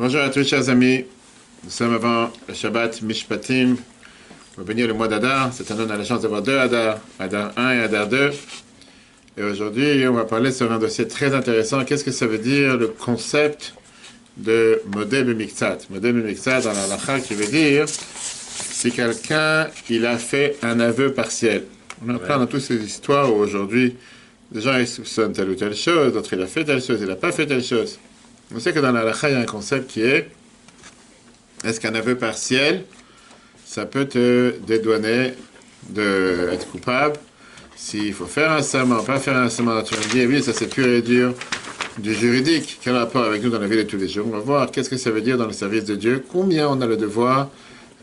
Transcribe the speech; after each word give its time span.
Bonjour 0.00 0.20
à 0.20 0.30
tous, 0.30 0.46
chers 0.46 0.68
amis. 0.68 1.06
Nous 1.64 1.70
sommes 1.70 1.92
avant 1.92 2.30
le 2.46 2.54
Shabbat 2.54 3.02
Mishpatim. 3.02 3.74
On 4.56 4.60
va 4.60 4.64
venir 4.64 4.86
le 4.86 4.94
mois 4.94 5.08
d'Adar. 5.08 5.52
Cette 5.52 5.72
année, 5.72 5.82
on 5.84 5.90
a 5.90 5.96
la 5.96 6.04
chance 6.04 6.20
d'avoir 6.22 6.40
deux 6.40 6.56
Adar, 6.56 7.00
Adar 7.18 7.50
1 7.56 7.72
et 7.72 7.80
Adar 7.80 8.06
2. 8.06 8.30
Et 9.38 9.42
aujourd'hui, 9.42 10.06
on 10.06 10.12
va 10.12 10.24
parler 10.24 10.52
sur 10.52 10.70
un 10.70 10.78
dossier 10.78 11.08
très 11.08 11.34
intéressant. 11.34 11.84
Qu'est-ce 11.84 12.04
que 12.04 12.12
ça 12.12 12.28
veut 12.28 12.38
dire 12.38 12.76
le 12.76 12.86
concept 12.86 13.74
de 14.36 14.80
modèle 14.94 15.34
mixat 15.34 15.78
Modèle 15.90 16.14
mixat 16.14 16.60
dans 16.60 16.74
la 16.74 16.86
lacha 16.86 17.18
qui 17.18 17.34
veut 17.34 17.48
dire 17.48 17.86
si 17.88 18.92
quelqu'un 18.92 19.66
il 19.90 20.06
a 20.06 20.16
fait 20.16 20.58
un 20.62 20.78
aveu 20.78 21.12
partiel. 21.12 21.64
On 22.06 22.14
apprend 22.14 22.38
dans 22.38 22.46
toutes 22.46 22.60
ces 22.60 22.76
histoires 22.76 23.34
où 23.34 23.38
aujourd'hui, 23.38 23.96
des 24.52 24.60
gens 24.60 24.78
ils 24.78 24.86
soupçonnent 24.86 25.32
telle 25.32 25.50
ou 25.50 25.56
telle 25.56 25.74
chose, 25.74 26.12
d'autres 26.12 26.34
il 26.34 26.42
a 26.42 26.46
fait 26.46 26.64
telle 26.64 26.80
chose, 26.80 26.98
il 27.00 27.08
n'a 27.08 27.16
pas 27.16 27.32
fait 27.32 27.46
telle 27.46 27.64
chose. 27.64 27.98
On 28.54 28.60
sait 28.60 28.72
que 28.72 28.80
dans 28.80 28.92
la 28.92 29.04
lacha, 29.04 29.28
il 29.28 29.34
y 29.34 29.36
a 29.36 29.40
un 29.40 29.44
concept 29.44 29.90
qui 29.90 30.02
est 30.02 30.30
est-ce 31.64 31.80
qu'un 31.80 31.94
aveu 31.94 32.16
partiel, 32.16 32.84
ça 33.64 33.84
peut 33.84 34.06
te 34.06 34.54
dédouaner 34.66 35.34
d'être 35.88 36.70
coupable 36.70 37.16
S'il 37.76 38.14
faut 38.14 38.26
faire 38.26 38.52
un 38.52 38.62
serment, 38.62 39.02
pas 39.02 39.18
faire 39.18 39.36
un 39.36 39.50
serment, 39.50 39.82
tu 39.82 39.94
vas 39.94 40.04
dire, 40.06 40.28
oui, 40.28 40.42
ça 40.42 40.52
c'est 40.52 40.68
pur 40.68 40.86
et 40.86 41.02
dur 41.02 41.34
du 41.98 42.14
juridique. 42.14 42.78
Quel 42.82 42.96
rapport 42.96 43.24
avec 43.24 43.42
nous 43.42 43.50
dans 43.50 43.58
la 43.58 43.66
vie 43.66 43.76
de 43.76 43.82
tous 43.82 43.96
les 43.96 44.08
jours? 44.08 44.26
On 44.28 44.30
va 44.30 44.38
voir 44.38 44.70
qu'est-ce 44.70 44.88
que 44.88 44.96
ça 44.96 45.10
veut 45.10 45.20
dire 45.20 45.36
dans 45.36 45.46
le 45.46 45.52
service 45.52 45.84
de 45.84 45.96
Dieu, 45.96 46.24
combien 46.30 46.68
on 46.68 46.80
a 46.80 46.86
le 46.86 46.96
devoir 46.96 47.50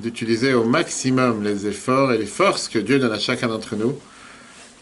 d'utiliser 0.02 0.54
au 0.54 0.66
maximum 0.66 1.44
les 1.44 1.66
efforts 1.68 2.12
et 2.12 2.18
les 2.18 2.26
forces 2.26 2.68
que 2.68 2.80
Dieu 2.80 3.00
donne 3.00 3.14
à 3.14 3.20
chacun 3.20 3.48
d'entre 3.48 3.78
nous, 3.78 3.98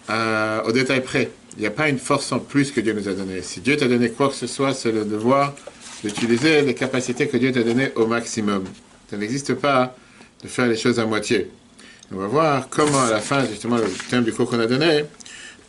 euh, 0.10 0.62
au 0.64 0.72
détail 0.72 1.02
près. 1.02 1.32
Il 1.58 1.62
n'y 1.62 1.68
a 1.68 1.72
pas 1.72 1.90
une 1.90 2.00
force 2.00 2.32
en 2.32 2.40
plus 2.40 2.72
que 2.72 2.82
Dieu 2.82 2.94
nous 2.94 3.08
a 3.08 3.14
donnée. 3.14 3.42
Si 3.42 3.60
Dieu 3.60 3.78
t'a 3.78 3.88
donné 3.88 4.10
quoi 4.10 4.30
que 4.30 4.36
ce 4.36 4.48
soit, 4.48 4.74
c'est 4.74 4.92
le 4.92 5.06
devoir 5.06 5.54
d'utiliser 6.04 6.62
les 6.62 6.74
capacités 6.74 7.28
que 7.28 7.38
Dieu 7.38 7.52
t'a 7.52 7.64
données 7.64 7.92
au 7.96 8.08
maximum. 8.08 8.66
Ça 9.10 9.18
n'existe 9.18 9.54
pas 9.54 9.96
de 10.42 10.48
faire 10.48 10.68
les 10.68 10.76
choses 10.76 11.00
à 11.00 11.06
moitié. 11.06 11.50
On 12.12 12.18
va 12.18 12.28
voir 12.28 12.68
comment, 12.70 13.04
à 13.04 13.12
la 13.12 13.20
fin, 13.20 13.46
justement, 13.46 13.78
le 13.78 13.88
thème 14.10 14.24
du 14.24 14.34
cours 14.34 14.50
qu'on 14.50 14.60
a 14.60 14.68
donné, 14.68 15.06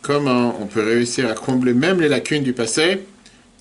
comment 0.01 0.59
on 0.61 0.65
peut 0.65 0.83
réussir 0.83 1.29
à 1.29 1.33
combler 1.33 1.73
même 1.73 2.01
les 2.01 2.09
lacunes 2.09 2.43
du 2.43 2.53
passé 2.53 2.99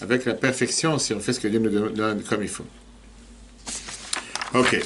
avec 0.00 0.24
la 0.24 0.34
perfection 0.34 0.98
si 0.98 1.14
on 1.14 1.20
fait 1.20 1.32
ce 1.32 1.40
que 1.40 1.48
Dieu 1.48 1.60
nous 1.60 1.70
donne 1.90 2.22
comme 2.22 2.42
il 2.42 2.48
faut. 2.48 2.66
Ok. 4.54 4.80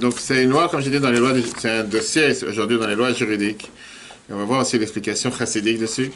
Donc, 0.00 0.14
c'est 0.18 0.42
une 0.42 0.50
loi, 0.50 0.68
comme 0.68 0.80
j'ai 0.80 0.90
dit, 0.90 1.00
dans 1.00 1.10
les 1.10 1.18
lois, 1.18 1.32
c'est 1.58 1.70
un 1.70 1.84
dossier 1.84 2.32
aujourd'hui 2.46 2.78
dans 2.78 2.86
les 2.86 2.96
lois 2.96 3.12
juridiques. 3.12 3.70
On 4.32 4.36
va 4.36 4.44
voir 4.44 4.60
aussi 4.60 4.78
l'explication 4.78 5.32
chassidique 5.32 5.80
dessus 5.80 6.12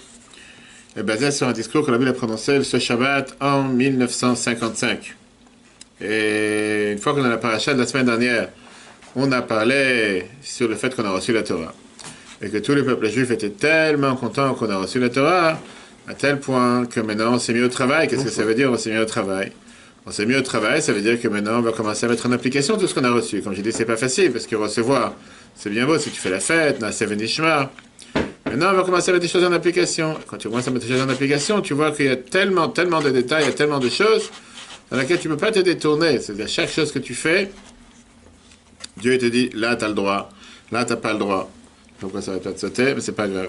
est 0.96 1.02
basé 1.02 1.32
sur 1.32 1.48
un 1.48 1.52
discours 1.52 1.84
que 1.84 1.90
la 1.90 1.98
Bible 1.98 2.10
a 2.10 2.12
prononcé 2.12 2.62
ce 2.62 2.78
Shabbat 2.78 3.36
en 3.40 3.64
1955. 3.64 5.16
Et 6.00 6.92
une 6.92 6.98
fois 6.98 7.12
qu'on 7.14 7.24
a 7.24 7.28
la 7.28 7.38
paracha 7.38 7.74
de 7.74 7.80
la 7.80 7.86
semaine 7.86 8.06
dernière, 8.06 8.50
on 9.16 9.32
a 9.32 9.42
parlé 9.42 10.26
sur 10.42 10.68
le 10.68 10.76
fait 10.76 10.94
qu'on 10.94 11.04
a 11.04 11.10
reçu 11.10 11.32
la 11.32 11.42
Torah. 11.42 11.74
Et 12.40 12.50
que 12.50 12.58
tous 12.58 12.76
les 12.76 12.84
peuples 12.84 13.10
juifs 13.10 13.32
étaient 13.32 13.50
tellement 13.50 14.14
contents 14.14 14.54
qu'on 14.54 14.70
a 14.70 14.76
reçu 14.76 15.00
la 15.00 15.08
Torah, 15.08 15.58
à 16.06 16.14
tel 16.14 16.38
point 16.38 16.86
que 16.86 17.00
maintenant 17.00 17.34
on 17.34 17.38
s'est 17.40 17.52
mis 17.52 17.62
au 17.62 17.68
travail. 17.68 18.06
Qu'est-ce 18.06 18.24
que 18.24 18.30
ça 18.30 18.44
veut 18.44 18.54
dire 18.54 18.70
on 18.70 18.76
s'est 18.76 18.92
mis 18.92 18.98
au 18.98 19.06
travail? 19.06 19.50
On 20.06 20.12
s'est 20.12 20.26
mis 20.26 20.36
au 20.36 20.42
travail, 20.42 20.82
ça 20.82 20.92
veut 20.92 21.00
dire 21.00 21.20
que 21.20 21.26
maintenant 21.26 21.58
on 21.58 21.62
va 21.62 21.72
commencer 21.72 22.06
à 22.06 22.08
mettre 22.08 22.26
en 22.26 22.32
application 22.32 22.76
tout 22.76 22.86
ce 22.86 22.94
qu'on 22.94 23.04
a 23.04 23.10
reçu. 23.10 23.42
Comme 23.42 23.54
j'ai 23.54 23.62
dit, 23.62 23.72
c'est 23.72 23.86
pas 23.86 23.96
facile, 23.96 24.30
parce 24.30 24.46
que 24.46 24.54
recevoir, 24.54 25.14
c'est 25.56 25.70
bien 25.70 25.86
beau 25.86 25.98
si 25.98 26.10
tu 26.10 26.20
fais 26.20 26.30
la 26.30 26.40
fête, 26.40 26.84
c'est 26.92 27.06
Venishma. 27.06 27.72
Maintenant, 28.54 28.70
on 28.70 28.76
va 28.76 28.84
commencer 28.84 29.10
à 29.10 29.12
mettre 29.14 29.24
des 29.24 29.28
choses 29.28 29.42
en 29.42 29.50
application. 29.50 30.14
Quand 30.28 30.36
tu 30.36 30.48
commences 30.48 30.68
à 30.68 30.70
mettre 30.70 30.86
des 30.86 30.92
choses 30.92 31.02
en 31.02 31.08
application, 31.08 31.60
tu 31.60 31.74
vois 31.74 31.90
qu'il 31.90 32.06
y 32.06 32.08
a 32.08 32.14
tellement, 32.14 32.68
tellement 32.68 33.00
de 33.00 33.10
détails, 33.10 33.42
il 33.42 33.46
y 33.46 33.50
a 33.50 33.52
tellement 33.52 33.80
de 33.80 33.88
choses 33.88 34.30
dans 34.92 34.96
lesquelles 34.96 35.18
tu 35.18 35.28
ne 35.28 35.34
peux 35.34 35.40
pas 35.40 35.50
te 35.50 35.58
détourner. 35.58 36.20
C'est-à-dire, 36.20 36.46
chaque 36.46 36.70
chose 36.70 36.92
que 36.92 37.00
tu 37.00 37.16
fais, 37.16 37.50
Dieu 38.96 39.18
te 39.18 39.26
dit, 39.26 39.50
là, 39.54 39.74
tu 39.74 39.84
as 39.84 39.88
le 39.88 39.94
droit, 39.94 40.30
là, 40.70 40.84
tu 40.84 40.92
n'as 40.92 40.96
pas 40.98 41.14
le 41.14 41.18
droit. 41.18 41.50
Pourquoi 41.98 42.22
ça 42.22 42.30
va 42.30 42.38
te 42.38 42.60
sauter, 42.60 42.94
mais 42.94 43.00
c'est 43.00 43.16
pas 43.16 43.26
grave. 43.26 43.48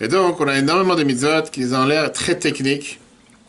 Et 0.00 0.08
donc, 0.08 0.40
on 0.40 0.48
a 0.48 0.56
énormément 0.56 0.94
de 0.94 1.02
mitzvot 1.02 1.42
qui 1.52 1.66
ont 1.74 1.84
l'air 1.84 2.10
très 2.10 2.38
techniques, 2.38 3.00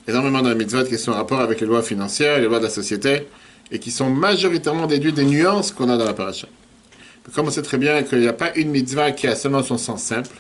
énormément 0.10 0.42
de 0.42 0.54
mitzvot 0.54 0.84
qui 0.84 0.98
sont 0.98 1.14
en 1.14 1.16
rapport 1.16 1.40
avec 1.40 1.62
les 1.62 1.68
lois 1.68 1.84
financières, 1.84 2.38
les 2.38 2.48
lois 2.48 2.60
de 2.60 2.66
la 2.66 2.70
société, 2.70 3.28
et 3.72 3.80
qui 3.80 3.92
sont 3.92 4.10
majoritairement 4.10 4.88
déduits 4.88 5.14
des 5.14 5.24
nuances 5.24 5.72
qu'on 5.72 5.88
a 5.88 5.96
dans 5.96 6.04
la 6.04 6.14
paracha. 6.14 6.50
Comme 7.34 7.48
on 7.48 7.52
sait 7.52 7.62
très 7.62 7.78
bien 7.78 8.04
qu'il 8.04 8.20
n'y 8.20 8.28
a 8.28 8.34
pas 8.34 8.52
une 8.58 8.72
mitzvah 8.72 9.12
qui 9.12 9.26
a 9.26 9.38
seulement 9.38 9.64
son 9.64 9.78
sens 9.78 10.04
simple, 10.04 10.36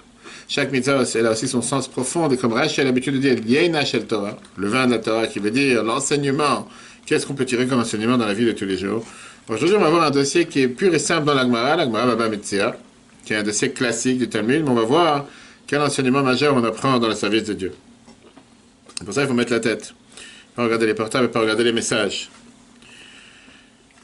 chaque 0.49 0.71
mitzvah, 0.71 1.03
elle 1.13 1.27
a 1.27 1.31
aussi 1.31 1.47
son 1.47 1.61
sens 1.61 1.87
profond. 1.87 2.27
Et 2.29 2.35
comme 2.35 2.53
Rashi 2.53 2.81
a 2.81 2.83
l'habitude 2.83 3.13
de 3.13 3.19
dire, 3.19 3.37
Yeina 3.45 3.85
Shel 3.85 4.07
Torah, 4.07 4.35
le 4.57 4.67
vin 4.67 4.87
de 4.87 4.93
la 4.93 4.97
Torah, 4.97 5.27
qui 5.27 5.37
veut 5.37 5.51
dire 5.51 5.83
l'enseignement. 5.83 6.67
Qu'est-ce 7.05 7.27
qu'on 7.27 7.35
peut 7.35 7.45
tirer 7.45 7.67
comme 7.67 7.79
enseignement 7.79 8.17
dans 8.17 8.25
la 8.25 8.33
vie 8.33 8.45
de 8.45 8.51
tous 8.51 8.65
les 8.65 8.77
jours? 8.77 9.05
Aujourd'hui, 9.47 9.75
on 9.77 9.79
va 9.79 9.91
voir 9.91 10.03
un 10.03 10.09
dossier 10.09 10.45
qui 10.45 10.61
est 10.61 10.67
pur 10.67 10.91
et 10.93 10.99
simple 10.99 11.25
dans 11.25 11.35
l'Agmara, 11.35 11.75
l'Agmara 11.75 12.07
Baba 12.07 12.29
Metzia, 12.29 12.75
qui 13.25 13.33
est 13.33 13.35
un 13.35 13.43
dossier 13.43 13.71
classique 13.71 14.17
du 14.17 14.27
Talmud, 14.27 14.63
mais 14.63 14.69
on 14.71 14.73
va 14.73 14.81
voir 14.81 15.25
quel 15.67 15.81
enseignement 15.81 16.23
majeur 16.23 16.55
on 16.55 16.63
apprend 16.63 16.97
dans 16.97 17.07
le 17.07 17.15
service 17.15 17.43
de 17.43 17.53
Dieu. 17.53 17.73
Pour 19.05 19.13
ça, 19.13 19.21
il 19.21 19.27
faut 19.27 19.35
mettre 19.35 19.51
la 19.51 19.59
tête. 19.59 19.93
Pas 20.55 20.63
regarder 20.63 20.87
les 20.87 20.95
portables, 20.95 21.29
pas 21.29 21.41
regarder 21.41 21.63
les 21.63 21.73
messages. 21.73 22.27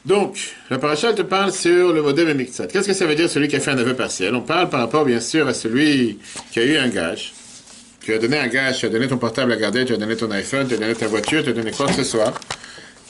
Donc, 0.06 0.54
la 0.70 0.78
paracha 0.78 1.12
te 1.12 1.22
parle 1.22 1.52
sur 1.52 1.92
le 1.92 2.00
modèle 2.00 2.32
Mixat. 2.36 2.68
Qu'est-ce 2.68 2.86
que 2.86 2.94
ça 2.94 3.06
veut 3.06 3.16
dire 3.16 3.28
celui 3.28 3.48
qui 3.48 3.56
a 3.56 3.60
fait 3.60 3.72
un 3.72 3.78
aveu 3.78 3.94
partiel? 3.94 4.36
On 4.36 4.40
parle 4.40 4.70
par 4.70 4.78
rapport, 4.78 5.04
bien 5.04 5.18
sûr, 5.18 5.48
à 5.48 5.52
celui 5.52 6.20
qui 6.52 6.60
a 6.60 6.64
eu 6.64 6.76
un 6.76 6.86
gage. 6.86 7.34
Tu 8.02 8.14
as 8.14 8.18
donné 8.18 8.38
un 8.38 8.46
gage, 8.46 8.78
tu 8.78 8.86
as 8.86 8.88
donné 8.88 9.08
ton 9.08 9.18
portable 9.18 9.50
à 9.50 9.56
garder, 9.56 9.84
tu 9.84 9.92
as 9.92 9.96
donné 9.96 10.14
ton 10.16 10.30
iPhone, 10.30 10.68
tu 10.68 10.74
as 10.74 10.76
donné 10.76 10.94
ta 10.94 11.08
voiture, 11.08 11.42
tu 11.42 11.50
as 11.50 11.52
donné 11.52 11.72
quoi 11.72 11.86
que 11.86 11.94
ce 11.94 12.04
soit. 12.04 12.32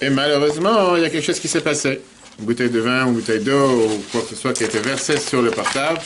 Et 0.01 0.09
malheureusement, 0.09 0.97
il 0.97 1.03
y 1.03 1.05
a 1.05 1.11
quelque 1.11 1.27
chose 1.27 1.39
qui 1.39 1.49
s'est 1.49 1.61
passé. 1.61 2.01
Une 2.39 2.47
bouteille 2.47 2.71
de 2.71 2.81
vin, 2.81 3.07
une 3.07 3.13
bouteille 3.13 3.41
d'eau, 3.41 3.91
ou 3.91 4.03
quoi 4.11 4.23
que 4.23 4.29
ce 4.31 4.37
soit 4.37 4.55
qui 4.55 4.65
a 4.65 4.67
été 4.67 4.79
versé 4.79 5.19
sur 5.19 5.43
le 5.43 5.51
portable. 5.51 6.01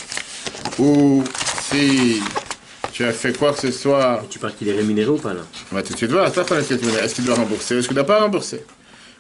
Ou 0.81 1.23
si 1.71 2.21
tu 2.93 3.05
as 3.05 3.13
fait 3.13 3.37
quoi 3.39 3.53
que 3.53 3.61
ce 3.61 3.71
soit. 3.71 4.25
Tu 4.29 4.41
parles 4.41 4.55
qu'il 4.55 4.69
est 4.69 4.75
rémunéré 4.75 5.09
ou 5.09 5.19
pas 5.19 5.35
là? 5.35 5.43
On 5.71 5.77
va 5.77 5.85
tout 5.85 5.93
de 5.93 5.99
suite 5.99 6.11
voir. 6.11 6.27
Est-ce 6.27 7.15
qu'il 7.15 7.25
doit 7.25 7.37
rembourser 7.37 7.77
ou 7.77 7.79
est-ce 7.79 7.87
qu'il 7.87 7.97
ne 7.97 8.03
doit 8.03 8.13
pas 8.13 8.23
rembourser? 8.23 8.65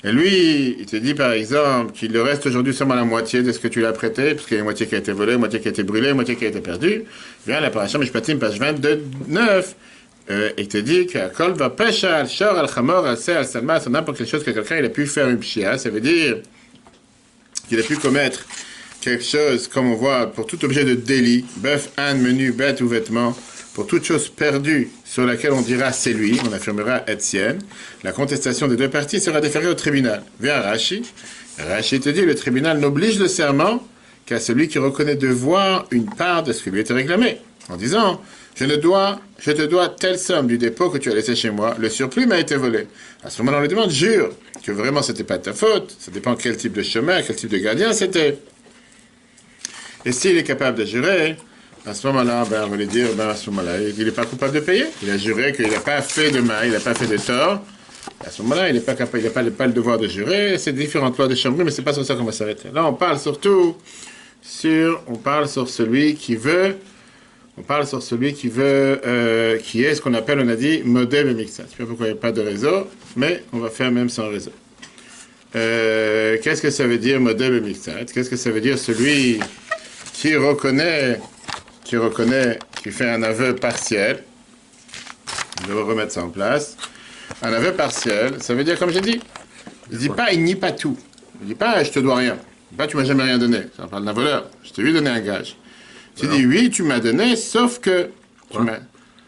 Et 0.02 0.12
lui, 0.12 0.76
il 0.78 0.86
te 0.86 0.96
dit 0.96 1.14
par 1.14 1.32
exemple 1.32 1.92
qu'il 1.92 2.12
le 2.12 2.22
reste 2.22 2.46
aujourd'hui 2.46 2.72
seulement 2.72 2.94
la 2.94 3.04
moitié 3.04 3.42
de 3.42 3.52
ce 3.52 3.58
que 3.58 3.68
tu 3.68 3.80
lui 3.80 3.86
as 3.86 3.92
prêté, 3.92 4.34
parce 4.34 4.46
qu'il 4.46 4.54
y 4.54 4.56
a 4.56 4.60
une 4.60 4.64
moitié 4.64 4.86
qui 4.86 4.94
a 4.94 4.98
été 4.98 5.12
volée, 5.12 5.34
une 5.34 5.40
moitié 5.40 5.60
qui 5.60 5.68
a 5.68 5.70
été 5.70 5.82
brûlée, 5.82 6.08
une 6.08 6.14
moitié 6.14 6.36
qui 6.36 6.46
a 6.46 6.48
été 6.48 6.60
perdue. 6.60 7.04
Viens 7.46 7.60
la 7.60 7.70
parasha 7.70 7.98
Mishpatim, 7.98 8.38
page 8.38 8.58
22, 8.58 9.04
9. 9.28 9.76
Euh, 10.30 10.50
il 10.56 10.68
te 10.68 10.78
dit 10.78 11.06
qu'Akol 11.06 11.52
va 11.52 11.70
pesha 11.70 12.18
al 12.18 12.28
shor 12.28 12.56
al 12.56 12.68
chamor 12.68 13.04
al 13.06 13.18
se 13.18 13.32
al 13.32 13.44
salma, 13.44 13.80
c'est 13.80 13.90
n'importe 13.90 14.18
quelle 14.18 14.28
chose 14.28 14.44
que 14.44 14.52
quelqu'un 14.52 14.78
il 14.78 14.84
a 14.84 14.88
pu 14.88 15.06
faire 15.06 15.28
une 15.28 15.38
pshia. 15.38 15.76
Ça 15.76 15.90
veut 15.90 16.00
dire 16.00 16.38
qu'il 17.68 17.78
a 17.78 17.82
pu 17.82 17.96
commettre 17.96 18.46
quelque 19.02 19.24
chose, 19.24 19.68
comme 19.68 19.90
on 19.90 19.96
voit, 19.96 20.26
pour 20.32 20.46
tout 20.46 20.64
objet 20.64 20.84
de 20.84 20.94
délit, 20.94 21.44
bœuf, 21.56 21.90
âne, 21.98 22.22
menu, 22.22 22.52
bête 22.52 22.80
ou 22.80 22.88
vêtement, 22.88 23.36
pour 23.74 23.86
toute 23.86 24.04
chose 24.04 24.28
perdue 24.28 24.90
sur 25.10 25.26
laquelle 25.26 25.50
on 25.50 25.60
dira 25.60 25.90
c'est 25.90 26.12
lui, 26.12 26.38
on 26.48 26.52
affirmera 26.52 27.02
Etienne, 27.08 27.58
la 28.04 28.12
contestation 28.12 28.68
des 28.68 28.76
deux 28.76 28.88
parties 28.88 29.18
sera 29.18 29.40
déférée 29.40 29.66
au 29.66 29.74
tribunal. 29.74 30.22
Viens 30.38 30.60
Rachi. 30.60 31.02
Rachi 31.58 31.98
te 31.98 32.10
dit 32.10 32.20
le 32.20 32.36
tribunal 32.36 32.78
n'oblige 32.78 33.18
le 33.18 33.26
serment 33.26 33.84
qu'à 34.24 34.38
celui 34.38 34.68
qui 34.68 34.78
reconnaît 34.78 35.16
devoir 35.16 35.88
une 35.90 36.08
part 36.08 36.44
de 36.44 36.52
ce 36.52 36.62
qui 36.62 36.70
lui 36.70 36.78
était 36.78 36.92
réclamé, 36.94 37.38
en 37.68 37.76
disant 37.76 38.20
je, 38.54 38.64
ne 38.66 38.76
dois, 38.76 39.18
te 39.44 39.66
dois 39.66 39.88
telle 39.88 40.16
somme 40.16 40.46
du 40.46 40.58
dépôt 40.58 40.90
que 40.90 40.98
tu 40.98 41.10
as 41.10 41.14
laissé 41.14 41.34
chez 41.34 41.50
moi, 41.50 41.74
le 41.76 41.88
surplus 41.88 42.26
m'a 42.26 42.38
été 42.38 42.54
volé. 42.54 42.86
À 43.24 43.30
ce 43.30 43.42
moment-là, 43.42 43.58
on 43.58 43.62
lui 43.62 43.68
demande 43.68 43.90
jure 43.90 44.30
que 44.62 44.70
vraiment 44.70 45.02
c'était 45.02 45.24
pas 45.24 45.38
de 45.38 45.42
ta 45.42 45.54
faute, 45.54 45.96
ça 45.98 46.12
dépend 46.12 46.36
quel 46.36 46.56
type 46.56 46.74
de 46.74 46.82
chemin, 46.82 47.20
quel 47.22 47.34
type 47.34 47.50
de 47.50 47.58
gardien 47.58 47.92
c'était. 47.92 48.38
Et 50.04 50.12
s'il 50.12 50.38
est 50.38 50.44
capable 50.44 50.78
de 50.78 50.84
jurer, 50.84 51.36
à 51.86 51.94
ce 51.94 52.06
moment-là, 52.08 52.44
ben, 52.50 52.64
on 52.66 52.68
va 52.68 52.76
lui 52.76 52.86
dire, 52.86 53.08
ben, 53.16 53.28
à 53.28 53.34
ce 53.34 53.48
moment-là, 53.50 53.80
il 53.80 54.04
n'est 54.04 54.10
pas 54.10 54.26
coupable 54.26 54.54
de 54.54 54.60
payer. 54.60 54.86
Il 55.02 55.10
a 55.10 55.16
juré 55.16 55.52
qu'il 55.52 55.68
n'a 55.68 55.80
pas 55.80 56.02
fait 56.02 56.30
de 56.30 56.40
mal, 56.40 56.66
il 56.66 56.72
n'a 56.72 56.80
pas 56.80 56.94
fait 56.94 57.06
de 57.06 57.16
tort. 57.16 57.62
À 58.24 58.30
ce 58.30 58.42
moment-là, 58.42 58.68
il 58.68 58.74
n'a 58.74 58.80
pas, 58.80 58.92
il 58.92 59.30
pas, 59.30 59.42
pas, 59.44 59.66
le 59.66 59.72
devoir 59.72 59.98
de 59.98 60.06
jurer. 60.06 60.58
C'est 60.58 60.72
différentes 60.72 61.16
lois 61.16 61.28
de 61.28 61.34
chambre, 61.34 61.62
mais 61.64 61.70
c'est 61.70 61.82
pas 61.82 61.92
sur 61.92 62.04
ça 62.04 62.14
qu'on 62.14 62.24
va 62.24 62.32
s'arrêter. 62.32 62.68
Là, 62.72 62.84
on 62.86 62.92
parle 62.92 63.18
surtout 63.18 63.76
sur, 64.42 65.02
on 65.06 65.16
parle 65.16 65.48
sur 65.48 65.68
celui 65.68 66.14
qui 66.14 66.36
veut, 66.36 66.76
on 67.56 67.62
parle 67.62 67.86
sur 67.86 68.02
celui 68.02 68.34
qui 68.34 68.48
veut, 68.48 69.00
euh, 69.06 69.58
qui 69.58 69.82
est 69.82 69.94
ce 69.94 70.00
qu'on 70.00 70.14
appelle, 70.14 70.40
on 70.40 70.48
a 70.48 70.56
dit, 70.56 70.82
modèle 70.84 71.34
mixte. 71.34 71.62
Je 71.64 71.70
sais 71.70 71.76
pas 71.78 71.86
pourquoi 71.86 72.06
il 72.06 72.12
n'y 72.12 72.18
a 72.18 72.20
pas 72.20 72.32
de 72.32 72.42
réseau, 72.42 72.88
mais 73.16 73.42
on 73.52 73.58
va 73.58 73.70
faire 73.70 73.90
même 73.90 74.08
sans 74.08 74.28
réseau. 74.28 74.52
Euh, 75.56 76.36
qu'est-ce 76.42 76.62
que 76.62 76.70
ça 76.70 76.86
veut 76.86 76.98
dire 76.98 77.20
modèle 77.20 77.60
mixte 77.60 77.90
Qu'est-ce 78.14 78.30
que 78.30 78.36
ça 78.36 78.50
veut 78.50 78.60
dire 78.60 78.78
celui 78.78 79.40
qui 80.12 80.36
reconnaît 80.36 81.18
qui 81.90 81.96
reconnaît, 81.96 82.56
qui 82.84 82.92
fait 82.92 83.10
un 83.10 83.20
aveu 83.24 83.56
partiel, 83.56 84.22
je 85.66 85.72
vais 85.72 85.82
remettre 85.82 86.12
ça 86.12 86.22
en 86.22 86.28
place. 86.28 86.76
Un 87.42 87.52
aveu 87.52 87.72
partiel, 87.72 88.40
ça 88.40 88.54
veut 88.54 88.62
dire, 88.62 88.78
comme 88.78 88.90
j'ai 88.90 89.00
dit, 89.00 89.20
il 89.90 89.98
dit 89.98 90.08
pas, 90.08 90.32
il 90.32 90.44
nie 90.44 90.54
pas 90.54 90.70
tout. 90.70 90.96
Il 91.40 91.48
dit 91.48 91.56
pas, 91.56 91.82
je 91.82 91.90
te 91.90 91.98
dois 91.98 92.14
rien. 92.14 92.38
Pas, 92.76 92.86
tu 92.86 92.96
m'as 92.96 93.02
jamais 93.02 93.24
rien 93.24 93.38
donné. 93.38 93.62
Ça 93.76 93.88
parle 93.88 94.04
d'un 94.04 94.12
voleur. 94.12 94.48
Je 94.62 94.70
t'ai 94.70 94.82
vu 94.82 94.92
donner 94.92 95.10
un 95.10 95.18
gage. 95.18 95.56
Tu 96.14 96.28
dis, 96.28 96.46
oui, 96.46 96.70
tu 96.70 96.84
m'as 96.84 97.00
donné, 97.00 97.34
sauf 97.34 97.80
que, 97.80 98.10
tu 98.52 98.58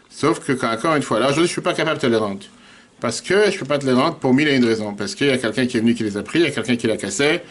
sauf 0.09 0.39
que, 0.39 0.53
encore 0.65 0.95
une 0.95 1.03
fois, 1.03 1.19
là, 1.19 1.25
aujourd'hui, 1.25 1.47
je 1.47 1.51
suis 1.51 1.61
pas 1.61 1.73
capable 1.73 1.97
de 1.97 2.03
te 2.03 2.07
le 2.07 2.17
rendre. 2.17 2.45
parce 3.01 3.19
que 3.19 3.51
je 3.51 3.59
peux 3.59 3.65
pas 3.65 3.77
te 3.77 3.85
les 3.85 3.91
rendre 3.91 4.15
pour 4.15 4.33
mille 4.33 4.47
et 4.47 4.55
une 4.55 4.63
raisons. 4.63 4.93
Parce 4.93 5.15
qu'il 5.15 5.27
y 5.27 5.31
a 5.31 5.37
quelqu'un 5.37 5.65
qui 5.67 5.75
est 5.75 5.81
venu 5.81 5.95
qui 5.95 6.03
les 6.03 6.15
a 6.15 6.23
pris, 6.23 6.39
il 6.39 6.45
y 6.45 6.47
a 6.47 6.51
quelqu'un 6.51 6.77
qui 6.77 6.87
l'a 6.87 6.95
cassé. 6.95 7.41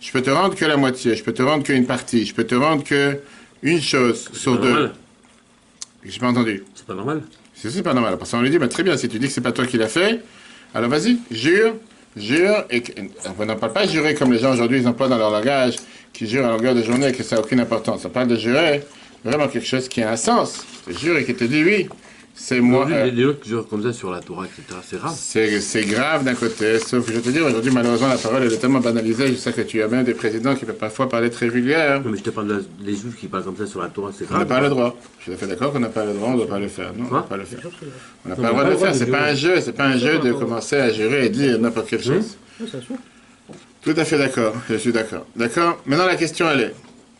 Je 0.00 0.10
peux 0.12 0.22
te 0.22 0.30
rendre 0.30 0.54
que 0.54 0.64
la 0.64 0.78
moitié, 0.78 1.14
je 1.14 1.22
peux 1.22 1.34
te 1.34 1.42
rendre 1.42 1.62
qu'une 1.62 1.84
partie, 1.84 2.24
je 2.24 2.34
peux 2.34 2.44
te 2.44 2.54
rendre 2.54 2.82
que 2.82 3.20
une 3.62 3.80
chose 3.80 4.28
sur 4.32 4.58
deux. 4.58 4.68
Normal. 4.70 4.92
J'ai 6.04 6.18
pas 6.18 6.26
entendu. 6.28 6.64
C'est 6.74 6.86
pas 6.86 6.94
normal. 6.94 7.22
C'est 7.54 7.70
c'est 7.70 7.82
pas 7.82 7.94
normal. 7.94 8.16
Parce 8.18 8.30
qu'on 8.30 8.40
lui 8.40 8.50
dit, 8.50 8.58
bah, 8.58 8.68
très 8.68 8.82
bien, 8.82 8.96
si 8.96 9.08
tu 9.08 9.18
dis 9.18 9.26
que 9.28 9.32
c'est 9.32 9.40
pas 9.40 9.52
toi 9.52 9.66
qui 9.66 9.76
l'as 9.78 9.88
fait, 9.88 10.20
alors 10.74 10.90
vas-y, 10.90 11.18
jure, 11.30 11.74
jure, 12.16 12.64
et 12.70 12.82
que- 12.82 12.92
on 13.38 13.44
n'en 13.46 13.56
parle 13.56 13.72
pas 13.72 13.86
jurer 13.86 14.14
comme 14.14 14.32
les 14.32 14.38
gens 14.40 14.52
aujourd'hui, 14.52 14.80
ils 14.80 14.88
emploient 14.88 15.08
dans 15.08 15.18
leur 15.18 15.30
langage, 15.30 15.76
qui 16.12 16.26
jurent 16.26 16.46
à 16.46 16.50
longueur 16.50 16.74
de 16.74 16.82
journée 16.82 17.08
et 17.08 17.12
que 17.12 17.22
ça 17.22 17.36
n'a 17.36 17.42
aucune 17.42 17.60
importance. 17.60 18.04
On 18.04 18.10
parle 18.10 18.28
de 18.28 18.36
jurer 18.36 18.82
vraiment 19.24 19.46
quelque 19.48 19.66
chose 19.66 19.88
qui 19.88 20.02
a 20.02 20.10
un 20.10 20.16
sens. 20.16 20.64
C'est 20.84 20.98
jurer 20.98 21.24
qui 21.24 21.34
te 21.34 21.44
dit, 21.44 21.62
oui, 21.62 21.88
c'est 22.34 22.60
moi. 22.60 22.86
Euh, 22.90 23.06
gens 23.14 23.34
qui 23.40 23.48
jurent 23.50 23.68
comme 23.68 23.82
ça 23.82 23.92
sur 23.92 24.10
la 24.10 24.20
Torah, 24.20 24.46
etc., 24.46 24.62
c'est 24.82 24.96
rare. 24.98 25.12
c'est 25.12 25.84
grave 25.84 26.24
d'un 26.24 26.34
côté, 26.34 26.78
sauf 26.78 27.04
que 27.06 27.12
je 27.12 27.16
vais 27.18 27.22
te 27.22 27.28
dire, 27.30 27.44
aujourd'hui, 27.46 27.70
malheureusement, 27.70 28.08
la 28.08 28.16
parole, 28.16 28.42
elle 28.44 28.52
est 28.52 28.56
tellement 28.58 28.80
banalisée, 28.80 29.28
je 29.28 29.34
sais 29.34 29.52
que 29.52 29.60
tu 29.60 29.82
as 29.82 29.88
même 29.88 30.04
des 30.04 30.14
présidents 30.14 30.54
qui 30.54 30.64
peuvent 30.64 30.74
parfois 30.76 31.08
parler 31.08 31.30
très 31.30 31.48
vulgaire. 31.48 32.00
Non, 32.02 32.10
mais 32.10 32.18
je 32.18 32.22
te 32.22 32.30
parle 32.30 32.48
de 32.48 32.52
la- 32.54 32.84
des 32.84 32.96
juifs 32.96 33.16
qui 33.18 33.26
parlent 33.28 33.44
comme 33.44 33.56
ça 33.56 33.66
sur 33.66 33.80
la 33.82 33.88
Torah, 33.88 34.10
c'est 34.16 34.24
On 34.30 34.32
n'a 34.32 34.44
grave. 34.44 34.48
pas 34.48 34.60
le 34.60 34.68
droit. 34.70 34.96
Je 35.18 35.22
suis 35.24 35.30
tout 35.32 35.36
à 35.36 35.40
fait 35.40 35.46
d'accord 35.46 35.72
qu'on 35.72 35.80
n'a 35.80 35.88
pas 35.88 36.04
le 36.04 36.12
droit, 36.14 36.28
on 36.28 36.32
ne 36.32 36.36
doit 36.38 36.48
pas 36.48 36.58
le 36.58 36.68
faire. 36.68 36.92
Non, 36.96 37.04
on 37.06 37.10
doit 37.10 37.28
pas 37.28 37.36
le 37.36 37.44
faire. 37.44 37.60
On 38.24 38.28
n'a 38.30 38.36
pas 38.36 38.42
le 38.42 38.48
droit 38.48 38.64
de 38.64 38.70
le 38.70 38.76
faire. 38.76 38.94
C'est 38.94 39.06
pas 39.06 39.22
un 39.22 39.34
jeu, 39.34 39.60
c'est 39.60 39.72
pas 39.72 39.84
un 39.86 39.98
jeu 39.98 40.18
de 40.18 40.32
commencer 40.32 40.76
à 40.76 40.90
jurer 40.90 41.26
et 41.26 41.28
dire 41.28 41.58
n'importe 41.58 41.88
quelle 41.88 42.02
chose. 42.02 42.36
Oui, 42.60 42.68
c'est 42.70 42.82
sûr. 42.82 42.96
Tout 43.82 43.94
à 43.96 44.04
fait 44.04 44.16
d'accord, 44.18 44.54
je 44.70 44.76
suis 44.76 44.92
d'accord. 44.92 45.26
D'accord 45.34 45.82
Maintenant, 45.86 46.06
la 46.06 46.14
question, 46.16 46.48
elle 46.50 46.60
est 46.60 46.74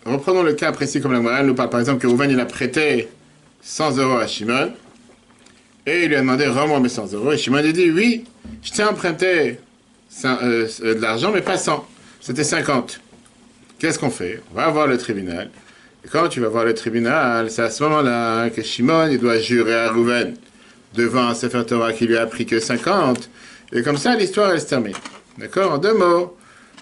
reprenons 0.07 0.43
le 0.43 0.53
cas 0.55 0.71
précis 0.73 1.01
comme 1.01 1.13
la 1.13 1.21
morale 1.21 1.47
nous 1.47 1.55
parle. 1.55 1.71
Par 1.71 1.81
exemple, 1.81 2.01
que 2.01 2.07
Rouven, 2.07 2.31
il 2.31 2.39
a 2.41 2.45
prêté 2.47 3.09
100 3.63 3.97
euros 3.99 4.17
à 4.17 4.27
Shimon 4.27 4.73
et 5.87 6.05
il 6.05 6.09
lui 6.09 6.17
a 6.17 6.21
demandé 6.21 6.47
rends-moi 6.47 6.81
mes 6.81 6.89
100 6.89 7.13
euros. 7.15 7.33
Et 7.33 7.39
Shimon 7.39 7.63
lui 7.63 7.73
dit 7.73 7.91
oui, 7.91 8.25
je 8.63 8.71
t'ai 8.73 8.85
emprunté 8.85 9.59
100, 10.09 10.29
euh, 10.43 10.69
euh, 10.83 10.95
de 10.95 11.01
l'argent, 11.01 11.31
mais 11.33 11.43
pas 11.43 11.57
100. 11.57 11.87
C'était 12.21 12.45
50. 12.45 13.01
Qu'est-ce 13.79 13.99
qu'on 13.99 14.11
fait? 14.11 14.41
On 14.53 14.57
va 14.57 14.69
voir 14.69 14.87
le 14.87 14.97
tribunal. 14.97 15.51
Et 16.05 16.09
quand 16.09 16.29
tu 16.29 16.41
vas 16.41 16.49
voir 16.49 16.65
le 16.65 16.75
tribunal, 16.75 17.51
c'est 17.51 17.63
à 17.63 17.71
ce 17.71 17.83
moment-là 17.85 18.51
que 18.51 18.63
Shimon 18.63 19.09
il 19.11 19.19
doit 19.19 19.39
jurer 19.39 19.75
à 19.75 19.91
Rouven 19.91 20.35
devant 20.95 21.29
un 21.29 21.35
Sefer 21.35 21.65
Torah 21.67 21.93
qui 21.93 22.07
lui 22.07 22.17
a 22.17 22.27
pris 22.27 22.47
que 22.47 22.61
50. 22.61 23.29
Et 23.73 23.83
comme 23.83 23.97
ça, 23.97 24.15
l'histoire, 24.15 24.53
elle 24.53 24.61
se 24.61 24.67
termine. 24.67 24.95
D'accord? 25.39 25.73
En 25.73 25.79
deux 25.79 25.95
mots, 25.95 26.37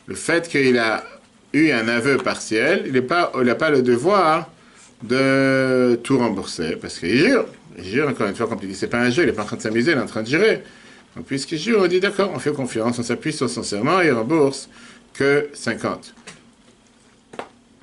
le 0.06 0.14
fait 0.14 0.48
qu'il 0.48 0.78
a 0.78 1.04
eu 1.52 1.70
un 1.70 1.88
aveu 1.88 2.16
partiel, 2.16 2.84
il 2.86 2.92
n'a 2.92 3.02
pas, 3.02 3.32
pas 3.58 3.70
le 3.70 3.82
devoir 3.82 4.50
de 5.02 5.98
tout 6.02 6.18
rembourser, 6.18 6.76
parce 6.76 6.98
qu'il 6.98 7.16
jure. 7.16 7.46
Il 7.78 7.84
jure, 7.84 8.08
encore 8.08 8.26
une 8.28 8.34
fois, 8.34 8.46
comme 8.46 8.60
tu 8.60 8.66
dis, 8.66 8.74
c'est 8.74 8.88
pas 8.88 8.98
un 9.00 9.10
jeu, 9.10 9.22
il 9.22 9.26
n'est 9.26 9.32
pas 9.32 9.42
en 9.42 9.46
train 9.46 9.56
de 9.56 9.62
s'amuser, 9.62 9.92
il 9.92 9.98
est 9.98 10.00
en 10.00 10.06
train 10.06 10.22
de 10.22 10.28
jurer. 10.28 10.62
Donc, 11.16 11.26
puisqu'il 11.26 11.58
jure, 11.58 11.80
on 11.82 11.86
dit 11.86 12.00
d'accord, 12.00 12.30
on 12.34 12.38
fait 12.38 12.52
confiance, 12.52 12.98
on 12.98 13.02
s'appuie 13.02 13.32
sur 13.32 13.48
son 13.48 13.62
serment 13.62 14.00
et 14.02 14.06
il 14.06 14.12
rembourse 14.12 14.68
que 15.14 15.48
50. 15.54 16.14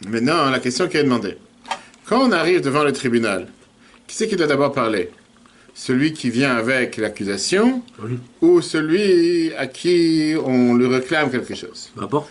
Maintenant, 0.08 0.50
la 0.50 0.60
question 0.60 0.88
qui 0.88 0.98
est 0.98 1.04
demandée. 1.04 1.38
Quand 2.06 2.22
on 2.28 2.32
arrive 2.32 2.62
devant 2.62 2.84
le 2.84 2.94
tribunal, 2.94 3.48
qui 4.08 4.16
c'est 4.16 4.28
qui 4.28 4.36
doit 4.36 4.48
d'abord 4.48 4.72
parler? 4.72 5.10
Celui 5.74 6.14
qui 6.14 6.30
vient 6.30 6.56
avec 6.56 6.98
l'accusation 6.98 7.84
Oui. 8.02 8.18
ou 8.42 8.62
celui 8.62 9.54
à 9.56 9.68
qui 9.68 10.34
on 10.44 10.74
lui 10.76 10.88
réclame 10.88 11.30
quelque 11.30 11.54
chose? 11.56 11.92
Peu 11.96 12.04
importe. 12.04 12.30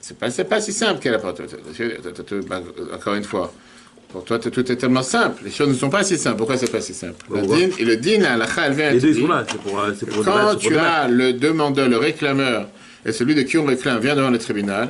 C'est 0.00 0.18
pas, 0.18 0.28
pas 0.30 0.60
si 0.60 0.72
simple 0.72 1.00
qu'elle 1.00 1.14
apporte. 1.14 1.40
Bah, 2.46 2.60
Encore 2.92 3.14
une 3.14 3.24
fois, 3.24 3.52
pour 4.14 4.24
toi, 4.24 4.38
tout 4.38 4.70
est 4.70 4.76
tellement 4.76 5.02
simple. 5.02 5.42
Les 5.44 5.50
choses 5.50 5.66
ne 5.70 5.74
sont 5.74 5.90
pas 5.90 6.04
si 6.04 6.16
simples. 6.16 6.36
Pourquoi 6.36 6.56
c'est 6.56 6.70
pas 6.70 6.80
si 6.80 6.94
simple? 6.94 7.14
Le 7.28 7.40
Pourquoi 7.40 7.56
din, 7.58 7.68
Et 7.80 7.84
le 7.84 7.96
din, 7.96 8.20
la 8.20 8.68
vient 8.70 8.92
Les 8.92 9.00
deux, 9.00 9.12
sont 9.12 9.26
là. 9.26 9.44
C'est 9.50 9.58
pour, 9.60 9.80
euh, 9.80 9.90
pour 10.08 10.24
Quand 10.24 10.50
pour 10.52 10.58
tu 10.58 10.76
as 10.76 11.08
le 11.08 11.32
demandeur, 11.32 11.88
le 11.88 11.96
réclameur, 11.96 12.68
et 13.04 13.10
celui 13.10 13.34
de 13.34 13.42
qui 13.42 13.58
on 13.58 13.64
réclame 13.64 13.98
vient 13.98 14.14
devant 14.14 14.30
le 14.30 14.38
tribunal, 14.38 14.88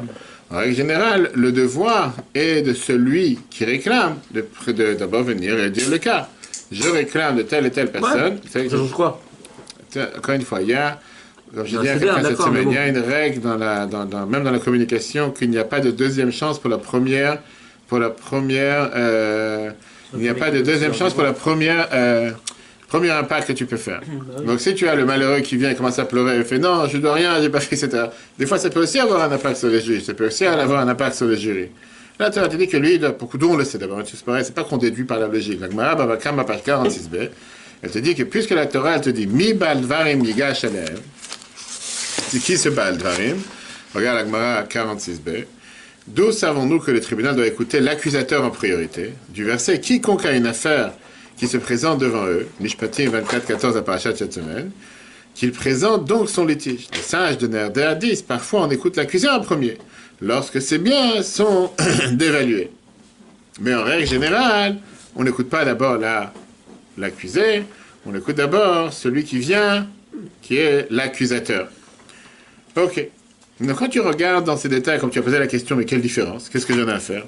en 0.50 0.58
règle 0.58 0.74
générale, 0.76 1.30
le 1.34 1.52
devoir 1.52 2.12
est 2.34 2.60
de 2.60 2.74
celui 2.74 3.38
qui 3.48 3.64
réclame 3.64 4.16
de 4.30 4.92
d'abord 4.92 5.22
venir 5.22 5.58
et 5.58 5.70
dire 5.70 5.88
le 5.88 5.96
cas. 5.96 6.28
Je 6.70 6.86
réclame 6.90 7.36
de 7.38 7.42
telle 7.44 7.64
et 7.64 7.70
telle 7.70 7.90
personne. 7.90 8.36
Ça 8.44 8.60
C'est- 8.60 8.68
change 8.68 8.90
quoi? 8.90 9.22
Encore 10.18 10.34
une 10.34 10.42
fois, 10.42 10.60
il 10.60 10.68
y 10.68 10.74
a, 10.74 11.00
comme 11.54 11.66
je 11.66 11.76
Non, 11.76 11.80
dis 11.82 11.88
à 11.88 11.94
c'est 11.94 12.00
quelqu'un 12.00 12.20
bien, 12.20 12.28
cette 12.28 12.42
semaine, 12.42 12.68
il 12.68 12.74
y 12.74 12.78
a 12.78 12.88
une 12.88 12.98
règle, 12.98 13.40
dans 13.40 13.56
la, 13.56 13.86
dans, 13.86 14.04
dans- 14.04 14.26
même 14.26 14.44
dans 14.44 14.50
la 14.50 14.58
communication, 14.58 15.30
qu'il 15.30 15.48
n'y 15.48 15.56
a 15.58 15.64
pas 15.64 15.80
de 15.80 15.90
deuxième 15.90 16.30
chance 16.30 16.58
pour 16.58 16.68
la 16.68 16.78
première, 16.78 17.38
pour 17.88 17.98
la 17.98 18.10
première, 18.10 18.90
euh, 18.94 19.70
il 20.14 20.20
n'y 20.20 20.28
a 20.28 20.34
pas 20.34 20.50
de 20.50 20.60
deuxième 20.60 20.94
chance 20.94 21.12
pour 21.14 21.22
la 21.22 21.32
première, 21.32 21.88
euh, 21.92 22.30
premier 22.88 23.10
impact 23.10 23.48
que 23.48 23.52
tu 23.52 23.66
peux 23.66 23.76
faire. 23.76 24.00
Donc 24.46 24.60
si 24.60 24.74
tu 24.74 24.88
as 24.88 24.94
le 24.94 25.04
malheureux 25.04 25.40
qui 25.40 25.56
vient 25.56 25.70
et 25.70 25.74
commence 25.74 25.98
à 25.98 26.04
pleurer 26.04 26.38
et 26.38 26.44
fait 26.44 26.58
non, 26.58 26.86
je 26.86 26.98
dois 26.98 27.14
rien, 27.14 27.40
j'ai 27.42 27.50
pas 27.50 27.60
fait, 27.60 27.76
etc. 27.76 28.04
Des 28.38 28.46
fois, 28.46 28.58
ça 28.58 28.70
peut 28.70 28.80
aussi 28.80 28.98
avoir 28.98 29.22
un 29.22 29.32
impact 29.32 29.56
sur 29.56 29.68
les 29.68 29.80
juges, 29.80 30.04
ça 30.04 30.14
peut 30.14 30.26
aussi 30.26 30.44
avoir 30.44 30.80
un 30.80 30.88
impact 30.88 31.16
sur 31.16 31.26
le 31.26 31.36
jury. 31.36 31.68
Là, 32.18 32.30
tu 32.30 32.38
as 32.38 32.46
dit 32.46 32.68
que 32.68 32.76
lui, 32.76 33.00
pour 33.18 33.30
d'où 33.36 33.50
on 33.50 33.56
le 33.56 33.64
sait 33.64 33.78
d'abord, 33.78 34.00
c'est 34.04 34.24
pareil, 34.24 34.44
c'est 34.44 34.54
pas 34.54 34.62
qu'on 34.62 34.76
déduit 34.76 35.04
par 35.04 35.18
la 35.18 35.26
logique. 35.26 35.60
La 35.60 35.68
Gemara, 35.68 35.96
Baba 35.96 36.16
Kama, 36.16 36.44
page 36.44 36.60
46b, 36.64 37.28
elle 37.82 37.90
te 37.90 37.98
dit 37.98 38.14
que 38.14 38.22
puisque 38.22 38.50
la 38.50 38.66
Torah, 38.66 38.94
elle 38.94 39.00
te 39.00 39.10
dit 39.10 39.26
mi 39.26 39.52
baldvarim 39.52 40.24
yigash 40.24 40.64
alehem, 40.64 41.00
c'est 41.56 42.38
qui 42.38 42.56
ce 42.56 42.68
baldvarim? 42.68 43.38
Regarde 43.94 44.18
la 44.18 44.24
Gemara 44.24 44.62
46b. 44.62 45.44
D'où 46.06 46.32
savons-nous 46.32 46.80
que 46.80 46.90
le 46.90 47.00
tribunal 47.00 47.34
doit 47.34 47.46
écouter 47.46 47.80
l'accusateur 47.80 48.44
en 48.44 48.50
priorité 48.50 49.14
Du 49.30 49.44
verset 49.44 49.80
quiconque 49.80 50.26
a 50.26 50.32
une 50.32 50.46
affaire 50.46 50.92
qui 51.38 51.48
se 51.48 51.56
présente 51.56 51.98
devant 51.98 52.26
eux, 52.26 52.46
Mishpatim 52.60 53.08
24, 53.10 53.46
14 53.46 53.76
à 53.76 53.82
Parachat 53.82 54.14
cette 54.14 54.34
semaine, 54.34 54.70
qu'il 55.34 55.50
présente 55.52 56.04
donc 56.04 56.28
son 56.28 56.44
litige. 56.44 56.86
Les 56.92 57.00
sages 57.00 57.38
de 57.38 57.46
Nerder 57.46 57.94
disent 57.98 58.22
parfois 58.22 58.62
on 58.62 58.70
écoute 58.70 58.96
l'accusé 58.96 59.28
en 59.28 59.40
premier, 59.40 59.78
lorsque 60.20 60.60
ses 60.60 60.78
biens 60.78 61.22
sont 61.22 61.70
dévalués. 62.12 62.70
Mais 63.60 63.74
en 63.74 63.82
règle 63.82 64.06
générale, 64.06 64.76
on 65.16 65.24
n'écoute 65.24 65.48
pas 65.48 65.64
d'abord 65.64 65.96
la- 65.96 66.32
l'accusé, 66.98 67.64
on 68.06 68.14
écoute 68.14 68.36
d'abord 68.36 68.92
celui 68.92 69.24
qui 69.24 69.38
vient, 69.38 69.88
qui 70.42 70.58
est 70.58 70.86
l'accusateur. 70.90 71.68
Ok. 72.76 73.08
Donc 73.64 73.78
quand 73.78 73.88
tu 73.88 74.00
regardes 74.00 74.44
dans 74.44 74.56
ces 74.56 74.68
détails, 74.68 74.98
comme 74.98 75.10
tu 75.10 75.18
as 75.18 75.22
posé 75.22 75.38
la 75.38 75.46
question, 75.46 75.76
mais 75.76 75.84
quelle 75.84 76.02
différence? 76.02 76.48
Qu'est-ce 76.48 76.66
que 76.66 76.74
j'en 76.74 76.86
ai 76.86 76.92
à 76.92 77.00
faire? 77.00 77.24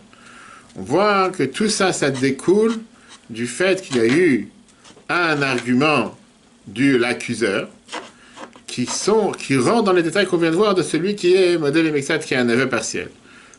On 0.76 0.82
voit 0.82 1.30
que 1.30 1.44
tout 1.44 1.68
ça, 1.68 1.92
ça 1.92 2.10
découle 2.10 2.74
du 3.30 3.46
fait 3.46 3.80
qu'il 3.80 3.96
y 3.96 4.00
a 4.00 4.06
eu 4.06 4.48
un 5.08 5.40
argument 5.40 6.16
de 6.66 6.96
l'accuseur 6.96 7.68
qui, 8.66 8.86
qui 9.38 9.56
rentre 9.56 9.84
dans 9.84 9.92
les 9.92 10.02
détails 10.02 10.26
qu'on 10.26 10.36
vient 10.36 10.50
de 10.50 10.56
voir 10.56 10.74
de 10.74 10.82
celui 10.82 11.14
qui 11.14 11.34
est 11.34 11.56
modèle 11.58 11.90
Mexat, 11.92 12.18
qui 12.18 12.34
est 12.34 12.36
un 12.36 12.48
aveu 12.48 12.68
partiel. 12.68 13.08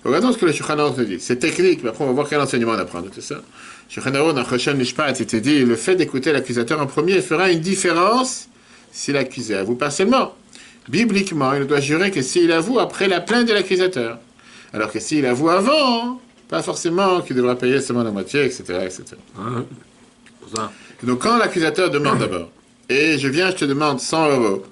Regardons 0.03 0.31
ce 0.31 0.37
que 0.37 0.45
le 0.45 0.51
Shulchan 0.51 0.75
nous 0.75 1.03
dit. 1.05 1.19
C'est 1.19 1.37
technique, 1.37 1.81
mais 1.83 1.89
après 1.89 2.03
on 2.03 2.07
va 2.07 2.13
voir 2.13 2.29
quel 2.29 2.39
enseignement 2.39 2.73
on 2.73 2.79
apprend 2.79 3.01
de 3.01 3.09
tout 3.09 3.21
ça. 3.21 3.41
Shulchan 3.89 4.11
dans 4.11 4.45
Choshen 4.45 4.77
Mishpat, 4.77 5.13
il 5.19 5.41
dit, 5.41 5.59
le 5.65 5.75
fait 5.75 5.95
d'écouter 5.95 6.31
l'accusateur 6.31 6.79
en 6.79 6.85
premier 6.85 7.21
fera 7.21 7.49
une 7.49 7.61
différence 7.61 8.47
s'il 8.91 9.17
accusé 9.17 9.55
avoue 9.55 9.75
partiellement. 9.75 10.35
Bibliquement, 10.87 11.53
il 11.53 11.61
ne 11.61 11.65
doit 11.65 11.79
jurer 11.81 12.11
que 12.11 12.21
s'il 12.21 12.51
avoue 12.51 12.79
après 12.79 13.07
la 13.07 13.19
plainte 13.19 13.47
de 13.47 13.53
l'accusateur. 13.53 14.19
Alors 14.73 14.91
que 14.91 14.99
s'il 14.99 15.25
avoue 15.25 15.49
avant, 15.49 16.21
pas 16.47 16.61
forcément 16.61 17.21
qu'il 17.21 17.35
devra 17.35 17.55
payer 17.55 17.81
seulement 17.81 18.03
la 18.03 18.11
moitié, 18.11 18.45
etc. 18.45 18.63
etc. 18.85 19.03
Donc 21.03 21.19
quand 21.19 21.37
l'accusateur 21.37 21.89
demande 21.89 22.19
d'abord, 22.19 22.49
et 22.89 23.17
je 23.17 23.27
viens, 23.27 23.51
je 23.51 23.57
te 23.57 23.65
demande 23.65 23.99
100 23.99 24.31
euros, 24.31 24.63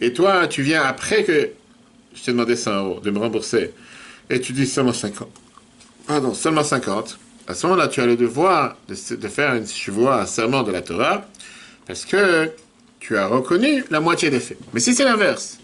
et 0.00 0.12
toi, 0.12 0.48
tu 0.48 0.62
viens 0.62 0.82
après 0.82 1.22
que 1.22 1.50
je 2.14 2.22
t'ai 2.22 2.32
demandé 2.32 2.56
100 2.56 2.84
euros 2.84 3.00
de 3.00 3.10
me 3.10 3.18
rembourser, 3.18 3.72
et 4.28 4.40
tu 4.40 4.52
dis 4.52 4.66
seulement 4.66 4.92
50, 4.92 5.28
pardon, 6.06 6.34
seulement 6.34 6.64
50, 6.64 7.18
à 7.46 7.54
ce 7.54 7.66
moment-là, 7.66 7.88
tu 7.88 8.00
as 8.00 8.06
le 8.06 8.16
devoir 8.16 8.76
de, 8.88 9.16
de 9.16 9.28
faire 9.28 9.54
une 9.54 9.66
chevoie, 9.66 10.20
un 10.20 10.26
serment 10.26 10.62
de 10.64 10.72
la 10.72 10.82
Torah, 10.82 11.24
parce 11.86 12.04
que 12.04 12.50
tu 12.98 13.16
as 13.16 13.26
reconnu 13.26 13.84
la 13.90 14.00
moitié 14.00 14.30
des 14.30 14.40
faits. 14.40 14.58
Mais 14.72 14.80
si 14.80 14.94
c'est 14.94 15.04
l'inverse, 15.04 15.59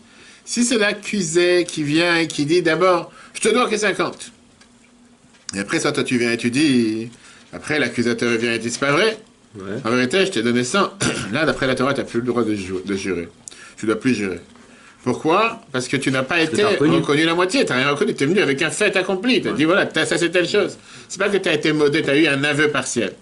si 0.46 0.64
c'est 0.64 0.78
l'accusé 0.78 1.64
qui 1.68 1.82
vient 1.82 2.16
et 2.16 2.26
qui 2.26 2.46
dit 2.46 2.62
d'abord, 2.62 3.12
je 3.34 3.40
te 3.42 3.48
dois 3.48 3.68
que 3.68 3.76
50, 3.76 4.32
et 5.54 5.58
après 5.58 5.78
ça, 5.80 5.92
toi, 5.92 6.02
tu 6.04 6.16
viens 6.18 6.32
et 6.32 6.36
tu 6.38 6.50
dis, 6.50 7.10
après 7.52 7.78
l'accusateur 7.78 8.36
vient 8.38 8.52
et 8.54 8.58
dit, 8.58 8.70
c'est 8.70 8.80
pas 8.80 8.92
vrai, 8.92 9.18
Ouais. 9.54 9.76
en 9.86 9.90
vérité, 9.90 10.26
je 10.26 10.32
t'ai 10.32 10.42
donné 10.42 10.64
100. 10.64 10.90
Là, 11.32 11.46
d'après 11.46 11.66
la 11.66 11.74
Torah, 11.74 11.94
tu 11.94 12.00
n'as 12.00 12.06
plus 12.06 12.20
le 12.20 12.26
droit 12.26 12.44
de, 12.44 12.54
ju- 12.54 12.74
de 12.84 12.94
jurer. 12.94 13.28
Tu 13.78 13.86
ne 13.86 13.92
dois 13.92 13.98
plus 14.00 14.14
jurer. 14.14 14.40
Pourquoi? 15.02 15.62
Parce 15.72 15.88
que 15.88 15.96
tu 15.96 16.10
n'as 16.10 16.24
pas 16.24 16.40
été 16.42 16.62
reconnu. 16.62 17.24
la 17.24 17.34
moitié. 17.34 17.64
Tu 17.64 17.72
n'as 17.72 17.78
rien 17.78 17.90
reconnu. 17.90 18.14
Tu 18.14 18.24
es 18.24 18.26
venu 18.26 18.40
avec 18.40 18.60
un 18.60 18.70
fait 18.70 18.94
accompli. 18.96 19.40
Tu 19.40 19.48
as 19.48 19.52
dit, 19.52 19.64
voilà, 19.64 19.86
t'as- 19.86 20.04
ça 20.04 20.18
c'est 20.18 20.28
telle 20.28 20.46
chose. 20.48 20.76
C'est 21.08 21.18
pas 21.18 21.30
que 21.30 21.38
tu 21.38 21.48
as 21.48 21.54
été 21.54 21.72
modé, 21.72 22.02
tu 22.02 22.10
as 22.10 22.16
eu 22.18 22.26
un 22.26 22.44
aveu 22.44 22.68
partiel. 22.68 23.12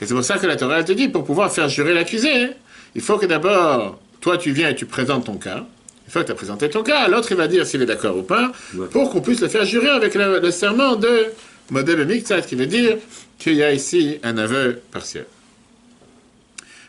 Et 0.00 0.06
c'est 0.06 0.14
pour 0.14 0.24
ça 0.24 0.38
que 0.38 0.46
la 0.48 0.56
Torah 0.56 0.78
elle 0.80 0.84
te 0.86 0.92
dit, 0.92 1.06
pour 1.08 1.22
pouvoir 1.24 1.52
faire 1.52 1.68
jurer 1.68 1.94
l'accusé, 1.94 2.32
hein, 2.32 2.50
il 2.96 3.00
faut 3.02 3.16
que 3.18 3.26
d'abord, 3.26 4.00
toi, 4.20 4.36
tu 4.38 4.50
viens 4.50 4.70
et 4.70 4.74
tu 4.74 4.86
présentes 4.86 5.26
ton 5.26 5.36
cas. 5.36 5.64
Une 6.06 6.12
fois 6.12 6.22
que 6.22 6.26
tu 6.26 6.32
as 6.32 6.36
présenté 6.36 6.68
ton 6.68 6.82
cas, 6.82 7.08
l'autre, 7.08 7.28
il 7.30 7.36
va 7.36 7.48
dire 7.48 7.66
s'il 7.66 7.80
est 7.82 7.86
d'accord 7.86 8.16
ou 8.16 8.22
pas, 8.22 8.52
Ouais. 8.74 8.86
pour 8.88 9.10
qu'on 9.10 9.20
puisse 9.20 9.40
le 9.40 9.48
faire 9.48 9.64
jurer 9.64 9.88
avec 9.88 10.14
le, 10.14 10.38
le 10.40 10.50
serment 10.50 10.96
de 10.96 11.26
modèle 11.70 12.04
mixte, 12.06 12.44
qui 12.46 12.54
veut 12.56 12.66
dire 12.66 12.96
qu'il 13.38 13.54
y 13.54 13.62
a 13.62 13.72
ici 13.72 14.18
un 14.22 14.36
aveu 14.36 14.80
partiel. 14.92 15.24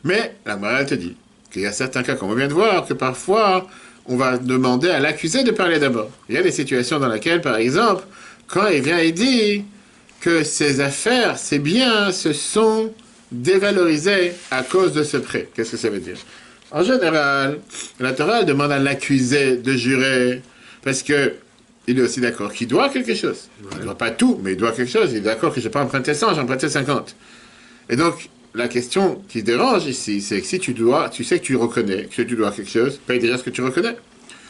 Mais 0.04 0.36
la 0.46 0.58
morale 0.58 0.86
te 0.86 0.96
dit 0.96 1.16
qu'il 1.52 1.62
y 1.62 1.66
a 1.66 1.72
certains 1.72 2.04
cas, 2.04 2.16
comme 2.16 2.30
on 2.30 2.36
vient 2.36 2.48
de 2.48 2.54
voir, 2.54 2.86
que 2.86 2.94
parfois, 2.94 3.68
on 4.06 4.18
va 4.18 4.38
demander 4.38 4.90
à 4.90 5.00
l'accusé 5.00 5.44
de 5.44 5.52
parler 5.52 5.80
d'abord. 5.80 6.10
Il 6.30 6.36
y 6.36 6.38
a 6.38 6.44
des 6.44 6.52
situations 6.52 7.00
dans 7.00 7.08
lesquelles, 7.08 7.42
par 7.42 7.56
exemple, 7.56 8.04
quand 8.48 8.68
il 8.68 8.82
vient 8.82 9.00
et 9.00 9.12
dit 9.12 9.64
que 10.20 10.44
ses 10.44 10.82
affaires, 10.82 11.38
ses 11.40 11.60
biens 11.60 12.12
se 12.12 12.34
sont 12.34 12.94
dévalorisés 13.32 14.34
à 14.52 14.62
cause 14.64 14.94
de 14.94 15.04
ce 15.04 15.18
prêt. 15.18 15.50
Qu'est-ce 15.56 15.72
que 15.72 15.78
ça 15.78 15.90
veut 15.90 16.00
dire? 16.00 16.18
En 16.76 16.84
général, 16.84 17.60
la 18.02 18.12
Torah 18.12 18.44
demande 18.44 18.70
à 18.74 18.80
l'accusé 18.80 19.56
de 19.56 19.72
jurer 19.78 20.42
parce 20.84 21.04
que 21.04 21.32
il 21.88 21.98
est 21.98 22.02
aussi 22.02 22.20
d'accord 22.20 22.52
qu'il 22.52 22.68
doit 22.68 22.90
quelque 22.90 23.16
chose. 23.16 23.48
Il 23.72 23.78
ne 23.78 23.84
doit 23.86 23.98
pas 23.98 24.12
tout, 24.12 24.42
mais 24.44 24.52
il 24.52 24.58
doit 24.58 24.74
quelque 24.74 24.92
chose. 24.92 25.14
Il 25.14 25.20
est 25.20 25.22
d'accord 25.22 25.54
que 25.54 25.62
je 25.62 25.68
n'ai 25.68 25.72
pas 25.72 25.82
emprunté 25.82 26.14
100, 26.14 26.34
j'ai 26.34 26.42
emprunté 26.42 26.68
50. 26.68 27.16
Et 27.90 27.96
donc, 27.96 28.30
la 28.54 28.68
question 28.68 29.22
qui 29.30 29.42
dérange 29.42 29.86
ici, 29.86 30.20
c'est 30.20 30.42
que 30.42 30.46
si 30.46 30.60
tu 30.60 30.74
dois, 30.74 31.08
tu 31.08 31.24
sais 31.24 31.40
que 31.40 31.46
tu 31.46 31.56
reconnais 31.56 32.10
que 32.14 32.22
tu 32.22 32.36
dois 32.36 32.52
quelque 32.52 32.72
chose, 32.72 33.00
paye 33.08 33.20
déjà 33.20 33.38
ce 33.38 33.44
que 33.44 33.52
tu 33.52 33.62
reconnais. 33.62 33.96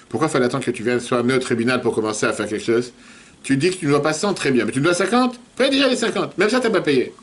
Pourquoi 0.10 0.28
fallait 0.28 0.46
attendre 0.46 0.66
que 0.66 0.72
tu 0.72 0.82
viennes 0.82 1.02
soit 1.02 1.20
amené 1.20 1.36
au 1.36 1.40
tribunal 1.40 1.82
pour 1.82 1.94
commencer 1.94 2.26
à 2.26 2.34
faire 2.34 2.48
quelque 2.48 2.66
chose? 2.66 2.92
Tu 3.44 3.56
dis 3.56 3.70
que 3.70 3.76
tu 3.76 3.86
ne 3.86 3.92
dois 3.92 4.02
pas 4.02 4.14
100, 4.14 4.34
très 4.34 4.50
bien, 4.50 4.66
mais 4.66 4.72
tu 4.72 4.82
dois 4.82 4.96
50 4.96 5.40
Paye 5.58 5.70
déjà 5.70 5.88
les 5.88 5.96
50. 5.96 6.40
Même 6.40 6.50
ça, 6.50 6.60
tu 6.60 6.66
n'as 6.66 6.74
pas 6.74 6.82
payé. 6.82 7.14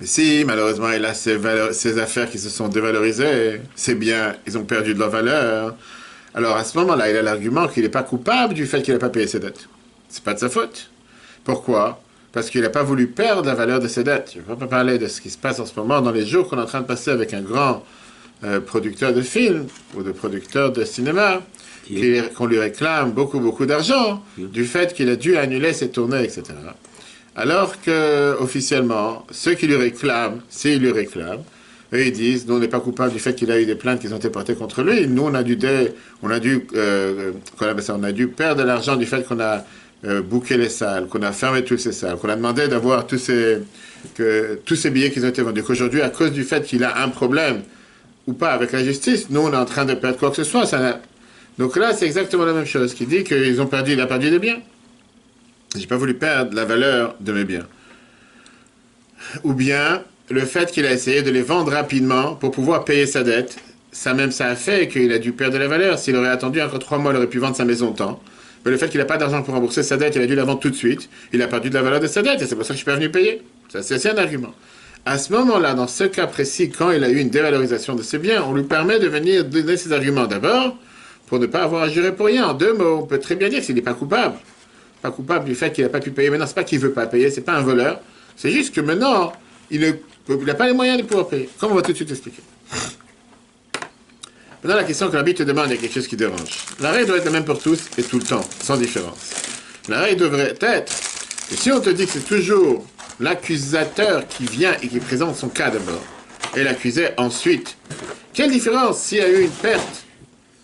Mais 0.00 0.06
si, 0.06 0.44
malheureusement, 0.46 0.90
il 0.92 1.04
a 1.04 1.12
ses, 1.12 1.38
ses 1.72 1.98
affaires 1.98 2.30
qui 2.30 2.38
se 2.38 2.48
sont 2.48 2.68
dévalorisées, 2.68 3.60
c'est 3.74 3.94
bien, 3.94 4.34
ils 4.46 4.56
ont 4.56 4.64
perdu 4.64 4.94
de 4.94 4.98
leur 4.98 5.10
valeur. 5.10 5.76
Alors 6.34 6.56
à 6.56 6.64
ce 6.64 6.78
moment-là, 6.78 7.10
il 7.10 7.16
a 7.16 7.22
l'argument 7.22 7.68
qu'il 7.68 7.82
n'est 7.82 7.90
pas 7.90 8.02
coupable 8.02 8.54
du 8.54 8.66
fait 8.66 8.82
qu'il 8.82 8.94
n'a 8.94 9.00
pas 9.00 9.10
payé 9.10 9.26
ses 9.26 9.40
dettes. 9.40 9.68
C'est 10.08 10.24
pas 10.24 10.34
de 10.34 10.38
sa 10.38 10.48
faute. 10.48 10.90
Pourquoi? 11.44 12.02
Parce 12.32 12.48
qu'il 12.48 12.62
n'a 12.62 12.70
pas 12.70 12.82
voulu 12.82 13.08
perdre 13.08 13.44
la 13.44 13.54
valeur 13.54 13.80
de 13.80 13.88
ses 13.88 14.04
dettes. 14.04 14.32
Je 14.34 14.38
ne 14.38 14.44
vais 14.44 14.56
pas 14.58 14.66
parler 14.66 14.98
de 14.98 15.06
ce 15.06 15.20
qui 15.20 15.30
se 15.30 15.38
passe 15.38 15.58
en 15.60 15.66
ce 15.66 15.78
moment 15.78 16.00
dans 16.00 16.12
les 16.12 16.24
jours 16.24 16.48
qu'on 16.48 16.58
est 16.58 16.62
en 16.62 16.66
train 16.66 16.80
de 16.80 16.86
passer 16.86 17.10
avec 17.10 17.34
un 17.34 17.42
grand 17.42 17.84
euh, 18.44 18.60
producteur 18.60 19.12
de 19.12 19.20
films 19.20 19.66
ou 19.94 20.02
de 20.02 20.12
producteur 20.12 20.72
de 20.72 20.84
cinéma 20.84 21.42
qu'on 22.36 22.46
lui 22.46 22.58
réclame 22.58 23.10
beaucoup, 23.10 23.40
beaucoup 23.40 23.66
d'argent 23.66 24.22
du 24.38 24.64
fait 24.64 24.94
qu'il 24.94 25.08
a 25.08 25.16
dû 25.16 25.36
annuler 25.36 25.72
ses 25.72 25.90
tournées, 25.90 26.22
etc. 26.22 26.42
Alors 27.36 27.80
que, 27.80 28.36
officiellement, 28.40 29.26
ceux 29.30 29.54
qui 29.54 29.66
lui 29.66 29.76
réclament, 29.76 30.40
s'ils 30.48 30.80
lui 30.80 30.90
réclament, 30.90 31.44
eux, 31.92 32.06
ils 32.06 32.12
disent, 32.12 32.46
nous, 32.46 32.54
on 32.54 32.58
n'est 32.58 32.68
pas 32.68 32.80
coupable 32.80 33.12
du 33.12 33.18
fait 33.18 33.34
qu'il 33.34 33.50
a 33.50 33.60
eu 33.60 33.66
des 33.66 33.74
plaintes 33.74 34.00
qui 34.00 34.12
ont 34.12 34.16
été 34.16 34.30
portées 34.30 34.54
contre 34.54 34.82
lui. 34.82 35.06
Nous, 35.06 35.22
on 35.22 35.34
a 35.34 35.42
dû, 35.42 35.58
on 36.22 36.30
a 36.30 36.38
dû, 36.38 36.66
euh, 36.74 37.32
on 37.60 38.02
a 38.02 38.12
dû 38.12 38.28
perdre 38.28 38.62
de 38.62 38.66
l'argent 38.66 38.96
du 38.96 39.06
fait 39.06 39.26
qu'on 39.26 39.40
a 39.40 39.64
euh, 40.04 40.22
bouqué 40.22 40.56
les 40.56 40.68
salles, 40.68 41.06
qu'on 41.08 41.22
a 41.22 41.32
fermé 41.32 41.64
toutes 41.64 41.80
ces 41.80 41.92
salles, 41.92 42.16
qu'on 42.16 42.28
a 42.28 42.36
demandé 42.36 42.68
d'avoir 42.68 43.06
tous 43.06 43.18
ces, 43.18 43.58
que, 44.14 44.58
tous 44.64 44.76
ces 44.76 44.90
billets 44.90 45.10
qui 45.10 45.20
ont 45.20 45.28
été 45.28 45.42
vendus. 45.42 45.62
Qu'aujourd'hui, 45.62 46.02
à 46.02 46.10
cause 46.10 46.32
du 46.32 46.44
fait 46.44 46.64
qu'il 46.64 46.84
a 46.84 47.02
un 47.02 47.08
problème 47.08 47.62
ou 48.26 48.32
pas 48.32 48.52
avec 48.52 48.72
la 48.72 48.84
justice, 48.84 49.28
nous, 49.30 49.40
on 49.40 49.52
est 49.52 49.56
en 49.56 49.64
train 49.64 49.84
de 49.84 49.94
perdre 49.94 50.18
quoi 50.18 50.30
que 50.30 50.36
ce 50.36 50.44
soit. 50.44 50.70
Donc 51.58 51.76
là, 51.76 51.92
c'est 51.92 52.06
exactement 52.06 52.44
la 52.44 52.52
même 52.52 52.66
chose, 52.66 52.94
qui 52.94 53.06
dit 53.06 53.24
qu'ils 53.24 53.60
ont 53.60 53.66
perdu, 53.66 53.92
il 53.92 54.00
a 54.00 54.06
perdu 54.06 54.30
des 54.30 54.38
biens. 54.38 54.60
J'ai 55.76 55.86
pas 55.86 55.96
voulu 55.96 56.14
perdre 56.14 56.54
la 56.54 56.64
valeur 56.64 57.14
de 57.20 57.32
mes 57.32 57.44
biens. 57.44 57.66
Ou 59.44 59.54
bien, 59.54 60.02
le 60.28 60.44
fait 60.44 60.72
qu'il 60.72 60.84
a 60.84 60.92
essayé 60.92 61.22
de 61.22 61.30
les 61.30 61.42
vendre 61.42 61.70
rapidement 61.70 62.34
pour 62.34 62.50
pouvoir 62.50 62.84
payer 62.84 63.06
sa 63.06 63.22
dette, 63.22 63.58
ça 63.92 64.12
même 64.14 64.32
ça 64.32 64.46
a 64.46 64.56
fait 64.56 64.88
qu'il 64.88 65.12
a 65.12 65.18
dû 65.18 65.32
perdre 65.32 65.58
la 65.58 65.68
valeur. 65.68 65.98
S'il 65.98 66.16
aurait 66.16 66.28
attendu 66.28 66.60
encore 66.60 66.80
trois 66.80 66.98
mois, 66.98 67.12
il 67.12 67.16
aurait 67.16 67.28
pu 67.28 67.38
vendre 67.38 67.56
sa 67.56 67.64
maison 67.64 67.92
temps. 67.92 68.20
Mais 68.64 68.70
le 68.72 68.76
fait 68.76 68.88
qu'il 68.88 68.98
n'a 68.98 69.06
pas 69.06 69.16
d'argent 69.16 69.42
pour 69.42 69.54
rembourser 69.54 69.82
sa 69.82 69.96
dette, 69.96 70.16
il 70.16 70.22
a 70.22 70.26
dû 70.26 70.34
la 70.34 70.44
vendre 70.44 70.60
tout 70.60 70.70
de 70.70 70.76
suite. 70.76 71.08
Il 71.32 71.40
a 71.40 71.46
perdu 71.46 71.70
de 71.70 71.74
la 71.74 71.82
valeur 71.82 72.00
de 72.00 72.08
sa 72.08 72.22
dette 72.22 72.42
et 72.42 72.46
c'est 72.46 72.56
pour 72.56 72.64
ça 72.64 72.68
que 72.68 72.74
je 72.74 72.78
suis 72.78 72.84
pas 72.84 72.96
venu 72.96 73.10
payer. 73.10 73.42
Ça, 73.68 73.82
c'est 73.82 74.10
un 74.10 74.18
argument. 74.18 74.54
À 75.06 75.18
ce 75.18 75.32
moment-là, 75.32 75.74
dans 75.74 75.86
ce 75.86 76.04
cas 76.04 76.26
précis, 76.26 76.70
quand 76.70 76.90
il 76.90 77.02
a 77.04 77.08
eu 77.08 77.18
une 77.18 77.30
dévalorisation 77.30 77.94
de 77.94 78.02
ses 78.02 78.18
biens, 78.18 78.42
on 78.44 78.54
lui 78.54 78.64
permet 78.64 78.98
de 78.98 79.08
venir 79.08 79.44
donner 79.44 79.76
ses 79.76 79.92
arguments 79.92 80.26
d'abord 80.26 80.76
pour 81.28 81.38
ne 81.38 81.46
pas 81.46 81.62
avoir 81.62 81.84
à 81.84 81.88
jurer 81.88 82.14
pour 82.14 82.26
rien. 82.26 82.48
En 82.48 82.54
deux 82.54 82.74
mots, 82.74 83.00
on 83.02 83.06
peut 83.06 83.18
très 83.18 83.36
bien 83.36 83.48
dire 83.48 83.62
qu'il 83.62 83.76
n'est 83.76 83.82
pas 83.82 83.94
coupable. 83.94 84.34
Pas 85.02 85.10
coupable 85.10 85.46
du 85.46 85.54
fait 85.54 85.72
qu'il 85.72 85.84
n'a 85.84 85.90
pas 85.90 86.00
pu 86.00 86.10
payer. 86.10 86.30
Maintenant, 86.30 86.46
c'est 86.46 86.54
pas 86.54 86.64
qu'il 86.64 86.78
veut 86.78 86.92
pas 86.92 87.06
payer, 87.06 87.30
c'est 87.30 87.40
pas 87.40 87.54
un 87.54 87.62
voleur. 87.62 88.00
C'est 88.36 88.50
juste 88.50 88.74
que 88.74 88.80
maintenant, 88.80 89.32
il 89.70 89.80
ne 89.80 90.44
n'a 90.44 90.54
pas 90.54 90.66
les 90.66 90.72
moyens 90.72 90.98
de 91.00 91.06
pouvoir 91.06 91.28
payer. 91.28 91.48
Comme 91.58 91.72
on 91.72 91.74
va 91.74 91.82
tout 91.82 91.92
de 91.92 91.96
suite 91.96 92.10
expliquer. 92.10 92.42
Maintenant, 94.62 94.76
la 94.76 94.84
question 94.84 95.08
que 95.08 95.14
l'arbitre 95.14 95.38
te 95.38 95.48
demande, 95.48 95.72
a 95.72 95.76
quelque 95.76 95.94
chose 95.94 96.06
qui 96.06 96.16
dérange. 96.16 96.66
La 96.80 96.90
règle 96.90 97.06
doit 97.06 97.16
être 97.16 97.24
la 97.24 97.30
même 97.30 97.44
pour 97.44 97.58
tous 97.58 97.80
et 97.96 98.02
tout 98.02 98.18
le 98.18 98.24
temps, 98.24 98.44
sans 98.62 98.76
différence. 98.76 99.32
La 99.88 100.00
règle 100.00 100.20
devrait 100.20 100.54
être 100.60 100.92
que 101.48 101.56
si 101.56 101.72
on 101.72 101.80
te 101.80 101.88
dit 101.88 102.04
que 102.04 102.12
c'est 102.12 102.26
toujours 102.26 102.86
l'accusateur 103.18 104.28
qui 104.28 104.44
vient 104.44 104.74
et 104.82 104.88
qui 104.88 105.00
présente 105.00 105.36
son 105.36 105.48
cas 105.48 105.70
d'abord, 105.70 106.02
et 106.56 106.62
l'accusé 106.62 107.08
ensuite, 107.16 107.76
quelle 108.34 108.50
différence 108.50 109.00
s'il 109.00 109.18
y 109.18 109.22
a 109.22 109.28
eu 109.28 109.42
une 109.42 109.50
perte 109.50 110.04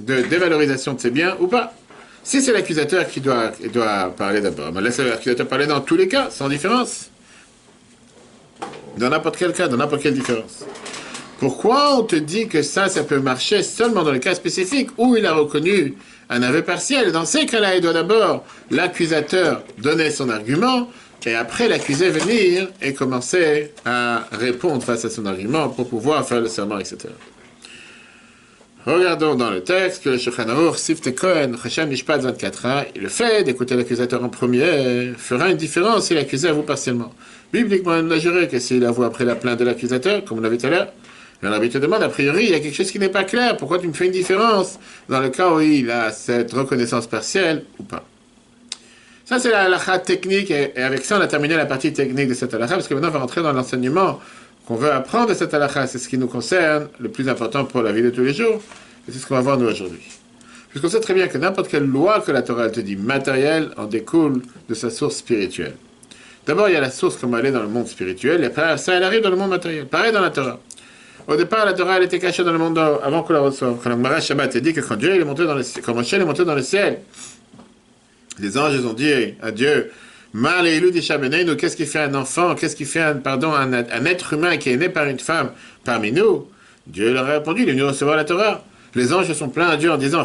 de 0.00 0.20
dévalorisation 0.22 0.92
de 0.92 1.00
ses 1.00 1.10
biens 1.10 1.36
ou 1.40 1.46
pas? 1.46 1.72
Si 2.26 2.42
c'est 2.42 2.52
l'accusateur 2.52 3.06
qui 3.06 3.20
doit, 3.20 3.52
parler 4.16 4.40
d'abord, 4.40 4.72
mais 4.72 4.80
l'accusateur 4.80 5.46
parler 5.46 5.68
dans 5.68 5.80
tous 5.80 5.94
les 5.94 6.08
cas, 6.08 6.28
sans 6.28 6.48
différence 6.48 7.08
dans 8.98 9.10
n'importe 9.10 9.36
quel 9.36 9.52
cas, 9.52 9.68
dans 9.68 9.76
n'importe 9.76 10.02
quelle 10.02 10.14
différence. 10.14 10.64
Pourquoi 11.38 11.96
on 11.96 12.02
te 12.02 12.16
dit 12.16 12.48
que 12.48 12.62
ça, 12.62 12.88
ça 12.88 13.04
peut 13.04 13.20
marcher 13.20 13.62
seulement 13.62 14.02
dans 14.02 14.10
le 14.10 14.18
cas 14.18 14.34
spécifique 14.34 14.90
où 14.98 15.14
il 15.14 15.24
a 15.24 15.34
reconnu 15.34 15.94
un 16.28 16.42
aveu 16.42 16.62
partiel? 16.62 17.12
Dans 17.12 17.26
ces 17.26 17.46
cas-là, 17.46 17.76
il 17.76 17.80
doit 17.80 17.92
d'abord, 17.92 18.44
l'accusateur, 18.72 19.62
donner 19.78 20.10
son 20.10 20.28
argument, 20.28 20.88
et 21.26 21.34
après 21.36 21.68
l'accusé 21.68 22.10
venir 22.10 22.68
et 22.82 22.92
commencer 22.92 23.72
à 23.84 24.26
répondre 24.32 24.82
face 24.82 25.04
à 25.04 25.10
son 25.10 25.26
argument 25.26 25.68
pour 25.68 25.88
pouvoir 25.88 26.26
faire 26.26 26.40
le 26.40 26.48
serment, 26.48 26.80
etc. 26.80 27.08
Regardons 28.86 29.34
dans 29.34 29.50
le 29.50 29.64
texte 29.64 30.04
que 30.04 30.10
le 30.10 30.16
Shulchan 30.16 30.72
Sifte 30.74 31.12
Cohen, 31.12 31.54
Mishpat 31.88 32.18
24a, 32.18 32.86
le 32.96 33.08
fait 33.08 33.42
d'écouter 33.42 33.74
l'accusateur 33.74 34.22
en 34.22 34.28
premier 34.28 35.12
fera 35.18 35.50
une 35.50 35.56
différence 35.56 36.06
si 36.06 36.14
l'accusé 36.14 36.46
avoue 36.46 36.62
partiellement. 36.62 37.12
Bibliquement, 37.52 37.94
on 38.00 38.08
a 38.12 38.18
juré 38.20 38.46
que 38.46 38.60
s'il 38.60 38.84
avoue 38.84 39.02
après 39.02 39.24
la 39.24 39.34
plainte 39.34 39.58
de 39.58 39.64
l'accusateur, 39.64 40.24
comme 40.24 40.38
on 40.38 40.40
l'avait 40.40 40.56
tout 40.56 40.68
à 40.68 40.70
l'heure, 40.70 40.92
l'arbitre 41.42 41.74
te 41.74 41.78
demande, 41.78 42.04
a 42.04 42.08
priori, 42.08 42.44
il 42.44 42.50
y 42.50 42.54
a 42.54 42.60
quelque 42.60 42.76
chose 42.76 42.92
qui 42.92 43.00
n'est 43.00 43.08
pas 43.08 43.24
clair. 43.24 43.56
Pourquoi 43.56 43.80
tu 43.80 43.88
me 43.88 43.92
fais 43.92 44.06
une 44.06 44.12
différence 44.12 44.78
dans 45.08 45.18
le 45.18 45.30
cas 45.30 45.50
où 45.50 45.60
il 45.60 45.90
a 45.90 46.12
cette 46.12 46.52
reconnaissance 46.52 47.08
partielle 47.08 47.64
ou 47.80 47.82
pas? 47.82 48.04
Ça, 49.24 49.40
c'est 49.40 49.50
la 49.50 49.62
halakha 49.62 49.98
technique, 49.98 50.52
et 50.52 50.76
avec 50.76 51.04
ça, 51.04 51.18
on 51.18 51.20
a 51.20 51.26
terminé 51.26 51.56
la 51.56 51.66
partie 51.66 51.92
technique 51.92 52.28
de 52.28 52.34
cette 52.34 52.54
halakha, 52.54 52.74
parce 52.74 52.86
que 52.86 52.94
maintenant, 52.94 53.08
on 53.08 53.14
va 53.14 53.18
rentrer 53.18 53.42
dans 53.42 53.52
l'enseignement 53.52 54.20
qu'on 54.66 54.74
veut 54.76 54.92
apprendre 54.92 55.28
de 55.28 55.34
cette 55.34 55.54
halakha. 55.54 55.86
C'est 55.86 55.98
ce 55.98 56.08
qui 56.08 56.18
nous 56.18 56.26
concerne, 56.26 56.88
le 56.98 57.08
plus 57.08 57.28
important 57.28 57.64
pour 57.64 57.82
la 57.82 57.92
vie 57.92 58.02
de 58.02 58.10
tous 58.10 58.22
les 58.22 58.34
jours, 58.34 58.60
et 59.08 59.12
c'est 59.12 59.18
ce 59.18 59.26
qu'on 59.26 59.36
va 59.36 59.40
voir 59.40 59.56
nous 59.56 59.66
aujourd'hui. 59.66 60.02
Puisqu'on 60.70 60.90
sait 60.90 61.00
très 61.00 61.14
bien 61.14 61.28
que 61.28 61.38
n'importe 61.38 61.68
quelle 61.68 61.86
loi 61.86 62.20
que 62.20 62.32
la 62.32 62.42
Torah 62.42 62.68
te 62.68 62.80
dit 62.80 62.96
matérielle 62.96 63.70
en 63.76 63.86
découle 63.86 64.42
de 64.68 64.74
sa 64.74 64.90
source 64.90 65.16
spirituelle. 65.16 65.74
D'abord, 66.46 66.68
il 66.68 66.74
y 66.74 66.76
a 66.76 66.80
la 66.80 66.90
source 66.90 67.16
comme 67.16 67.34
elle 67.34 67.46
est 67.46 67.52
dans 67.52 67.62
le 67.62 67.68
monde 67.68 67.86
spirituel, 67.86 68.42
et 68.42 68.46
après, 68.46 68.76
ça, 68.76 68.94
elle 68.94 69.04
arrive 69.04 69.22
dans 69.22 69.30
le 69.30 69.36
monde 69.36 69.50
matériel. 69.50 69.86
Pareil 69.86 70.12
dans 70.12 70.20
la 70.20 70.30
Torah. 70.30 70.60
Au 71.28 71.34
départ, 71.34 71.64
la 71.64 71.72
Torah, 71.72 71.96
elle 71.96 72.04
était 72.04 72.20
cachée 72.20 72.44
dans 72.44 72.52
le 72.52 72.58
monde 72.58 72.78
avant 72.78 73.22
qu'on 73.22 73.32
la 73.32 73.40
reçoive. 73.40 73.78
Quand 73.82 73.90
le 73.90 74.20
Shabbat 74.20 74.54
a 74.54 74.60
dit 74.60 74.72
que 74.72 74.80
quand 74.80 74.96
Dieu 74.96 75.14
est 75.14 75.24
monté 75.24 75.44
dans 75.44 75.54
le 75.54 75.62
ciel, 75.64 75.82
quand 75.84 75.94
Moshe 75.94 76.12
est 76.12 76.24
monté 76.24 76.44
dans 76.44 76.54
le 76.54 76.62
ciel, 76.62 77.00
les 78.38 78.58
anges 78.58 78.84
ont 78.84 78.92
dit 78.92 79.34
à 79.42 79.50
Dieu, 79.50 79.90
qu'est-ce 81.56 81.76
qui 81.76 81.86
fait 81.86 82.00
un 82.00 82.14
enfant, 82.14 82.54
qu'est-ce 82.54 82.76
qui 82.76 82.84
fait 82.84 83.00
un, 83.00 83.14
pardon, 83.14 83.54
un, 83.54 83.72
être 84.04 84.34
humain 84.34 84.58
qui 84.58 84.68
est 84.70 84.76
né 84.76 84.90
par 84.90 85.06
une 85.06 85.18
femme 85.18 85.50
parmi 85.82 86.12
nous? 86.12 86.46
Dieu 86.86 87.12
leur 87.12 87.24
a 87.24 87.32
répondu, 87.32 87.62
il 87.62 87.68
est 87.70 87.72
venu 87.72 87.84
recevoir 87.84 88.16
la 88.16 88.24
Torah. 88.24 88.62
Les 88.94 89.14
anges 89.14 89.32
sont 89.32 89.48
pleins 89.48 89.68
à 89.68 89.76
Dieu 89.78 89.90
en 89.90 89.96
disant, 89.96 90.24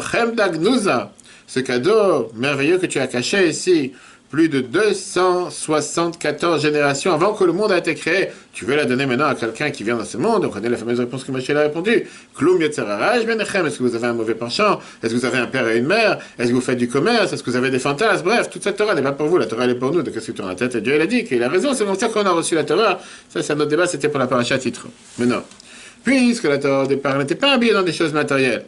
ce 1.46 1.60
cadeau 1.60 2.30
merveilleux 2.34 2.78
que 2.78 2.86
tu 2.86 2.98
as 2.98 3.06
caché 3.06 3.48
ici, 3.48 3.92
plus 4.32 4.48
de 4.48 4.62
274 4.62 6.62
générations 6.62 7.12
avant 7.12 7.34
que 7.34 7.44
le 7.44 7.52
monde 7.52 7.70
a 7.70 7.76
été 7.76 7.94
créé. 7.94 8.28
Tu 8.54 8.64
veux 8.64 8.74
la 8.74 8.86
donner 8.86 9.04
maintenant 9.04 9.26
à 9.26 9.34
quelqu'un 9.34 9.70
qui 9.70 9.84
vient 9.84 9.96
dans 9.96 10.06
ce 10.06 10.16
monde? 10.16 10.46
On 10.46 10.48
connaît 10.48 10.70
la 10.70 10.78
fameuse 10.78 11.00
réponse 11.00 11.24
que 11.24 11.32
Michel 11.32 11.58
a 11.58 11.60
répondu. 11.60 11.90
Est-ce 11.90 12.40
que 12.40 13.82
vous 13.82 13.94
avez 13.94 14.06
un 14.06 14.14
mauvais 14.14 14.34
penchant? 14.34 14.80
Est-ce 15.02 15.12
que 15.12 15.18
vous 15.18 15.26
avez 15.26 15.36
un 15.36 15.48
père 15.48 15.68
et 15.68 15.76
une 15.76 15.86
mère? 15.86 16.18
Est-ce 16.38 16.48
que 16.48 16.54
vous 16.54 16.62
faites 16.62 16.78
du 16.78 16.88
commerce? 16.88 17.30
Est-ce 17.30 17.42
que 17.42 17.50
vous 17.50 17.56
avez 17.56 17.68
des 17.68 17.78
fantasmes? 17.78 18.24
Bref, 18.24 18.48
toute 18.48 18.64
cette 18.64 18.78
Torah 18.78 18.94
n'est 18.94 19.02
pas 19.02 19.12
pour 19.12 19.26
vous. 19.26 19.36
La 19.36 19.44
Torah 19.44 19.64
elle 19.64 19.70
est 19.72 19.74
pour 19.74 19.92
nous. 19.92 20.00
Donc 20.00 20.14
qu'est-ce 20.14 20.28
que 20.28 20.32
tu 20.32 20.40
as 20.40 20.46
en 20.46 20.54
tête? 20.54 20.76
Et 20.76 20.80
Dieu 20.80 20.94
il 20.94 21.00
a 21.02 21.06
dit 21.06 21.24
qu'il 21.24 21.42
a 21.42 21.50
raison. 21.50 21.74
C'est 21.74 21.84
comme 21.84 21.98
ça 21.98 22.08
qu'on 22.08 22.24
a 22.24 22.30
reçu 22.30 22.54
la 22.54 22.64
Torah. 22.64 23.00
Ça, 23.28 23.42
c'est 23.42 23.52
un 23.52 23.60
autre 23.60 23.68
débat. 23.68 23.86
C'était 23.86 24.08
pour 24.08 24.18
la 24.18 24.28
paracha 24.28 24.56
titre. 24.56 24.86
Mais 25.18 25.26
non. 25.26 25.42
Puisque 26.04 26.44
la 26.44 26.56
Torah 26.56 26.84
au 26.84 26.86
départ 26.86 27.18
n'était 27.18 27.34
pas 27.34 27.52
habillée 27.52 27.74
dans 27.74 27.82
des 27.82 27.92
choses 27.92 28.14
matérielles. 28.14 28.64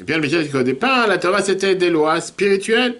Et 0.00 0.04
bien, 0.04 0.20
Michel 0.20 0.44
dit 0.44 0.50
qu'au 0.50 0.62
départ, 0.62 1.08
la 1.08 1.18
Torah 1.18 1.42
c'était 1.42 1.74
des 1.74 1.90
lois 1.90 2.20
spirituelles. 2.20 2.94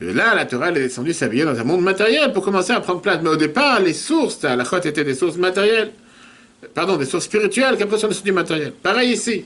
Là, 0.00 0.34
la 0.34 0.44
Torah 0.44 0.70
est 0.70 0.74
descendue 0.74 1.12
s'habiller 1.12 1.44
dans 1.44 1.58
un 1.58 1.64
monde 1.64 1.82
matériel 1.82 2.32
pour 2.32 2.44
commencer 2.44 2.72
à 2.72 2.80
prendre 2.80 3.00
place. 3.00 3.18
Mais 3.22 3.30
au 3.30 3.36
départ, 3.36 3.80
les 3.80 3.94
sources 3.94 4.42
la 4.42 4.64
chôte 4.64 4.86
étaient 4.86 5.04
des 5.04 5.14
sources 5.14 5.36
matérielles. 5.36 5.92
Pardon, 6.74 6.96
des 6.96 7.04
sources 7.04 7.24
spirituelles 7.24 7.76
qui 7.76 7.84
après 7.84 7.98
sont 7.98 8.08
du 8.08 8.32
matériel. 8.32 8.72
Pareil 8.72 9.12
ici. 9.12 9.44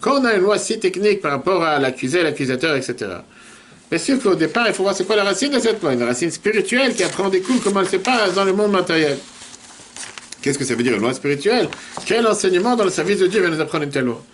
Quand 0.00 0.20
on 0.20 0.24
a 0.24 0.34
une 0.34 0.42
loi 0.42 0.58
si 0.58 0.78
technique 0.78 1.20
par 1.20 1.32
rapport 1.32 1.62
à 1.62 1.78
l'accusé, 1.78 2.22
l'accusateur, 2.22 2.74
etc. 2.76 2.94
Bien 3.90 3.98
sûr 3.98 4.22
qu'au 4.22 4.34
départ, 4.34 4.66
il 4.68 4.72
faut 4.72 4.84
voir 4.84 4.94
c'est 4.94 5.04
quoi 5.04 5.16
la 5.16 5.24
racine 5.24 5.52
de 5.52 5.58
cette 5.58 5.82
loi. 5.82 5.92
Une 5.92 6.02
racine 6.02 6.30
spirituelle 6.30 6.94
qui 6.94 7.02
apprend 7.02 7.28
des 7.28 7.42
coups 7.42 7.60
comment 7.62 7.80
elle 7.80 7.88
se 7.88 7.96
passe 7.96 8.34
dans 8.34 8.44
le 8.44 8.54
monde 8.54 8.72
matériel. 8.72 9.18
Qu'est-ce 10.40 10.58
que 10.58 10.64
ça 10.64 10.74
veut 10.74 10.82
dire 10.82 10.94
une 10.94 11.02
loi 11.02 11.12
spirituelle? 11.12 11.68
Quel 12.06 12.26
enseignement 12.26 12.76
dans 12.76 12.84
le 12.84 12.90
service 12.90 13.18
de 13.18 13.26
Dieu 13.26 13.42
va 13.42 13.48
nous 13.48 13.60
apprendre 13.60 13.84
une 13.84 13.90
telle 13.90 14.04
loi? 14.04 14.24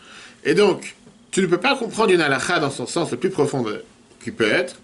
Et 0.44 0.54
donc, 0.54 0.94
tu 1.32 1.40
ne 1.40 1.46
peux 1.46 1.58
pas 1.58 1.74
comprendre 1.74 2.12
une 2.12 2.20
halakha 2.20 2.60
dans 2.60 2.70
son 2.70 2.86
sens 2.86 3.10
le 3.10 3.16
plus 3.16 3.30
profond 3.30 3.64
qui 4.22 4.30
peut 4.30 4.48
être, 4.48 4.76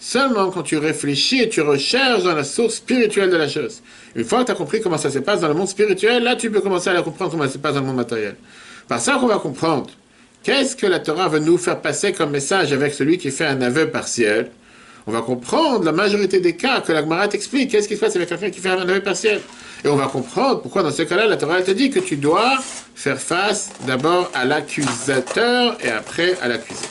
seulement 0.00 0.50
quand 0.50 0.62
tu 0.62 0.78
réfléchis 0.78 1.42
et 1.42 1.48
tu 1.48 1.60
recherches 1.60 2.24
dans 2.24 2.34
la 2.34 2.42
source 2.42 2.76
spirituelle 2.76 3.30
de 3.30 3.36
la 3.36 3.48
chose. 3.48 3.82
Une 4.16 4.24
fois 4.24 4.40
que 4.40 4.46
tu 4.46 4.52
as 4.52 4.54
compris 4.54 4.80
comment 4.80 4.98
ça 4.98 5.10
se 5.10 5.18
passe 5.18 5.40
dans 5.40 5.48
le 5.48 5.54
monde 5.54 5.68
spirituel, 5.68 6.24
là 6.24 6.34
tu 6.34 6.50
peux 6.50 6.60
commencer 6.60 6.88
à 6.88 6.94
la 6.94 7.02
comprendre 7.02 7.30
comment 7.30 7.44
ça 7.44 7.52
se 7.52 7.58
passe 7.58 7.74
dans 7.74 7.80
le 7.80 7.86
monde 7.86 7.96
matériel. 7.96 8.34
Par 8.88 8.98
ça 8.98 9.18
qu'on 9.20 9.26
va 9.26 9.38
comprendre 9.38 9.90
qu'est-ce 10.42 10.74
que 10.74 10.86
la 10.86 10.98
Torah 10.98 11.28
veut 11.28 11.38
nous 11.38 11.58
faire 11.58 11.80
passer 11.80 12.12
comme 12.12 12.30
message 12.30 12.72
avec 12.72 12.94
celui 12.94 13.18
qui 13.18 13.30
fait 13.30 13.46
un 13.46 13.60
aveu 13.60 13.90
partiel? 13.90 14.50
On 15.06 15.12
va 15.12 15.20
comprendre 15.20 15.84
la 15.84 15.92
majorité 15.92 16.40
des 16.40 16.56
cas 16.56 16.80
que 16.80 16.92
la 16.92 17.00
Gemara 17.00 17.28
t'explique. 17.28 17.70
Qu'est-ce 17.70 17.88
qui 17.88 17.96
se 17.96 18.00
passe 18.00 18.16
avec 18.16 18.28
quelqu'un 18.28 18.50
qui 18.50 18.60
fait 18.60 18.70
un 18.70 18.80
aveu 18.80 19.00
partiel? 19.00 19.40
Et 19.84 19.88
on 19.88 19.96
va 19.96 20.06
comprendre 20.06 20.60
pourquoi 20.60 20.82
dans 20.82 20.90
ce 20.90 21.02
cas-là, 21.02 21.26
la 21.26 21.36
Torah 21.36 21.62
te 21.62 21.70
dit 21.70 21.90
que 21.90 22.00
tu 22.00 22.16
dois 22.16 22.58
faire 22.94 23.18
face 23.18 23.70
d'abord 23.86 24.30
à 24.34 24.44
l'accusateur 24.44 25.76
et 25.82 25.88
après 25.88 26.36
à 26.42 26.48
l'accusé. 26.48 26.86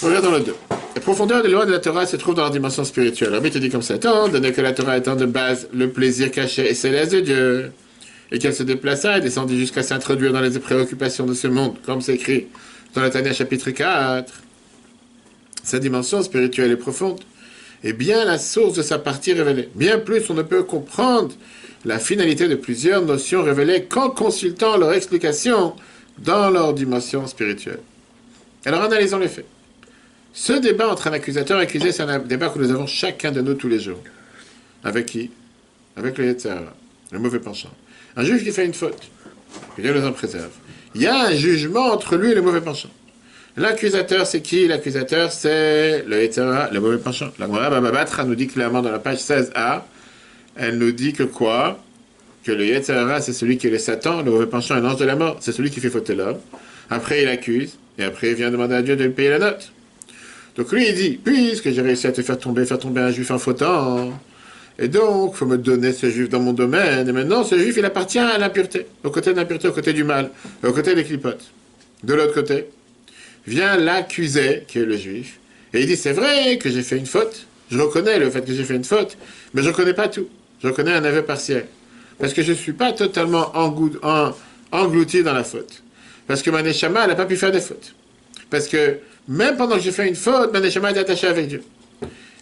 On 0.00 0.10
dans 0.20 0.30
le 0.30 0.40
2. 0.40 0.54
La 0.94 1.00
profondeur 1.00 1.42
des 1.42 1.48
lois 1.48 1.66
de 1.66 1.72
la 1.72 1.80
Torah 1.80 2.06
se 2.06 2.14
trouve 2.16 2.36
dans 2.36 2.44
la 2.44 2.50
dimension 2.50 2.84
spirituelle. 2.84 3.34
Rabbi 3.34 3.50
te 3.50 3.58
dit 3.58 3.68
comme 3.68 3.82
ça, 3.82 3.96
étant 3.96 4.28
donné 4.28 4.52
que 4.52 4.60
la 4.60 4.72
Torah 4.72 4.96
étant 4.96 5.16
de 5.16 5.26
base 5.26 5.68
le 5.74 5.90
plaisir 5.90 6.30
caché 6.30 6.70
et 6.70 6.74
céleste 6.74 7.12
de 7.14 7.20
Dieu, 7.20 7.72
et 8.30 8.38
qu'elle 8.38 8.54
se 8.54 8.62
déplaça 8.62 9.18
et 9.18 9.20
descendit 9.20 9.58
jusqu'à 9.58 9.82
s'introduire 9.82 10.32
dans 10.32 10.40
les 10.40 10.56
préoccupations 10.60 11.26
de 11.26 11.34
ce 11.34 11.48
monde, 11.48 11.74
comme 11.84 12.00
c'est 12.00 12.14
écrit 12.14 12.46
dans 12.94 13.00
la 13.00 13.10
Tania 13.10 13.32
chapitre 13.32 13.70
4, 13.72 14.32
sa 15.64 15.80
dimension 15.80 16.22
spirituelle 16.22 16.70
est 16.70 16.76
profonde, 16.76 17.18
et 17.82 17.92
bien 17.92 18.24
la 18.24 18.38
source 18.38 18.74
de 18.74 18.82
sa 18.82 19.00
partie 19.00 19.32
révélée. 19.32 19.68
Bien 19.74 19.98
plus, 19.98 20.30
on 20.30 20.34
ne 20.34 20.42
peut 20.42 20.62
comprendre 20.62 21.34
la 21.84 21.98
finalité 21.98 22.46
de 22.46 22.54
plusieurs 22.54 23.02
notions 23.02 23.42
révélées 23.42 23.84
qu'en 23.84 24.10
consultant 24.10 24.76
leur 24.76 24.92
explication 24.92 25.74
dans 26.18 26.50
leur 26.50 26.72
dimension 26.72 27.26
spirituelle. 27.26 27.80
Alors 28.64 28.82
analysons 28.82 29.18
les 29.18 29.28
faits. 29.28 29.46
Ce 30.32 30.52
débat 30.52 30.88
entre 30.88 31.08
un 31.08 31.12
accusateur 31.12 31.58
et 31.58 31.60
un 31.60 31.64
accusé, 31.64 31.92
c'est 31.92 32.02
un 32.02 32.18
débat 32.18 32.48
que 32.48 32.58
nous 32.58 32.70
avons 32.70 32.86
chacun 32.86 33.32
de 33.32 33.40
nous 33.40 33.54
tous 33.54 33.68
les 33.68 33.80
jours. 33.80 34.02
Avec 34.84 35.06
qui? 35.06 35.30
Avec 35.96 36.16
le 36.18 36.36
le 37.10 37.18
mauvais 37.18 37.40
penchant. 37.40 37.72
Un 38.16 38.24
juge 38.24 38.44
qui 38.44 38.52
fait 38.52 38.66
une 38.66 38.74
faute, 38.74 39.10
que 39.76 39.82
Dieu 39.82 39.92
nous 39.92 40.06
en 40.06 40.12
préserve. 40.12 40.50
Il 40.94 41.02
y 41.02 41.06
a 41.06 41.26
un 41.26 41.34
jugement 41.34 41.86
entre 41.92 42.16
lui 42.16 42.32
et 42.32 42.34
le 42.34 42.42
mauvais 42.42 42.60
penchant. 42.60 42.90
L'accusateur, 43.56 44.26
c'est 44.26 44.40
qui? 44.40 44.68
L'accusateur, 44.68 45.32
c'est 45.32 46.04
le 46.06 46.22
Yetzirah, 46.22 46.70
le 46.70 46.80
mauvais 46.80 46.98
penchant. 46.98 47.30
La 47.38 47.46
Gemara 47.46 47.70
Bababatra 47.70 48.24
nous 48.24 48.34
dit 48.34 48.46
clairement 48.46 48.82
dans 48.82 48.92
la 48.92 48.98
page 48.98 49.18
16a, 49.18 49.82
elle 50.56 50.78
nous 50.78 50.92
dit 50.92 51.12
que 51.12 51.24
quoi? 51.24 51.82
Que 52.44 52.52
le 52.52 52.66
Yetzirah, 52.66 53.20
c'est 53.20 53.32
celui 53.32 53.58
qui 53.58 53.66
est 53.66 53.70
le 53.70 53.78
Satan, 53.78 54.22
le 54.22 54.30
mauvais 54.30 54.46
penchant 54.46 54.76
est 54.76 54.80
l'ange 54.80 54.98
de 54.98 55.04
la 55.04 55.16
mort, 55.16 55.38
c'est 55.40 55.52
celui 55.52 55.70
qui 55.70 55.80
fait 55.80 55.90
fauter 55.90 56.14
l'homme. 56.14 56.38
Après, 56.90 57.22
il 57.22 57.28
accuse, 57.28 57.76
et 57.98 58.04
après, 58.04 58.28
il 58.28 58.34
vient 58.34 58.50
demander 58.50 58.76
à 58.76 58.82
Dieu 58.82 58.94
de 58.94 59.04
lui 59.04 59.10
payer 59.10 59.30
la 59.30 59.38
note. 59.38 59.72
Donc 60.56 60.72
lui, 60.72 60.88
il 60.88 60.94
dit, 60.94 61.20
puisque 61.22 61.70
j'ai 61.70 61.82
réussi 61.82 62.06
à 62.06 62.12
te 62.12 62.22
faire 62.22 62.38
tomber, 62.38 62.64
faire 62.64 62.78
tomber 62.78 63.00
un 63.00 63.10
juif 63.10 63.30
en 63.30 63.38
fautant, 63.38 64.12
et 64.78 64.88
donc, 64.88 65.32
il 65.34 65.36
faut 65.36 65.46
me 65.46 65.58
donner 65.58 65.92
ce 65.92 66.10
juif 66.10 66.28
dans 66.28 66.40
mon 66.40 66.52
domaine, 66.52 67.08
et 67.08 67.12
maintenant, 67.12 67.44
ce 67.44 67.58
juif, 67.58 67.76
il 67.76 67.84
appartient 67.84 68.18
à 68.18 68.38
l'impureté, 68.38 68.86
au 69.04 69.10
côté 69.10 69.32
de 69.32 69.36
l'impureté, 69.36 69.68
au 69.68 69.72
côté 69.72 69.92
du 69.92 70.04
mal, 70.04 70.30
au 70.64 70.72
côté 70.72 70.94
des 70.94 71.04
clipotes. 71.04 71.50
De 72.02 72.14
l'autre 72.14 72.34
côté, 72.34 72.66
vient 73.46 73.76
l'accusé, 73.76 74.64
qui 74.66 74.78
est 74.78 74.84
le 74.84 74.96
juif, 74.96 75.38
et 75.74 75.80
il 75.80 75.86
dit, 75.86 75.96
c'est 75.96 76.12
vrai 76.12 76.58
que 76.58 76.70
j'ai 76.70 76.82
fait 76.82 76.96
une 76.96 77.06
faute, 77.06 77.46
je 77.70 77.78
reconnais 77.78 78.18
le 78.18 78.30
fait 78.30 78.42
que 78.42 78.52
j'ai 78.52 78.64
fait 78.64 78.76
une 78.76 78.84
faute, 78.84 79.16
mais 79.52 79.62
je 79.62 79.68
ne 79.68 79.72
reconnais 79.72 79.94
pas 79.94 80.08
tout. 80.08 80.28
Je 80.62 80.68
reconnais 80.68 80.92
un 80.92 81.04
aveu 81.04 81.22
partiel. 81.22 81.66
Parce 82.18 82.32
que 82.32 82.42
je 82.42 82.52
ne 82.52 82.56
suis 82.56 82.72
pas 82.72 82.92
totalement 82.92 83.52
englouti 83.54 85.22
dans 85.22 85.32
la 85.32 85.44
faute. 85.44 85.82
Parce 86.26 86.42
que 86.42 86.50
ma 86.50 86.62
neshama, 86.62 87.02
elle 87.02 87.10
n'a 87.10 87.14
pas 87.14 87.26
pu 87.26 87.36
faire 87.36 87.52
des 87.52 87.60
fautes. 87.60 87.94
Parce 88.50 88.68
que 88.68 88.98
même 89.28 89.56
pendant 89.56 89.76
que 89.76 89.82
j'ai 89.82 89.92
fait 89.92 90.08
une 90.08 90.16
faute, 90.16 90.52
ma 90.52 90.60
neshama 90.60 90.90
est 90.90 90.98
attachée 90.98 91.26
avec 91.26 91.48
Dieu. 91.48 91.62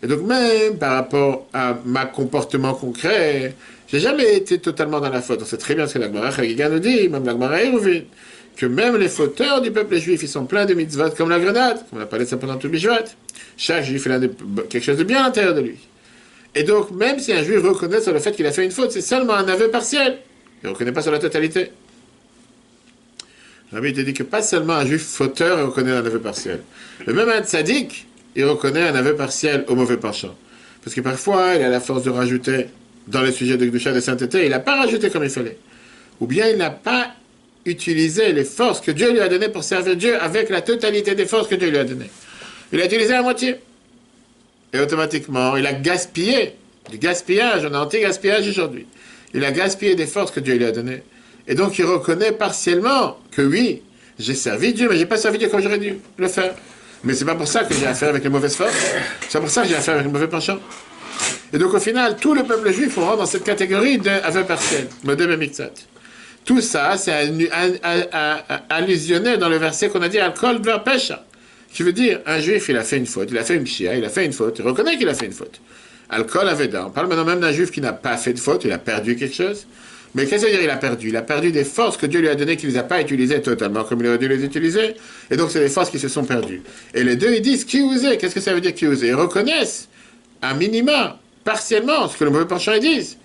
Et 0.02 0.06
donc 0.06 0.22
même 0.22 0.78
par 0.78 0.92
rapport 0.92 1.46
à 1.52 1.78
ma 1.84 2.06
comportement 2.06 2.74
concret, 2.74 3.54
j'ai 3.88 4.00
jamais 4.00 4.36
été 4.36 4.58
totalement 4.58 5.00
dans 5.00 5.10
la 5.10 5.22
faute. 5.22 5.40
On 5.42 5.44
sait 5.44 5.56
très 5.56 5.74
bien 5.74 5.86
ce 5.86 5.94
que 5.94 5.98
la 5.98 6.06
Gemara 6.06 6.30
nous 6.70 6.78
dit, 6.78 7.08
même 7.08 7.24
la 7.24 7.32
Gemara 7.32 7.58
que 8.56 8.66
même 8.66 8.96
les 8.96 9.08
fauteurs 9.08 9.60
du 9.60 9.70
peuple 9.70 9.98
juif, 9.98 10.22
ils 10.22 10.28
sont 10.28 10.46
pleins 10.46 10.64
de 10.64 10.74
mitzvot 10.74 11.10
comme 11.10 11.28
la 11.28 11.38
grenade, 11.38 11.78
comme 11.90 11.98
on 11.98 12.02
a 12.02 12.06
parlé 12.06 12.24
de 12.24 12.30
ça 12.30 12.38
pendant 12.38 12.56
tout 12.56 12.68
le 12.68 12.78
Chaque 13.56 13.84
juif 13.84 14.06
a 14.06 14.18
quelque 14.68 14.82
chose 14.82 14.96
de 14.96 15.04
bien 15.04 15.20
à 15.20 15.24
l'intérieur 15.24 15.54
de 15.54 15.60
lui. 15.60 15.76
Et 16.54 16.62
donc, 16.62 16.90
même 16.90 17.18
si 17.18 17.34
un 17.34 17.42
juif 17.42 17.62
reconnaît 17.62 18.00
sur 18.00 18.14
le 18.14 18.18
fait 18.18 18.32
qu'il 18.32 18.46
a 18.46 18.52
fait 18.52 18.64
une 18.64 18.70
faute, 18.70 18.90
c'est 18.90 19.02
seulement 19.02 19.34
un 19.34 19.46
aveu 19.46 19.68
partiel. 19.68 20.18
Il 20.62 20.68
ne 20.68 20.72
reconnaît 20.72 20.92
pas 20.92 21.02
sur 21.02 21.12
la 21.12 21.18
totalité. 21.18 21.70
Rabbi 23.72 23.92
te 23.92 24.00
dit 24.00 24.14
que 24.14 24.22
pas 24.22 24.42
seulement 24.42 24.74
un 24.74 24.86
juif 24.86 25.02
fauteur 25.02 25.66
reconnaît 25.66 25.90
un 25.90 26.04
aveu 26.04 26.20
partiel. 26.20 26.60
Le 27.04 27.12
même 27.12 27.28
un 27.28 27.42
tzaddik, 27.42 28.06
il 28.36 28.44
reconnaît 28.44 28.88
un 28.88 28.94
aveu 28.94 29.16
partiel 29.16 29.64
au 29.68 29.74
mauvais 29.74 29.96
penchant. 29.96 30.36
Parce 30.84 30.94
que 30.94 31.00
parfois, 31.00 31.54
il 31.56 31.62
a 31.62 31.68
la 31.68 31.80
force 31.80 32.04
de 32.04 32.10
rajouter 32.10 32.66
dans 33.08 33.22
les 33.22 33.32
sujets 33.32 33.56
de 33.56 33.66
Gdusha 33.66 33.92
de 33.92 34.00
sainteté, 34.00 34.44
il 34.44 34.50
n'a 34.50 34.60
pas 34.60 34.76
rajouté 34.76 35.10
comme 35.10 35.24
il 35.24 35.30
fallait. 35.30 35.58
Ou 36.20 36.26
bien 36.26 36.48
il 36.48 36.56
n'a 36.56 36.70
pas 36.70 37.14
utilisé 37.64 38.32
les 38.32 38.44
forces 38.44 38.80
que 38.80 38.90
Dieu 38.92 39.12
lui 39.12 39.20
a 39.20 39.28
données 39.28 39.48
pour 39.48 39.64
servir 39.64 39.96
Dieu 39.96 40.20
avec 40.20 40.48
la 40.50 40.60
totalité 40.60 41.14
des 41.14 41.26
forces 41.26 41.48
que 41.48 41.56
Dieu 41.56 41.70
lui 41.70 41.78
a 41.78 41.84
données. 41.84 42.10
Il 42.72 42.80
a 42.80 42.86
utilisé 42.86 43.12
la 43.12 43.22
moitié. 43.22 43.56
Et 44.72 44.78
automatiquement, 44.78 45.56
il 45.56 45.66
a 45.66 45.72
gaspillé. 45.72 46.54
Du 46.90 46.98
gaspillage, 46.98 47.66
on 47.68 47.74
a 47.74 47.80
anti-gaspillage 47.80 48.48
aujourd'hui. 48.48 48.86
Il 49.34 49.44
a 49.44 49.50
gaspillé 49.50 49.96
des 49.96 50.06
forces 50.06 50.30
que 50.30 50.40
Dieu 50.40 50.54
lui 50.54 50.64
a 50.64 50.70
données. 50.70 51.02
Et 51.48 51.54
donc 51.54 51.78
il 51.78 51.84
reconnaît 51.84 52.32
partiellement 52.32 53.18
que 53.30 53.42
oui, 53.42 53.82
j'ai 54.18 54.34
servi 54.34 54.72
Dieu, 54.72 54.88
mais 54.90 54.96
j'ai 54.96 55.06
pas 55.06 55.16
servi 55.16 55.38
Dieu 55.38 55.48
comme 55.48 55.60
j'aurais 55.60 55.78
dû 55.78 55.94
le 56.18 56.28
faire. 56.28 56.54
Mais 57.04 57.14
c'est 57.14 57.24
pas 57.24 57.34
pour 57.34 57.46
ça 57.46 57.64
que 57.64 57.74
j'ai 57.74 57.86
affaire 57.86 58.08
avec 58.08 58.24
les 58.24 58.30
mauvaises 58.30 58.56
forces. 58.56 58.74
C'est 59.28 59.38
pour 59.38 59.50
ça 59.50 59.62
que 59.62 59.68
j'ai 59.68 59.76
affaire 59.76 59.94
avec 59.94 60.06
les 60.06 60.12
mauvais 60.12 60.28
penchants. 60.28 60.58
Et 61.52 61.58
donc 61.58 61.72
au 61.72 61.80
final, 61.80 62.16
tout 62.16 62.34
le 62.34 62.42
peuple 62.42 62.72
juif 62.72 62.96
rentre 62.96 63.18
dans 63.18 63.26
cette 63.26 63.44
catégorie 63.44 63.98
d'aveu 63.98 64.44
partiel, 64.44 64.88
modem 65.04 65.40
et. 65.40 65.50
Tout 66.44 66.60
ça, 66.60 66.96
c'est 66.96 67.12
allusionné 68.68 69.36
dans 69.36 69.48
le 69.48 69.56
verset 69.56 69.88
qu'on 69.88 70.02
a 70.02 70.08
dit 70.08 70.18
alcool 70.18 70.60
de 70.60 70.84
pêche. 70.84 71.12
Qui 71.72 71.82
veut 71.82 71.92
dire, 71.92 72.20
un 72.24 72.38
juif, 72.40 72.68
il 72.68 72.76
a 72.76 72.84
fait 72.84 72.96
une 72.96 73.06
faute, 73.06 73.28
il 73.30 73.38
a 73.38 73.44
fait 73.44 73.56
une 73.56 73.66
chia, 73.66 73.96
il 73.96 74.04
a 74.04 74.08
fait 74.08 74.24
une 74.24 74.32
faute, 74.32 74.58
il 74.60 74.64
reconnaît 74.64 74.96
qu'il 74.96 75.08
a 75.08 75.14
fait 75.14 75.26
une 75.26 75.32
faute. 75.32 75.60
Alcool 76.08 76.48
avait 76.48 76.70
On 76.76 76.90
parle 76.90 77.08
maintenant 77.08 77.24
même 77.24 77.40
d'un 77.40 77.52
juif 77.52 77.70
qui 77.72 77.80
n'a 77.80 77.92
pas 77.92 78.16
fait 78.16 78.32
de 78.32 78.38
faute, 78.38 78.64
il 78.64 78.72
a 78.72 78.78
perdu 78.78 79.16
quelque 79.16 79.34
chose. 79.34 79.66
Mais 80.14 80.26
qu'est-ce 80.26 80.46
que 80.46 80.50
dire 80.50 80.62
il 80.62 80.70
a 80.70 80.76
perdu? 80.76 81.08
Il 81.08 81.16
a 81.16 81.22
perdu 81.22 81.52
des 81.52 81.64
forces 81.64 81.96
que 81.96 82.06
Dieu 82.06 82.20
lui 82.20 82.28
a 82.28 82.34
données 82.34 82.56
qu'il 82.56 82.68
ne 82.68 82.74
les 82.74 82.78
a 82.78 82.82
pas 82.82 83.00
utilisées 83.00 83.42
totalement 83.42 83.84
comme 83.84 84.00
il 84.00 84.06
aurait 84.06 84.18
dû 84.18 84.28
les 84.28 84.44
utiliser. 84.44 84.94
Et 85.30 85.36
donc, 85.36 85.50
c'est 85.50 85.60
des 85.60 85.68
forces 85.68 85.90
qui 85.90 85.98
se 85.98 86.08
sont 86.08 86.24
perdues. 86.24 86.62
Et 86.94 87.04
les 87.04 87.16
deux, 87.16 87.34
ils 87.34 87.42
disent 87.42 87.64
qui 87.64 87.78
est? 87.78 88.16
Qu'est-ce 88.16 88.34
que 88.34 88.40
ça 88.40 88.54
veut 88.54 88.60
dire 88.60 88.74
qui 88.74 88.86
Ils 88.86 89.14
reconnaissent, 89.14 89.88
à 90.40 90.54
minima, 90.54 91.18
partiellement, 91.44 92.08
ce 92.08 92.16
que 92.16 92.24
le 92.24 92.30
mauvais 92.30 92.46
penchant 92.46 92.72
ils 92.72 92.80
disent. 92.80 93.18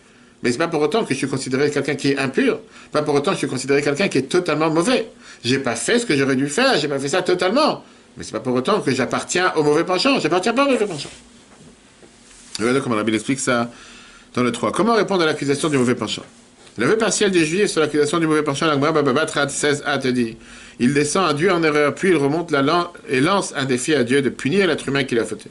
Mais 0.44 0.52
c'est 0.52 0.58
pas 0.58 0.67
pour 0.67 0.82
autant 0.82 1.04
que 1.04 1.13
je 1.13 1.20
suis 1.20 1.28
considéré 1.28 1.70
quelqu'un 1.70 1.96
qui 1.96 2.10
est 2.10 2.17
impur. 2.17 2.60
Pas 2.91 3.04
pour 3.04 3.13
autant 3.13 3.32
que 3.32 3.36
je 3.36 3.39
suis 3.39 3.48
considéré 3.48 3.82
quelqu'un 3.82 4.08
qui 4.08 4.17
est 4.17 4.24
totalement 4.24 4.70
mauvais. 4.70 5.08
J'ai 5.44 5.60
pas 5.60 5.76
fait 5.76 6.00
ce 6.00 6.06
que 6.06 6.15
j'aurais 6.17 6.36
dû 6.36 6.48
faire. 6.48 6.78
J'ai 6.78 6.88
pas 6.88 7.00
fait 7.00 7.10
ça 7.10 7.22
totalement. 7.22 7.84
Mais 8.17 8.24
c'est 8.24 8.32
pas 8.32 8.39
pour 8.39 8.56
autant 8.56 8.82
que 8.82 8.91
j'appartiens 8.91 9.54
au 9.56 9.63
mauvais 9.63 9.84
penchant. 9.84 10.20
J'appartiens 10.20 10.54
pas 10.54 10.65
au 10.65 10.72
mauvais 10.72 10.86
penchant. 10.86 11.12
Regardez 12.60 12.82
comment 12.82 12.96
la 12.96 13.04
Bible 13.04 13.15
explique 13.15 13.39
ça 13.39 13.72
dans 14.34 14.44
le 14.44 14.52
3. 14.52 14.72
Comment 14.72 14.96
répondre 14.96 15.22
à 15.24 15.26
l'accusation 15.26 15.70
du 15.70 15.78
mauvais 15.78 15.96
penchant? 15.96 16.24
L'aveu 16.77 16.97
partiel 16.97 17.31
des 17.31 17.45
Juifs 17.45 17.67
sur 17.71 17.81
l'accusation 17.81 18.19
du 18.19 18.27
mauvais 18.27 18.43
penchant, 18.43 18.65
la 18.67 19.49
16 19.49 19.84
a 19.86 19.97
te 19.97 20.07
dit 20.07 20.38
il 20.79 20.93
descend 20.93 21.29
à 21.29 21.34
Dieu 21.34 21.51
en 21.51 21.62
erreur, 21.62 21.93
puis 21.93 22.10
il 22.10 22.15
remonte 22.15 22.51
et 23.07 23.21
lance 23.21 23.53
un 23.55 23.65
défi 23.65 23.93
à 23.93 24.03
Dieu 24.03 24.21
de 24.21 24.29
punir 24.29 24.65
l'être 24.65 24.88
humain 24.88 25.03
qui 25.03 25.13
l'a 25.13 25.25
fauté. 25.25 25.49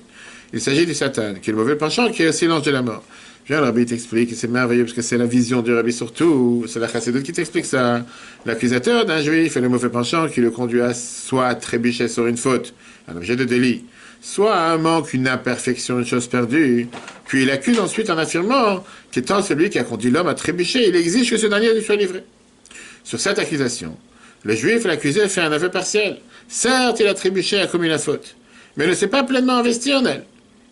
Il 0.53 0.61
s'agit 0.61 0.87
du 0.87 0.95
Satan, 0.95 1.35
qui 1.41 1.51
est 1.51 1.53
le 1.53 1.59
mauvais 1.59 1.77
penchant, 1.77 2.11
qui 2.11 2.25
est 2.25 2.29
aussi 2.29 2.47
l'ange 2.47 2.63
de 2.63 2.73
la 2.73 2.83
mort. 2.83 3.05
Viens, 3.47 3.61
le 3.61 3.67
rabbi 3.67 3.87
t'explique, 3.87 4.35
c'est 4.35 4.49
merveilleux 4.49 4.85
parce 4.85 4.95
que 4.95 5.03
c'est 5.03 5.19
la 5.19 5.27
vision 5.27 5.63
du 5.63 5.73
rabbi 5.73 5.93
surtout, 5.93 6.65
c'est 6.67 6.81
la 6.81 6.89
chassidut 6.89 7.23
qui 7.23 7.33
t'explique 7.33 7.65
ça. 7.65 8.05
L'accusateur 8.45 9.05
d'un 9.05 9.23
juif 9.23 9.57
est 9.57 9.61
le 9.61 9.69
mauvais 9.69 9.89
penchant 9.89 10.29
qui 10.29 10.41
le 10.41 10.51
conduit 10.51 10.81
à 10.81 10.95
soit 10.95 11.55
trébucher 11.55 12.09
sur 12.09 12.27
une 12.27 12.37
faute, 12.37 12.75
un 13.07 13.17
objet 13.17 13.37
de 13.37 13.45
délit, 13.45 13.85
soit 14.21 14.57
un 14.57 14.79
manque, 14.79 15.13
une 15.15 15.29
imperfection, 15.29 15.99
une 15.99 16.07
chose 16.07 16.27
perdue. 16.27 16.89
Puis 17.27 17.43
il 17.43 17.51
accuse 17.51 17.79
ensuite 17.79 18.11
en 18.11 18.19
affirmant 18.19 18.85
qu'étant 19.11 19.43
celui 19.43 19.71
qui 19.71 19.79
a 19.79 19.85
conduit 19.85 20.11
l'homme 20.11 20.29
à 20.29 20.35
trébucher, 20.35 20.89
il 20.89 20.97
exige 20.97 21.31
que 21.31 21.37
ce 21.37 21.47
dernier 21.47 21.73
lui 21.75 21.83
soit 21.83 21.97
livré. 21.97 22.25
Sur 23.05 23.21
cette 23.21 23.39
accusation, 23.39 23.97
le 24.45 24.55
juif, 24.55 24.85
l'accusé, 24.85 25.29
fait 25.29 25.41
un 25.41 25.53
aveu 25.53 25.71
partiel. 25.71 26.19
Certes, 26.49 27.01
il 27.01 27.07
a 27.07 27.15
trébuché 27.15 27.61
a 27.61 27.67
commis 27.67 27.89
la 27.89 27.99
faute, 27.99 28.37
mais 28.77 28.87
ne 28.87 28.95
s'est 28.95 29.09
pas 29.09 29.23
pleinement 29.23 29.57
investi 29.57 29.95
en 29.95 30.05
elle. 30.05 30.25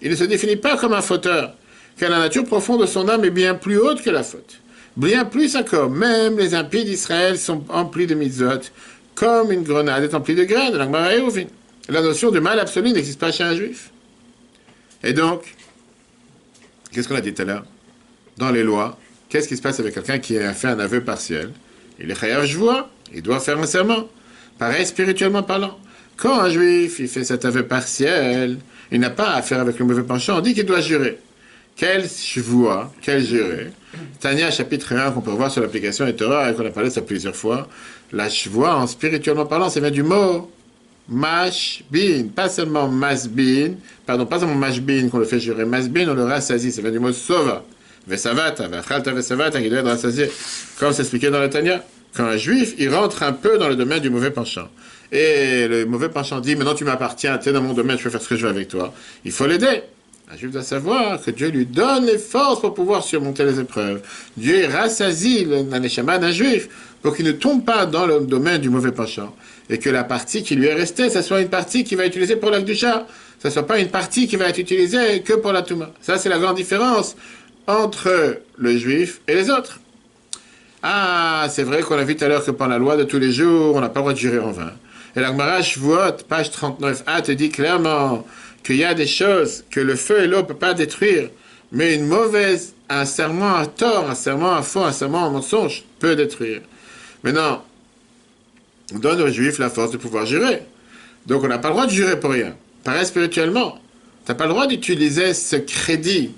Il 0.03 0.11
ne 0.11 0.17
se 0.17 0.25
définit 0.25 0.57
pas 0.57 0.77
comme 0.77 0.93
un 0.93 1.03
fauteur, 1.03 1.55
car 1.99 2.11
la 2.11 2.19
nature 2.19 2.45
profonde 2.45 2.83
de 2.83 2.87
son 2.87 3.09
âme 3.09 3.25
est 3.25 3.31
bien 3.31 3.55
plus 3.55 3.79
haute 3.79 4.03
que 4.03 4.11
la 4.11 4.23
faute. 4.23 4.61
Bien 4.97 5.25
plus 5.25 5.57
encore, 5.57 5.91
même 5.91 6.39
les 6.39 6.55
impies 6.55 6.85
d'Israël 6.85 7.39
sont 7.39 7.65
emplis 7.69 8.07
de 8.07 8.15
mitzvot, 8.15 8.61
comme 9.15 9.53
une 9.53 9.63
grenade 9.63 10.05
est 10.05 10.15
emplie 10.15 10.35
de 10.35 10.45
graines, 10.45 10.77
la 10.77 10.87
la 11.89 12.03
notion 12.03 12.31
de 12.31 12.41
mal 12.41 12.59
absolu 12.59 12.93
n'existe 12.93 13.19
pas 13.19 13.33
chez 13.33 13.45
un 13.45 13.55
juif. 13.55 13.91
Et 15.03 15.13
donc, 15.13 15.55
qu'est-ce 16.93 17.09
qu'on 17.09 17.17
a 17.17 17.21
dit 17.21 17.33
tout 17.33 17.43
à 17.43 17.45
l'heure? 17.45 17.65
Dans 18.37 18.51
les 18.51 18.63
lois, 18.63 18.99
qu'est-ce 19.29 19.49
qui 19.49 19.57
se 19.57 19.63
passe 19.63 19.81
avec 19.81 19.95
quelqu'un 19.95 20.19
qui 20.19 20.39
a 20.39 20.53
fait 20.53 20.69
un 20.69 20.79
aveu 20.79 21.03
partiel? 21.03 21.53
Il 22.01 22.11
est 22.11 22.15
chayav 22.15 22.47
vois, 22.55 22.91
il 23.15 23.23
doit 23.23 23.41
faire 23.41 23.59
un 23.59 23.67
serment. 23.67 24.09
Pareil, 24.59 24.87
spirituellement 24.87 25.43
parlant. 25.43 25.79
Quand 26.17 26.41
un 26.41 26.51
juif, 26.51 26.99
il 26.99 27.09
fait 27.09 27.25
cet 27.25 27.45
aveu 27.45 27.67
partiel, 27.67 28.59
il 28.91 29.01
n'a 29.01 29.11
pas 29.11 29.35
à 29.35 29.43
faire 29.43 29.61
avec 29.61 29.79
le 29.79 29.85
mauvais 29.85 30.03
penchant, 30.03 30.39
on 30.39 30.41
dit 30.41 30.55
qu'il 30.55 30.67
doit 30.67 30.81
jurer. 30.81 31.19
Quel 31.77 32.09
vois, 32.39 32.93
quel 33.03 33.25
jurer 33.25 33.71
Tania, 34.19 34.51
chapitre 34.51 34.95
1, 34.95 35.13
qu'on 35.13 35.21
peut 35.21 35.31
voir 35.31 35.51
sur 35.51 35.63
l'application 35.63 36.09
et 36.09 36.17
Torah, 36.17 36.51
et 36.51 36.55
qu'on 36.55 36.67
a 36.67 36.71
parlé 36.71 36.89
de 36.89 36.95
ça 36.95 37.03
plusieurs 37.03 37.37
fois. 37.37 37.69
La 38.11 38.29
chevoie, 38.29 38.75
en 38.75 38.89
spirituellement 38.89 39.47
parlant, 39.47 39.71
ça 39.71 39.79
vient 39.79 39.93
du 39.93 40.03
mot 40.03 40.51
mashbin. 41.09 42.29
Pas 42.35 42.49
seulement 42.49 42.89
masbin, 42.89 43.75
pardon, 44.07 44.27
pas 44.27 44.41
seulement 44.41 44.55
mashbin 44.55 45.09
qu'on 45.09 45.19
le 45.19 45.25
fait 45.25 45.41
jurer. 45.41 45.65
Masbin, 45.65 46.09
on 46.09 46.15
le 46.15 46.25
rassasie, 46.25 46.73
ça 46.73 46.83
vient 46.83 46.91
du 46.91 46.99
mot 46.99 47.13
sova. 47.13 47.65
Vesavata, 48.07 48.69
vachalta 48.69 49.13
vesavata, 49.13 49.61
qui 49.61 49.69
doit 49.69 49.81
être 49.81 49.87
rassasié. 49.87 50.31
Comme 50.79 50.93
c'est 50.93 51.03
expliqué 51.03 51.31
dans 51.31 51.41
la 51.41 51.49
Tania. 51.49 51.85
Quand 52.15 52.25
un 52.25 52.37
juif, 52.37 52.75
il 52.79 52.89
rentre 52.95 53.23
un 53.23 53.33
peu 53.33 53.59
dans 53.59 53.69
le 53.69 53.77
domaine 53.77 54.01
du 54.01 54.11
mauvais 54.11 54.31
penchant. 54.31 54.69
Et 55.13 55.69
le 55.69 55.87
mauvais 55.87 56.09
penchant 56.09 56.41
dit, 56.41 56.57
maintenant 56.57 56.75
tu 56.75 56.85
m'appartiens, 56.85 57.39
tu 57.39 57.49
es 57.49 57.53
dans 57.53 57.63
mon 57.63 57.73
domaine, 57.73 57.99
je 57.99 58.05
peux 58.05 58.11
faire 58.11 58.23
ce 58.23 58.29
que 58.29 58.37
je 58.37 58.45
veux 58.45 58.51
avec 58.51 58.69
toi. 58.69 58.93
Il 59.25 59.33
faut 59.33 59.47
l'aider. 59.47 59.83
Un 60.31 60.37
juif 60.37 60.51
doit 60.51 60.63
savoir 60.63 61.23
que 61.23 61.31
Dieu 61.31 61.49
lui 61.49 61.65
donne 61.65 62.05
les 62.05 62.19
forces 62.19 62.61
pour 62.61 62.75
pouvoir 62.75 63.03
surmonter 63.03 63.45
les 63.45 63.61
épreuves. 63.61 64.03
Dieu 64.37 64.67
rassasie 64.71 65.47
l'aneshama 65.47 66.19
d'un 66.19 66.31
juif 66.31 66.69
pour 67.01 67.17
qu'il 67.17 67.25
ne 67.25 67.33
tombe 67.33 67.65
pas 67.65 67.87
dans 67.87 68.07
le 68.07 68.21
domaine 68.21 68.61
du 68.61 68.69
mauvais 68.69 68.93
penchant. 68.93 69.35
Et 69.71 69.79
que 69.79 69.91
la 69.91 70.05
partie 70.05 70.43
qui 70.43 70.55
lui 70.55 70.67
est 70.67 70.75
restée, 70.75 71.11
ce 71.11 71.23
soit 71.23 71.41
une 71.41 71.49
partie 71.49 71.85
qui 71.85 71.95
va 71.95 72.07
être 72.07 72.17
utilisée 72.17 72.37
pour 72.37 72.51
chat. 72.75 73.07
Ce 73.41 73.49
ne 73.49 73.53
soit 73.53 73.67
pas 73.67 73.79
une 73.79 73.89
partie 73.89 74.27
qui 74.27 74.37
va 74.37 74.49
être 74.49 74.59
utilisée 74.59 75.21
que 75.21 75.35
pour 75.35 75.53
la 75.53 75.63
touma. 75.63 75.91
Ça, 76.01 76.19
c'est 76.19 76.29
la 76.29 76.39
grande 76.39 76.57
différence 76.57 77.17
entre 77.67 78.41
le 78.57 78.77
juif 78.77 79.21
et 79.29 79.35
les 79.35 79.51
autres. 79.51 79.81
Ah, 80.83 81.47
c'est 81.51 81.65
vrai 81.65 81.83
qu'on 81.83 81.99
a 81.99 82.05
vu 82.05 82.17
tout 82.17 82.25
à 82.25 82.29
l'heure 82.29 82.45
que 82.45 82.51
par 82.51 82.69
la 82.69 82.79
loi 82.79 82.97
de 82.97 83.05
tous 83.05 83.19
les 83.19 83.33
jours, 83.33 83.77
on 83.77 83.81
n'a 83.81 83.89
pas 83.89 84.01
le 84.01 84.05
droit 84.05 84.13
de 84.13 84.19
jurer 84.19 84.39
en 84.39 84.53
vain. 84.53 84.73
Et 85.17 85.21
la 85.21 85.29
Gemara 85.29 85.61
vote, 85.79 86.25
page 86.29 86.51
39a, 86.51 87.23
te 87.23 87.33
dit 87.33 87.51
clairement 87.51 88.25
qu'il 88.65 88.77
y 88.77 88.85
a 88.85 88.95
des 88.95 89.07
choses 89.07 89.65
que 89.71 89.81
le 89.81 89.97
feu 89.97 90.23
et 90.23 90.27
l'eau 90.27 90.39
ne 90.39 90.43
peuvent 90.43 90.57
pas 90.57 90.75
détruire, 90.75 91.31
mais 91.73 91.95
une 91.95 92.07
mauvaise, 92.07 92.75
un 92.89 93.05
serment 93.05 93.57
à 93.57 93.67
tort, 93.67 94.09
un 94.09 94.15
serment 94.15 94.55
à 94.55 94.63
faux, 94.63 94.85
un 94.85 94.93
serment 94.93 95.27
à 95.27 95.31
mensonge 95.31 95.85
peut 95.99 96.15
détruire. 96.15 96.61
Maintenant, 97.25 97.65
on 98.95 98.99
donne 98.99 99.21
aux 99.21 99.29
juifs 99.29 99.59
la 99.59 99.71
force 99.71 99.91
de 99.91 99.97
pouvoir 99.97 100.27
jurer. 100.27 100.63
Donc 101.27 101.45
on 101.45 101.49
n'a 101.49 101.59
pas 101.59 101.69
le 101.69 101.75
droit 101.75 101.87
de 101.87 101.93
jurer 101.93 102.19
pour 102.19 102.31
rien. 102.31 102.55
Pareil 102.85 103.05
spirituellement. 103.07 103.79
Tu 104.25 104.33
n'as 104.33 104.35
pas 104.35 104.45
le 104.45 104.51
droit 104.51 104.67
d'utiliser 104.67 105.35
ce 105.35 105.57
crédit 105.57 106.33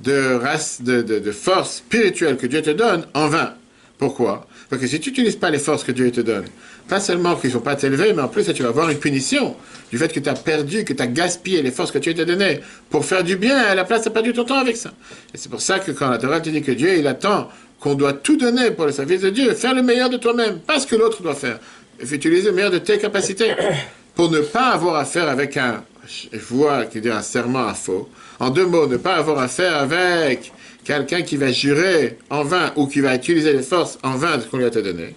de, 0.00 0.34
race, 0.34 0.82
de, 0.82 1.02
de 1.02 1.32
force 1.32 1.76
spirituelle 1.76 2.36
que 2.36 2.46
Dieu 2.46 2.62
te 2.62 2.70
donne 2.70 3.06
en 3.14 3.28
vain. 3.28 3.54
Pourquoi? 3.98 4.46
Parce 4.70 4.82
que 4.82 4.88
si 4.88 5.00
tu 5.00 5.10
n'utilises 5.10 5.36
pas 5.36 5.50
les 5.50 5.58
forces 5.58 5.82
que 5.82 5.92
Dieu 5.92 6.10
te 6.12 6.20
donne, 6.20 6.44
pas 6.88 7.00
seulement 7.00 7.36
qu'ils 7.36 7.50
ne 7.50 7.54
sont 7.54 7.60
pas 7.60 7.74
t'élever, 7.74 8.12
mais 8.12 8.22
en 8.22 8.28
plus 8.28 8.52
tu 8.52 8.62
vas 8.62 8.68
avoir 8.68 8.90
une 8.90 8.98
punition 8.98 9.56
du 9.90 9.98
fait 9.98 10.12
que 10.12 10.20
tu 10.20 10.28
as 10.28 10.34
perdu, 10.34 10.84
que 10.84 10.92
tu 10.92 11.02
as 11.02 11.06
gaspillé 11.06 11.62
les 11.62 11.70
forces 11.70 11.90
que 11.90 11.98
Dieu 11.98 12.14
t'a 12.14 12.24
données 12.24 12.60
pour 12.90 13.04
faire 13.04 13.24
du 13.24 13.36
bien, 13.36 13.56
à 13.56 13.74
la 13.74 13.84
place 13.84 14.02
tu 14.02 14.08
as 14.08 14.10
perdu 14.10 14.32
ton 14.32 14.44
temps 14.44 14.58
avec 14.58 14.76
ça. 14.76 14.92
Et 15.34 15.38
c'est 15.38 15.50
pour 15.50 15.60
ça 15.60 15.78
que 15.78 15.90
quand 15.90 16.08
la 16.08 16.18
Torah 16.18 16.40
te 16.40 16.50
dit 16.50 16.62
que 16.62 16.72
Dieu, 16.72 16.98
il 16.98 17.06
attend 17.06 17.48
qu'on 17.80 17.94
doit 17.94 18.12
tout 18.12 18.36
donner 18.36 18.70
pour 18.70 18.86
le 18.86 18.92
service 18.92 19.20
de 19.20 19.30
Dieu, 19.30 19.54
faire 19.54 19.74
le 19.74 19.82
meilleur 19.82 20.10
de 20.10 20.16
toi-même, 20.16 20.58
pas 20.60 20.80
ce 20.80 20.86
que 20.86 20.96
l'autre 20.96 21.22
doit 21.22 21.34
faire. 21.34 21.58
Il 22.00 22.14
utiliser 22.14 22.48
le 22.48 22.54
meilleur 22.54 22.70
de 22.70 22.78
tes 22.78 22.98
capacités 22.98 23.54
pour 24.14 24.30
ne 24.30 24.40
pas 24.40 24.70
avoir 24.70 24.96
affaire 24.96 25.28
avec 25.28 25.56
un, 25.56 25.84
je 26.06 26.38
vois, 26.38 26.86
qui 26.86 27.00
dit 27.00 27.10
un 27.10 27.22
serment 27.22 27.66
à 27.66 27.74
faux. 27.74 28.08
En 28.38 28.50
deux 28.50 28.66
mots, 28.66 28.86
ne 28.86 28.96
pas 28.96 29.16
avoir 29.16 29.38
affaire 29.38 29.76
avec 29.76 30.52
quelqu'un 30.84 31.22
qui 31.22 31.36
va 31.36 31.50
jurer 31.50 32.18
en 32.30 32.44
vain 32.44 32.72
ou 32.76 32.86
qui 32.86 33.00
va 33.00 33.14
utiliser 33.14 33.52
les 33.52 33.62
forces 33.62 33.98
en 34.02 34.16
vain 34.16 34.36
de 34.36 34.42
ce 34.42 34.46
qu'on 34.46 34.58
lui 34.58 34.64
a 34.64 34.70
donné, 34.70 35.14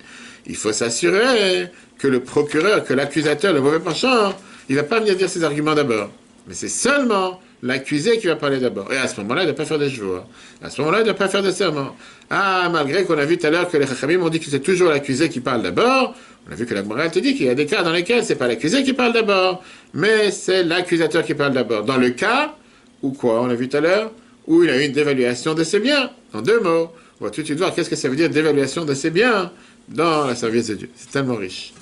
il 0.47 0.55
faut 0.55 0.73
s'assurer 0.73 1.67
que 1.97 2.07
le 2.07 2.21
procureur, 2.21 2.83
que 2.83 2.93
l'accusateur, 2.93 3.53
le 3.53 3.61
mauvais 3.61 3.79
penchant, 3.79 4.33
il 4.67 4.75
ne 4.75 4.81
va 4.81 4.87
pas 4.87 4.99
venir 4.99 5.15
dire 5.15 5.29
ses 5.29 5.43
arguments 5.43 5.75
d'abord. 5.75 6.09
Mais 6.47 6.55
c'est 6.55 6.67
seulement 6.67 7.39
l'accusé 7.63 8.17
qui 8.17 8.27
va 8.27 8.35
parler 8.35 8.59
d'abord. 8.59 8.91
Et 8.91 8.97
à 8.97 9.07
ce 9.07 9.19
moment-là, 9.21 9.43
il 9.43 9.47
ne 9.47 9.51
doit 9.51 9.57
pas 9.57 9.65
faire 9.65 9.79
des 9.79 9.89
jours. 9.89 10.25
À 10.63 10.69
ce 10.69 10.81
moment-là, 10.81 10.99
il 10.99 11.01
ne 11.01 11.05
doit 11.05 11.15
pas 11.15 11.29
faire 11.29 11.43
de 11.43 11.51
serment. 11.51 11.95
Ah, 12.29 12.69
malgré 12.71 13.03
qu'on 13.03 13.17
a 13.17 13.25
vu 13.25 13.37
tout 13.37 13.47
à 13.47 13.49
l'heure 13.49 13.69
que 13.69 13.77
les 13.77 13.85
Chachamim 13.85 14.21
ont 14.21 14.29
dit 14.29 14.39
que 14.39 14.49
c'est 14.49 14.61
toujours 14.61 14.89
l'accusé 14.89 15.29
qui 15.29 15.39
parle 15.39 15.61
d'abord, 15.61 16.15
on 16.47 16.51
a 16.51 16.55
vu 16.55 16.65
que 16.65 16.73
la 16.73 16.83
morale 16.83 17.11
te 17.11 17.19
dit 17.19 17.35
qu'il 17.35 17.45
y 17.45 17.49
a 17.49 17.55
des 17.55 17.65
cas 17.65 17.83
dans 17.83 17.91
lesquels 17.91 18.25
c'est 18.25 18.35
pas 18.35 18.47
l'accusé 18.47 18.83
qui 18.83 18.93
parle 18.93 19.13
d'abord, 19.13 19.63
mais 19.93 20.31
c'est 20.31 20.63
l'accusateur 20.63 21.23
qui 21.23 21.35
parle 21.35 21.53
d'abord. 21.53 21.83
Dans 21.83 21.97
le 21.97 22.09
cas 22.09 22.55
où 23.01 23.11
quoi, 23.11 23.41
on 23.41 23.49
a 23.49 23.55
vu 23.55 23.69
tout 23.69 23.77
à 23.77 23.81
l'heure, 23.81 24.11
où 24.47 24.63
il 24.63 24.69
a 24.69 24.81
eu 24.81 24.85
une 24.85 24.91
dévaluation 24.91 25.53
de 25.53 25.63
ses 25.63 25.79
biens. 25.79 26.09
En 26.33 26.41
deux 26.41 26.59
mots, 26.59 26.91
on 27.19 27.25
va 27.25 27.31
tout 27.31 27.41
de 27.41 27.45
suite 27.45 27.57
voir 27.57 27.73
qu'est-ce 27.73 27.89
que 27.89 27.95
ça 27.95 28.09
veut 28.09 28.15
dire 28.15 28.29
dévaluation 28.29 28.85
de 28.85 28.93
ses 28.93 29.11
biens 29.11 29.51
dans 29.89 30.25
la 30.25 30.35
service 30.35 30.67
de 30.67 30.75
Dieu. 30.75 30.89
C'est 30.95 31.11
tellement 31.11 31.35
riche. 31.35 31.73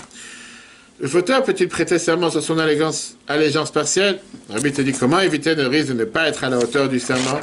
Le 1.02 1.08
fauteur 1.08 1.44
peut-il 1.44 1.70
prêter 1.70 1.98
serment 1.98 2.30
sur 2.30 2.44
son 2.44 2.60
allégeance, 2.60 3.16
allégeance 3.28 3.72
partielle? 3.72 4.20
Rabbi 4.50 4.74
te 4.74 4.82
dit 4.82 4.92
comment 4.92 5.22
éviter 5.22 5.56
le 5.56 5.68
risque 5.68 5.88
de 5.90 5.94
ne 5.94 6.04
pas 6.04 6.28
être 6.28 6.44
à 6.44 6.50
la 6.50 6.58
hauteur 6.58 6.90
du 6.90 7.00
serment? 7.00 7.40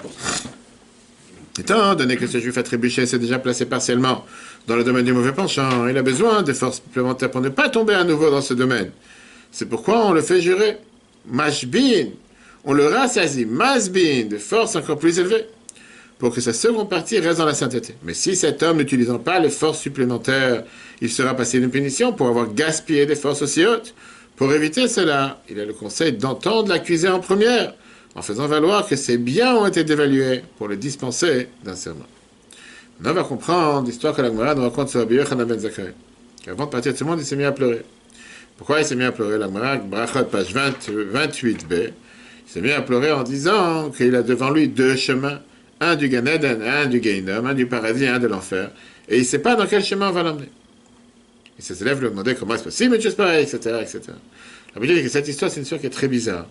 Étant 1.58 1.94
donné 1.94 2.18
que 2.18 2.26
ce 2.26 2.38
juif 2.38 2.58
a 2.58 2.62
trébuché 2.62 3.06
s'est 3.06 3.18
déjà 3.18 3.38
placé 3.38 3.64
partiellement 3.64 4.26
dans 4.66 4.76
le 4.76 4.84
domaine 4.84 5.06
du 5.06 5.14
mauvais 5.14 5.32
penchant, 5.32 5.88
il 5.88 5.96
a 5.96 6.02
besoin 6.02 6.42
de 6.42 6.52
forces 6.52 6.76
supplémentaires 6.76 7.30
pour 7.30 7.40
ne 7.40 7.48
pas 7.48 7.70
tomber 7.70 7.94
à 7.94 8.04
nouveau 8.04 8.30
dans 8.30 8.42
ce 8.42 8.52
domaine. 8.52 8.90
C'est 9.50 9.66
pourquoi 9.66 10.04
on 10.06 10.12
le 10.12 10.20
fait 10.20 10.42
jurer. 10.42 10.76
Mashbin, 11.26 12.08
on 12.62 12.74
le 12.74 12.86
rassasie, 12.86 13.46
masbin, 13.46 14.26
de 14.28 14.36
force 14.36 14.76
encore 14.76 14.98
plus 14.98 15.18
élevée, 15.18 15.46
pour 16.18 16.34
que 16.34 16.40
sa 16.40 16.52
seconde 16.52 16.88
partie 16.88 17.18
reste 17.18 17.38
dans 17.38 17.44
la 17.44 17.54
sainteté. 17.54 17.94
Mais 18.02 18.14
si 18.14 18.36
cet 18.36 18.62
homme 18.62 18.78
n'utilisant 18.78 19.18
pas 19.18 19.38
les 19.38 19.50
forces 19.50 19.80
supplémentaires, 19.80 20.64
il 21.00 21.10
sera 21.10 21.34
passé 21.34 21.58
une 21.58 21.70
punition 21.70 22.12
pour 22.12 22.28
avoir 22.28 22.52
gaspillé 22.52 23.04
des 23.06 23.16
forces 23.16 23.42
aussi 23.42 23.66
hautes. 23.66 23.94
Pour 24.36 24.52
éviter 24.52 24.88
cela, 24.88 25.40
il 25.48 25.60
a 25.60 25.64
le 25.64 25.72
conseil 25.72 26.12
d'entendre 26.12 26.68
l'accusé 26.68 27.08
en 27.08 27.20
première, 27.20 27.74
en 28.14 28.22
faisant 28.22 28.46
valoir 28.46 28.86
que 28.86 28.96
ses 28.96 29.18
biens 29.18 29.56
ont 29.56 29.66
été 29.66 29.84
dévalués 29.84 30.42
pour 30.58 30.68
le 30.68 30.76
dispenser 30.76 31.48
d'un 31.64 31.76
serment. 31.76 32.06
on 33.04 33.12
va 33.12 33.22
comprendre 33.22 33.86
l'histoire 33.86 34.14
que 34.14 34.22
la 34.22 34.28
Gemara 34.28 34.54
nous 34.54 34.62
raconte 34.62 34.88
sur 34.88 35.00
Rabbi 35.00 35.16
Yochanan 35.16 35.46
ben. 35.46 35.58
Avant 36.48 36.64
de 36.64 36.70
partir 36.70 36.92
de 36.92 36.98
ce 36.98 37.04
monde, 37.04 37.18
il 37.20 37.26
s'est 37.26 37.36
mis 37.36 37.44
à 37.44 37.52
pleurer. 37.52 37.82
Pourquoi 38.56 38.80
il 38.80 38.86
s'est 38.86 38.96
mis 38.96 39.04
à 39.04 39.12
pleurer 39.12 39.38
La 39.38 39.46
Gemara, 39.46 39.76
Brachot, 39.76 40.24
page 40.24 40.54
28b, 40.54 41.64
il 41.70 41.92
s'est 42.46 42.60
mis 42.62 42.72
à 42.72 42.80
pleurer 42.80 43.12
en 43.12 43.22
disant 43.22 43.90
qu'il 43.90 44.14
a 44.14 44.22
devant 44.22 44.50
lui 44.50 44.68
deux 44.68 44.96
chemins, 44.96 45.40
un 45.80 45.96
du 45.96 46.08
Gan 46.08 46.24
un 46.26 46.86
du 46.86 47.00
Gainom, 47.00 47.46
un 47.46 47.54
du 47.54 47.66
paradis, 47.66 48.06
un 48.06 48.18
de 48.18 48.26
l'enfer, 48.26 48.70
et 49.08 49.16
il 49.16 49.20
ne 49.20 49.24
sait 49.24 49.38
pas 49.38 49.54
dans 49.56 49.66
quel 49.66 49.84
chemin 49.84 50.08
on 50.08 50.12
va 50.12 50.22
l'emmener. 50.22 50.50
Et 51.58 51.62
ses 51.62 51.80
élèves 51.82 52.00
lui 52.00 52.08
demandaient 52.08 52.34
comment 52.34 52.54
est-ce 52.54 52.64
possible, 52.64 52.92
mais 52.92 52.98
tu 52.98 53.08
sais 53.08 53.16
pareil, 53.16 53.42
etc., 53.44 53.76
etc. 53.80 54.00
La 54.74 54.86
dit 54.86 55.02
que 55.02 55.08
cette 55.08 55.28
histoire, 55.28 55.50
c'est 55.50 55.56
une 55.56 55.62
histoire 55.62 55.80
qui 55.80 55.86
est 55.86 55.90
très 55.90 56.08
bizarre. 56.08 56.46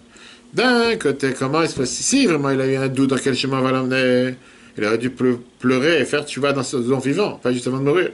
D'un 0.54 0.96
côté, 0.96 1.34
comment 1.38 1.62
est-ce 1.62 1.76
possible 1.76 2.04
Si 2.04 2.26
vraiment 2.26 2.50
il 2.50 2.62
a 2.62 2.66
eu 2.66 2.76
un 2.76 2.88
doute 2.88 3.12
dans 3.12 3.18
quel 3.18 3.36
chemin 3.36 3.60
on 3.60 3.62
va 3.62 3.72
l'emmener, 3.72 4.36
il 4.78 4.86
aurait 4.86 4.98
dû 4.98 5.12
pleurer 5.12 6.02
et 6.02 6.06
faire 6.06 6.26
tu 6.26 6.40
vas 6.40 6.54
dans 6.54 6.64
ce 6.64 6.82
zone 6.82 7.00
vivant, 7.00 7.34
pas 7.42 7.52
justement 7.52 7.78
de 7.78 7.84
mourir. 7.84 8.12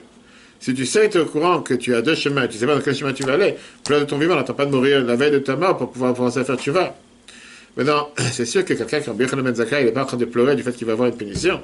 Si 0.60 0.74
tu 0.74 0.86
sais, 0.86 1.10
tu 1.10 1.17
es 1.17 1.21
au 1.21 1.26
courant 1.26 1.62
que 1.62 1.74
tu 1.74 1.95
as 1.95 2.02
deux 2.02 2.13
chemins, 2.13 2.47
tu 2.47 2.58
sais 2.58 2.67
pas 2.67 2.76
dans 2.76 2.82
quel 2.82 2.95
chemin 2.95 3.13
tu 3.13 3.24
vas 3.24 3.34
aller, 3.34 3.56
pleure 3.84 4.02
de 4.02 4.06
ton 4.06 4.17
vivant, 4.17 4.36
n'attends 4.36 4.54
pas 4.54 4.65
de 4.65 4.71
mourir 4.71 5.04
la 5.04 5.15
veille 5.15 5.32
de 5.32 5.39
ta 5.39 5.56
mort 5.56 5.78
pour 5.78 5.91
pouvoir 5.91 6.13
commencer 6.13 6.39
à 6.39 6.43
faire 6.43 6.58
tu 6.58 6.71
vas. 6.71 6.95
Maintenant, 7.77 8.10
c'est 8.31 8.45
sûr 8.45 8.65
que 8.65 8.73
quelqu'un 8.73 8.97
a 8.97 9.13
bien 9.13 9.27
Ben 9.27 9.53
il 9.79 9.86
n'est 9.86 9.91
pas 9.91 10.03
en 10.03 10.05
train 10.05 10.17
de 10.17 10.25
pleurer 10.25 10.55
du 10.55 10.63
fait 10.63 10.73
qu'il 10.73 10.88
va 10.88 10.93
avoir 10.93 11.10
une 11.10 11.17
punition. 11.17 11.62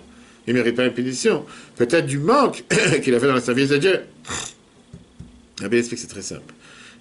Il 0.47 0.53
ne 0.53 0.59
mérite 0.59 0.75
pas 0.75 0.85
une 0.85 0.93
punition. 0.93 1.45
Peut-être 1.75 2.05
du 2.05 2.19
manque 2.19 2.63
qu'il 3.03 3.13
a 3.15 3.19
fait 3.19 3.27
dans 3.27 3.35
le 3.35 3.41
service 3.41 3.69
de 3.69 3.77
Dieu. 3.77 3.99
Rabbi 5.61 5.77
explique 5.77 5.99
c'est 5.99 6.07
très 6.07 6.21
simple. 6.21 6.53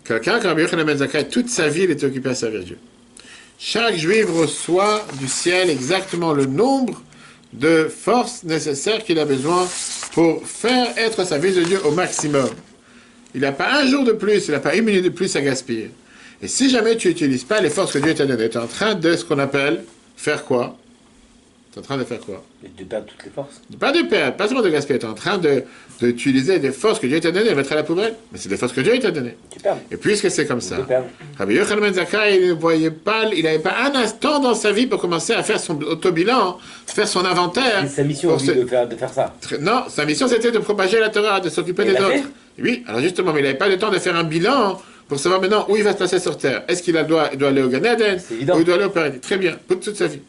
Quelqu'un 0.05 0.39
a 0.39 0.55
bien 0.55 0.67
Ben 0.67 1.25
toute 1.31 1.49
sa 1.49 1.69
vie, 1.69 1.83
il 1.83 1.91
est 1.91 2.05
occupé 2.05 2.31
à 2.31 2.35
servir 2.35 2.63
Dieu. 2.63 2.79
Chaque 3.59 3.97
juif 3.97 4.27
reçoit 4.31 5.07
du 5.19 5.29
ciel 5.29 5.71
exactement 5.71 6.33
le 6.33 6.47
nombre 6.47 7.03
de 7.53 7.89
forces 7.89 8.45
nécessaires 8.45 9.03
qu'il 9.03 9.19
a 9.19 9.25
besoin 9.25 9.67
pour 10.13 10.47
faire 10.47 10.97
être 10.99 11.25
sa 11.25 11.39
vie 11.39 11.55
de 11.55 11.63
Dieu 11.63 11.81
au 11.85 11.93
maximum. 11.93 12.49
Il 13.35 13.41
n'a 13.41 13.53
pas 13.53 13.81
un 13.81 13.87
jour 13.87 14.05
de 14.05 14.13
plus, 14.13 14.47
il 14.49 14.53
n'a 14.53 14.61
pas 14.61 14.75
une 14.75 14.85
minute 14.85 15.05
de 15.05 15.09
plus 15.09 15.35
à 15.37 15.41
gaspiller. 15.41 15.91
Et 16.43 16.49
si 16.49 16.69
jamais 16.69 16.97
tu 16.97 17.09
n'utilises 17.09 17.45
pas 17.45 17.61
les 17.61 17.71
forces 17.71 17.93
que 17.93 17.99
Dieu 17.99 18.15
t'a 18.15 18.27
données, 18.27 18.49
tu 18.51 18.59
es 18.59 18.61
en 18.61 18.67
train 18.67 18.95
de 18.95 19.17
ce 19.17 19.25
qu'on 19.25 19.39
appelle 19.39 19.85
faire 20.17 20.45
quoi? 20.45 20.77
Tu 21.73 21.79
es 21.79 21.83
en 21.83 21.85
train 21.85 21.97
de 21.97 22.05
faire 22.05 22.21
quoi? 22.21 22.43
De 22.79 22.85
perdre 22.85 23.07
toutes 23.07 23.25
les 23.25 23.31
forces. 23.31 23.61
Pas 23.79 23.93
de 23.93 24.03
perdre, 24.03 24.37
pas 24.37 24.47
seulement 24.47 24.63
de 24.63 24.69
gaspiller. 24.69 24.99
Tu 24.99 25.07
es 25.07 25.09
en 25.09 25.15
train 25.15 25.41
d'utiliser 26.01 26.59
des 26.59 26.73
forces 26.73 26.99
que 26.99 27.07
Dieu 27.07 27.21
t'a 27.21 27.31
données 27.31 27.51
et 27.51 27.55
mettre 27.55 27.73
à 27.73 27.77
la 27.77 27.85
poubelle. 27.85 28.15
Mais 28.33 28.39
c'est 28.39 28.49
des 28.49 28.57
forces 28.57 28.73
que 28.73 28.81
Dieu 28.83 28.99
t'a 28.99 29.11
données. 29.11 29.37
Tu 29.51 29.61
perds. 29.61 29.79
Et 29.91 29.97
puisque 29.97 30.31
c'est 30.31 30.47
comme 30.47 30.61
ça, 30.61 30.87
Rabbi 31.39 31.55
Yochanan 31.55 31.81
Ben 31.81 31.95
Zakkai, 31.95 32.39
il 32.41 32.49
ne 32.49 32.53
voyait 32.55 32.91
pas, 32.91 33.25
il 33.35 33.45
n'avait 33.45 33.59
pas 33.59 33.75
un 33.85 33.95
instant 33.95 34.39
dans 34.39 34.55
sa 34.55 34.73
vie 34.73 34.87
pour 34.87 35.01
commencer 35.01 35.33
à 35.33 35.43
faire 35.43 35.61
son 35.61 35.81
autobilan, 35.83 36.59
faire 36.87 37.09
son 37.09 37.25
inventaire. 37.25 37.87
Sa 37.89 38.05
mission 38.05 38.37
de, 38.37 38.67
faire, 38.67 38.89
de 38.89 38.97
faire 38.97 39.13
ça. 39.13 39.35
Non, 39.61 39.85
sa 39.89 40.05
mission 40.05 40.29
c'était 40.29 40.51
de 40.51 40.59
propager 40.59 40.99
la 40.99 41.09
Torah, 41.09 41.41
de 41.41 41.49
s'occuper 41.49 41.85
des 41.85 41.93
autres. 41.93 42.29
Oui, 42.59 42.85
alors 42.87 43.01
justement, 43.01 43.33
mais 43.33 43.41
il 43.41 43.45
n'avait 43.45 43.59
pas 43.59 43.69
le 43.69 43.79
temps 43.79 43.91
de 43.91 43.99
faire 43.99 44.17
un 44.17 44.25
bilan 44.25 44.81
pour 45.09 45.19
savoir 45.19 45.41
maintenant 45.41 45.67
où 45.69 45.77
il 45.77 45.83
va 45.83 45.93
se 45.93 45.99
passer 45.99 46.19
sur 46.19 46.37
Terre. 46.37 46.65
Est-ce 46.69 46.83
qu'il 46.83 46.95
doit, 46.95 47.29
doit 47.35 47.49
aller 47.49 47.63
au 47.63 47.69
Gan 47.69 47.85
Eden 47.85 48.21
ou 48.31 48.35
il 48.59 48.65
doit 48.65 48.75
aller 48.75 48.85
au 48.85 48.91
paradis? 48.91 49.21
Très 49.21 49.39
bien, 49.39 49.57
pour 49.67 49.79
toute 49.81 49.97
sa 49.97 50.07
vie. 50.07 50.21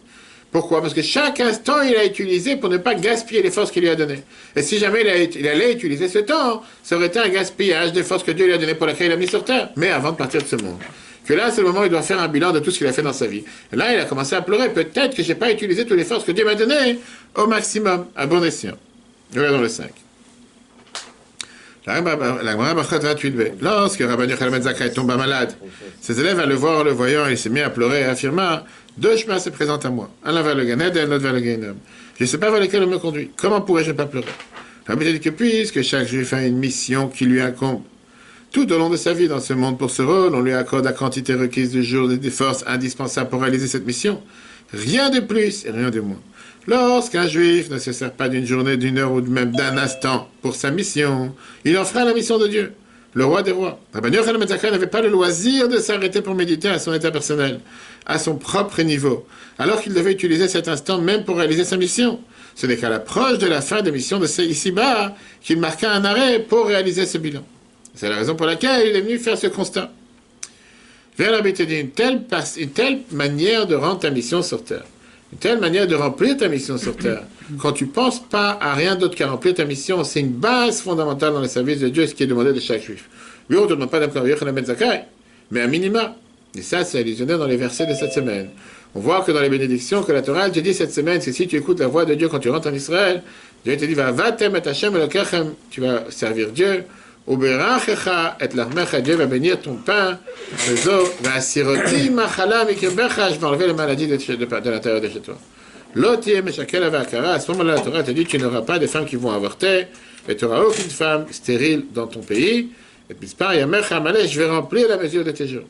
Pourquoi? 0.51 0.81
Parce 0.81 0.93
que 0.93 1.01
chaque 1.01 1.39
instant, 1.39 1.81
il 1.81 1.95
a 1.95 2.05
utilisé 2.05 2.55
pour 2.55 2.69
ne 2.69 2.77
pas 2.77 2.95
gaspiller 2.95 3.41
les 3.41 3.51
forces 3.51 3.69
qu'il 3.69 3.83
lui 3.83 3.89
a 3.89 3.95
données. 3.95 4.23
Et 4.55 4.61
si 4.61 4.77
jamais 4.77 5.01
il, 5.01 5.09
a, 5.09 5.17
il, 5.17 5.47
allait 5.47 5.73
utiliser 5.73 6.07
ce 6.07 6.19
temps, 6.19 6.63
ça 6.83 6.95
aurait 6.95 7.07
été 7.07 7.19
un 7.19 7.27
gaspillage 7.27 7.91
des 7.91 8.03
forces 8.03 8.23
que 8.23 8.31
Dieu 8.31 8.45
lui 8.45 8.53
a 8.53 8.57
données 8.57 8.75
pour 8.75 8.87
lesquelles 8.87 9.07
il 9.07 9.13
a 9.13 9.17
mis 9.17 9.27
sur 9.27 9.43
terre. 9.43 9.69
Mais 9.75 9.89
avant 9.89 10.11
de 10.11 10.17
partir 10.17 10.41
de 10.41 10.47
ce 10.47 10.55
monde. 10.55 10.79
Que 11.25 11.33
là, 11.33 11.51
c'est 11.51 11.61
le 11.61 11.67
moment 11.67 11.81
où 11.81 11.83
il 11.83 11.89
doit 11.89 12.01
faire 12.01 12.21
un 12.21 12.29
bilan 12.29 12.53
de 12.53 12.59
tout 12.59 12.71
ce 12.71 12.77
qu'il 12.77 12.87
a 12.87 12.93
fait 12.93 13.01
dans 13.01 13.11
sa 13.11 13.27
vie. 13.27 13.43
Et 13.73 13.75
là, 13.75 13.93
il 13.93 13.99
a 13.99 14.05
commencé 14.05 14.35
à 14.35 14.41
pleurer. 14.41 14.69
Peut-être 14.69 15.15
que 15.15 15.21
je 15.21 15.27
n'ai 15.27 15.35
pas 15.35 15.51
utilisé 15.51 15.85
toutes 15.85 15.97
les 15.97 16.05
forces 16.05 16.23
que 16.23 16.31
Dieu 16.31 16.45
m'a 16.45 16.55
données 16.55 16.99
au 17.35 17.47
maximum, 17.47 18.05
à 18.15 18.25
bon 18.25 18.41
escient. 18.43 18.77
Regardons 19.35 19.59
le 19.59 19.67
5. 19.67 19.91
La 21.87 21.95
Gemara 21.95 22.83
28b. 22.83 23.53
Lorsque 23.61 24.01
Rabbi 24.01 24.29
Yochanan 24.29 24.61
Zakkai 24.61 24.91
tomba 24.91 25.15
malade, 25.15 25.53
ses 26.01 26.19
élèves 26.19 26.37
allaient 26.37 26.49
le 26.49 26.55
voir 26.55 26.83
le 26.83 26.91
voyant, 26.91 27.27
il 27.27 27.37
s'est 27.37 27.49
mis 27.49 27.61
à 27.61 27.69
pleurer 27.69 28.01
et 28.01 28.03
affirma 28.03 28.65
Deux 28.97 29.15
chemins 29.15 29.39
se 29.39 29.49
présentent 29.49 29.85
à 29.85 29.89
moi. 29.89 30.09
Un 30.25 30.41
vers 30.41 30.53
le 30.53 30.65
Ganed 30.65 30.97
et 30.97 30.99
un 30.99 31.11
autre 31.11 31.23
vers 31.23 31.31
le 31.31 31.39
Gainum. 31.39 31.77
Je 32.17 32.25
ne 32.25 32.27
sais 32.27 32.37
pas 32.37 32.51
vers 32.51 32.59
lequel 32.59 32.83
on 32.83 32.87
me 32.87 32.97
conduit. 32.97 33.31
Comment 33.37 33.61
pourrais-je 33.61 33.91
ne 33.91 33.95
pas 33.95 34.05
pleurer? 34.05 34.27
Rabbi 34.85 35.13
dit 35.13 35.19
que 35.21 35.29
puisque 35.29 35.81
chaque 35.81 36.07
juif 36.07 36.33
a 36.33 36.45
une 36.45 36.57
mission 36.57 37.07
qui 37.07 37.23
lui 37.23 37.39
incombe, 37.39 37.83
tout 38.51 38.69
au 38.69 38.77
long 38.77 38.89
de 38.89 38.97
sa 38.97 39.13
vie 39.13 39.29
dans 39.29 39.39
ce 39.39 39.53
monde 39.53 39.77
pour 39.77 39.89
ce 39.89 40.01
rôle, 40.01 40.35
on 40.35 40.41
lui 40.41 40.53
accorde 40.53 40.83
la 40.83 40.93
quantité 40.93 41.35
requise 41.35 41.71
de 41.71 41.81
jours 41.81 42.11
et 42.11 42.17
des 42.17 42.31
forces 42.31 42.65
indispensables 42.67 43.29
pour 43.29 43.41
réaliser 43.41 43.67
cette 43.67 43.85
mission. 43.85 44.21
Rien 44.73 45.09
de 45.09 45.21
plus 45.21 45.65
et 45.65 45.71
rien 45.71 45.89
de 45.89 46.01
moins. 46.01 46.19
Lorsqu'un 46.67 47.29
juif 47.29 47.69
ne 47.69 47.79
se 47.79 47.93
sert 47.93 48.11
pas 48.11 48.27
d'une 48.27 48.45
journée, 48.45 48.75
d'une 48.75 48.97
heure 48.97 49.13
ou 49.13 49.21
même 49.21 49.53
d'un 49.53 49.77
instant 49.77 50.27
pour 50.41 50.53
sa 50.53 50.69
mission, 50.69 51.33
il 51.63 51.77
en 51.77 51.85
fera 51.85 52.03
la 52.03 52.13
mission 52.13 52.37
de 52.37 52.47
Dieu, 52.47 52.73
le 53.13 53.23
roi 53.23 53.41
des 53.41 53.53
rois. 53.53 53.79
Rabbi 53.93 54.09
Yochanan 54.13 54.45
n'avait 54.45 54.87
pas 54.87 55.01
le 55.01 55.07
loisir 55.07 55.69
de 55.69 55.77
s'arrêter 55.77 56.21
pour 56.21 56.35
méditer 56.35 56.67
à 56.67 56.77
son 56.77 56.93
état 56.93 57.09
personnel, 57.09 57.61
à 58.05 58.19
son 58.19 58.35
propre 58.35 58.81
niveau, 58.81 59.25
alors 59.57 59.81
qu'il 59.81 59.93
devait 59.93 60.11
utiliser 60.11 60.49
cet 60.49 60.67
instant 60.67 60.99
même 60.99 61.23
pour 61.23 61.37
réaliser 61.37 61.63
sa 61.63 61.77
mission. 61.77 62.19
Ce 62.53 62.67
n'est 62.67 62.75
qu'à 62.75 62.89
l'approche 62.89 63.37
de 63.37 63.47
la 63.47 63.61
fin 63.61 63.81
des 63.81 63.91
missions 63.93 64.19
de 64.19 64.25
ici-bas 64.25 65.15
qu'il 65.41 65.59
marqua 65.59 65.89
un 65.89 66.03
arrêt 66.03 66.39
pour 66.39 66.67
réaliser 66.67 67.05
ce 67.05 67.17
bilan. 67.17 67.45
C'est 67.95 68.09
la 68.09 68.17
raison 68.17 68.35
pour 68.35 68.45
laquelle 68.45 68.89
il 68.89 68.95
est 68.97 69.01
venu 69.01 69.19
faire 69.19 69.37
ce 69.37 69.47
constat. 69.47 69.89
Vers 71.17 71.31
la 71.31 71.41
dit 71.41 71.79
une 71.79 71.91
telle, 71.91 72.23
une 72.57 72.71
telle 72.71 72.99
manière 73.11 73.67
de 73.67 73.75
rendre 73.75 73.99
ta 73.99 74.09
mission 74.09 74.41
sur 74.41 74.65
terre 74.65 74.83
une 75.31 75.39
telle 75.39 75.59
manière 75.59 75.87
de 75.87 75.95
remplir 75.95 76.37
ta 76.37 76.47
mission 76.47 76.77
sur 76.77 76.95
terre. 76.95 77.23
Quand 77.59 77.73
tu 77.73 77.85
penses 77.87 78.21
pas 78.21 78.57
à 78.61 78.73
rien 78.73 78.95
d'autre 78.95 79.15
qu'à 79.15 79.27
remplir 79.27 79.53
ta 79.53 79.65
mission, 79.65 80.03
c'est 80.03 80.21
une 80.21 80.31
base 80.31 80.81
fondamentale 80.81 81.33
dans 81.33 81.41
le 81.41 81.47
service 81.47 81.79
de 81.79 81.89
Dieu, 81.89 82.07
ce 82.07 82.15
qui 82.15 82.23
est 82.23 82.27
demandé 82.27 82.53
de 82.53 82.59
chaque 82.59 82.81
juif. 82.81 83.09
Oui, 83.49 83.57
on 83.57 83.63
ne 83.63 83.69
demande 83.69 83.89
pas 83.89 83.99
Zakai, 83.99 85.01
mais 85.51 85.61
un 85.61 85.67
minima. 85.67 86.15
Et 86.55 86.61
ça, 86.61 86.83
c'est 86.83 86.99
allusionné 86.99 87.37
dans 87.37 87.45
les 87.45 87.57
versets 87.57 87.85
de 87.85 87.93
cette 87.93 88.13
semaine. 88.13 88.49
On 88.95 88.99
voit 88.99 89.21
que 89.21 89.31
dans 89.31 89.41
les 89.41 89.49
bénédictions 89.49 90.01
que 90.01 90.11
la 90.11 90.21
Torah 90.21 90.49
te 90.49 90.59
dit 90.59 90.73
cette 90.73 90.93
semaine, 90.93 91.21
c'est 91.21 91.33
si 91.33 91.47
tu 91.47 91.57
écoutes 91.57 91.79
la 91.79 91.87
voix 91.87 92.05
de 92.05 92.15
Dieu 92.15 92.29
quand 92.29 92.39
tu 92.39 92.49
rentres 92.49 92.67
en 92.69 92.73
Israël, 92.73 93.21
Dieu 93.63 93.75
te 93.77 93.85
dit, 93.85 93.93
va, 93.93 94.11
va 94.11 94.31
tu 94.31 95.81
vas 95.81 96.05
servir 96.09 96.51
Dieu, 96.51 96.85
et 97.29 98.55
l'armecha, 98.55 99.01
Dieu 99.01 99.15
va 99.15 99.25
bénir 99.25 99.59
ton 99.59 99.75
pain, 99.75 100.17
va 101.21 101.41
siroti 101.41 102.09
je 103.33 103.39
vais 103.39 103.45
enlever 103.45 103.67
les 103.67 103.73
maladies 103.73 104.07
de, 104.07 104.15
de, 104.15 104.45
de 104.45 104.69
l'intérieur 104.69 105.01
de 105.01 105.09
chez 105.09 105.19
toi. 105.19 105.37
L'autre, 105.93 106.29
à 106.29 107.39
ce 107.39 107.51
moment-là, 107.51 107.75
la 107.75 107.81
Torah 107.81 108.03
te 108.03 108.11
dit, 108.11 108.25
tu 108.25 108.37
n'auras 108.37 108.61
pas 108.61 108.79
de 108.79 108.87
femmes 108.87 109.05
qui 109.05 109.17
vont 109.17 109.31
avorter, 109.31 109.87
et 110.29 110.35
tu 110.35 110.45
n'auras 110.45 110.61
aucune 110.61 110.89
femme 110.89 111.25
stérile 111.31 111.85
dans 111.93 112.07
ton 112.07 112.21
pays, 112.21 112.69
et 113.09 113.13
puis 113.13 113.33
par 113.37 113.53
je 113.53 114.39
vais 114.39 114.49
remplir 114.49 114.87
la 114.87 114.97
mesure 114.97 115.23
de 115.25 115.31
tes 115.31 115.47
jours. 115.47 115.65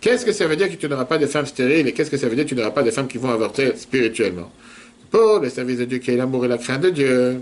Qu'est-ce 0.00 0.24
que 0.24 0.32
ça 0.32 0.46
veut 0.46 0.56
dire 0.56 0.70
que 0.70 0.76
tu 0.76 0.88
n'auras 0.88 1.04
pas 1.04 1.18
de 1.18 1.26
femmes 1.26 1.46
stériles, 1.46 1.88
et 1.88 1.92
qu'est-ce 1.92 2.10
que 2.10 2.16
ça 2.16 2.26
veut 2.28 2.36
dire 2.36 2.44
que 2.44 2.50
tu 2.50 2.54
n'auras 2.54 2.70
pas 2.70 2.82
de 2.82 2.90
femmes 2.90 3.08
qui 3.08 3.18
vont 3.18 3.30
avorter 3.30 3.76
spirituellement? 3.76 4.50
Pour 5.10 5.40
le 5.40 5.50
service 5.50 5.78
de 5.78 5.84
Dieu 5.84 5.98
qui 5.98 6.10
est 6.12 6.16
l'amour 6.16 6.46
et 6.46 6.48
la 6.48 6.58
crainte 6.58 6.80
de 6.80 6.90
Dieu, 6.90 7.40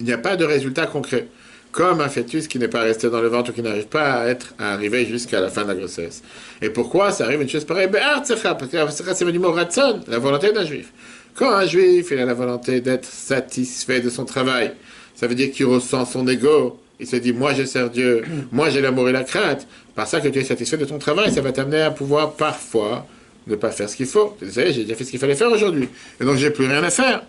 il 0.00 0.06
n'y 0.06 0.12
a 0.12 0.18
pas 0.18 0.36
de 0.36 0.44
résultat 0.46 0.86
concret 0.86 1.28
comme 1.72 2.00
un 2.00 2.08
fœtus 2.08 2.48
qui 2.48 2.58
n'est 2.58 2.68
pas 2.68 2.82
resté 2.82 3.08
dans 3.10 3.20
le 3.20 3.28
ventre 3.28 3.50
ou 3.50 3.52
qui 3.52 3.62
n'arrive 3.62 3.86
pas 3.86 4.14
à 4.14 4.26
être 4.26 4.54
à 4.58 4.72
arriver 4.72 5.06
jusqu'à 5.06 5.40
la 5.40 5.48
fin 5.48 5.62
de 5.62 5.68
la 5.68 5.74
grossesse. 5.74 6.22
Et 6.60 6.70
pourquoi 6.70 7.12
ça 7.12 7.24
arrive 7.24 7.42
une 7.42 7.48
chose 7.48 7.64
pareille? 7.64 7.88
Parce 7.90 9.02
que 9.02 9.14
c'est 9.14 9.32
du 9.32 9.38
mot 9.38 9.52
ratson, 9.52 10.00
la 10.08 10.18
volonté 10.18 10.52
d'un 10.52 10.64
juif. 10.64 10.92
Quand 11.34 11.50
un 11.52 11.66
juif 11.66 12.08
il 12.10 12.18
a 12.18 12.24
la 12.24 12.34
volonté 12.34 12.80
d'être 12.80 13.04
satisfait 13.04 14.00
de 14.00 14.10
son 14.10 14.24
travail, 14.24 14.72
ça 15.14 15.26
veut 15.26 15.34
dire 15.34 15.50
qu'il 15.52 15.66
ressent 15.66 16.04
son 16.04 16.26
ego. 16.26 16.80
Il 16.98 17.06
se 17.06 17.16
dit, 17.16 17.32
moi 17.32 17.54
je 17.54 17.64
sers 17.64 17.88
Dieu, 17.88 18.24
moi 18.52 18.68
j'ai 18.70 18.80
l'amour 18.80 19.08
et 19.08 19.12
la 19.12 19.24
crainte. 19.24 19.66
Par 19.94 20.06
ça 20.06 20.20
que 20.20 20.28
tu 20.28 20.38
es 20.38 20.44
satisfait 20.44 20.76
de 20.76 20.84
ton 20.84 20.98
travail, 20.98 21.32
ça 21.32 21.40
va 21.40 21.52
t'amener 21.52 21.82
à 21.82 21.90
pouvoir 21.90 22.32
parfois 22.32 23.06
ne 23.46 23.54
pas 23.54 23.70
faire 23.70 23.88
ce 23.88 23.96
qu'il 23.96 24.06
faut. 24.06 24.36
Vous 24.40 24.50
savez, 24.50 24.72
j'ai 24.72 24.82
déjà 24.82 24.94
fait 24.94 25.04
ce 25.04 25.10
qu'il 25.10 25.20
fallait 25.20 25.34
faire 25.34 25.50
aujourd'hui. 25.50 25.88
Et 26.20 26.24
donc 26.24 26.36
j'ai 26.36 26.50
plus 26.50 26.66
rien 26.66 26.82
à 26.82 26.90
faire. 26.90 27.22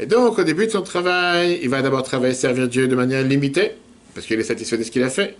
Et 0.00 0.06
donc, 0.06 0.38
au 0.38 0.44
début 0.44 0.66
de 0.66 0.72
son 0.72 0.82
travail, 0.82 1.60
il 1.62 1.68
va 1.68 1.80
d'abord 1.80 2.02
travailler, 2.02 2.34
servir 2.34 2.68
Dieu 2.68 2.88
de 2.88 2.96
manière 2.96 3.22
limitée, 3.22 3.72
parce 4.14 4.26
qu'il 4.26 4.38
est 4.40 4.44
satisfait 4.44 4.76
de 4.76 4.82
ce 4.82 4.90
qu'il 4.90 5.02
a 5.02 5.10
fait. 5.10 5.36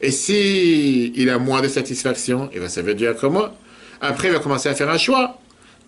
Et 0.00 0.10
si 0.10 1.12
il 1.14 1.30
a 1.30 1.38
moins 1.38 1.62
de 1.62 1.68
satisfaction, 1.68 2.50
il 2.52 2.60
va 2.60 2.68
servir 2.68 2.96
Dieu 2.96 3.14
comme 3.14 3.34
moi. 3.34 3.54
Après, 4.00 4.28
il 4.28 4.34
va 4.34 4.40
commencer 4.40 4.68
à 4.68 4.74
faire 4.74 4.90
un 4.90 4.98
choix. 4.98 5.38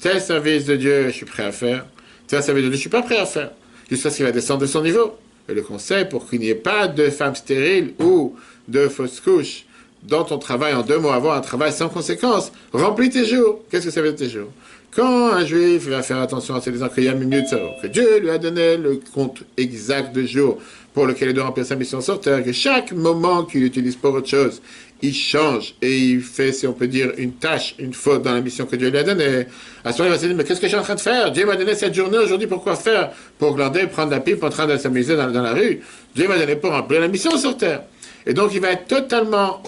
Tel 0.00 0.20
service 0.20 0.64
de 0.64 0.76
Dieu, 0.76 1.06
je 1.08 1.12
suis 1.12 1.26
prêt 1.26 1.44
à 1.44 1.52
faire. 1.52 1.86
Tel 2.28 2.40
service 2.42 2.64
de 2.64 2.68
Dieu, 2.68 2.76
je 2.76 2.80
suis 2.80 2.90
pas 2.90 3.02
prêt 3.02 3.18
à 3.18 3.26
faire. 3.26 3.50
Jusqu'à 3.90 4.10
ce 4.10 4.16
qu'il 4.16 4.24
va 4.24 4.32
descendre 4.32 4.60
de 4.60 4.66
son 4.66 4.82
niveau. 4.82 5.16
Et 5.48 5.54
le 5.54 5.62
conseil, 5.62 6.04
pour 6.04 6.30
qu'il 6.30 6.38
n'y 6.40 6.48
ait 6.48 6.54
pas 6.54 6.86
de 6.86 7.10
femmes 7.10 7.34
stériles 7.34 7.94
ou 7.98 8.36
de 8.68 8.88
fausses 8.88 9.20
couches 9.20 9.64
dans 10.04 10.22
ton 10.22 10.38
travail, 10.38 10.74
en 10.74 10.82
deux 10.82 10.98
mots, 10.98 11.10
avoir 11.10 11.36
un 11.36 11.40
travail 11.40 11.72
sans 11.72 11.88
conséquence, 11.88 12.52
remplis 12.72 13.10
tes 13.10 13.26
jours. 13.26 13.62
Qu'est-ce 13.70 13.86
que 13.86 13.90
ça 13.90 14.00
veut 14.00 14.12
dire 14.12 14.26
tes 14.28 14.32
jours? 14.32 14.50
Quand 14.94 15.32
un 15.32 15.44
juif 15.44 15.88
va 15.88 16.02
faire 16.02 16.18
attention 16.18 16.54
à 16.54 16.60
ses 16.60 16.70
minutes, 16.70 17.54
que 17.82 17.86
Dieu 17.88 18.20
lui 18.20 18.30
a 18.30 18.38
donné 18.38 18.76
le 18.76 19.00
compte 19.12 19.42
exact 19.56 20.14
de 20.14 20.24
jours 20.24 20.58
pour 20.92 21.06
lequel 21.06 21.30
il 21.30 21.34
doit 21.34 21.44
remplir 21.44 21.66
sa 21.66 21.74
mission 21.74 22.00
sur 22.00 22.20
terre, 22.20 22.44
que 22.44 22.52
chaque 22.52 22.92
moment 22.92 23.44
qu'il 23.44 23.64
utilise 23.64 23.96
pour 23.96 24.14
autre 24.14 24.28
chose, 24.28 24.62
il 25.02 25.12
change 25.12 25.74
et 25.82 25.98
il 25.98 26.20
fait, 26.20 26.52
si 26.52 26.66
on 26.68 26.72
peut 26.72 26.86
dire, 26.86 27.12
une 27.18 27.32
tâche, 27.32 27.74
une 27.80 27.92
faute 27.92 28.22
dans 28.22 28.32
la 28.32 28.40
mission 28.40 28.64
que 28.64 28.76
Dieu 28.76 28.90
lui 28.90 28.98
a 28.98 29.02
donnée. 29.02 29.46
À 29.84 29.92
ce 29.92 29.98
moment, 29.98 30.14
il 30.14 30.16
va 30.16 30.18
se 30.18 30.26
dire, 30.26 30.36
mais 30.36 30.44
qu'est-ce 30.44 30.60
que 30.60 30.66
je 30.66 30.72
suis 30.72 30.78
en 30.78 30.84
train 30.84 30.94
de 30.94 31.00
faire? 31.00 31.32
Dieu 31.32 31.44
m'a 31.44 31.56
donné 31.56 31.74
cette 31.74 31.94
journée 31.94 32.18
aujourd'hui, 32.18 32.46
pourquoi 32.46 32.76
faire? 32.76 33.10
Pour 33.38 33.56
glander, 33.56 33.88
prendre 33.88 34.12
la 34.12 34.20
pipe, 34.20 34.42
en 34.44 34.50
train 34.50 34.66
de 34.66 34.76
s'amuser 34.76 35.16
dans, 35.16 35.30
dans, 35.30 35.42
la 35.42 35.52
rue. 35.52 35.80
Dieu 36.14 36.28
m'a 36.28 36.38
donné 36.38 36.54
pour 36.54 36.70
remplir 36.70 37.00
la 37.00 37.08
mission 37.08 37.36
sur 37.36 37.56
terre. 37.56 37.82
Et 38.26 38.32
donc, 38.32 38.52
il 38.54 38.60
va 38.60 38.70
être 38.70 38.86
totalement, 38.86 39.62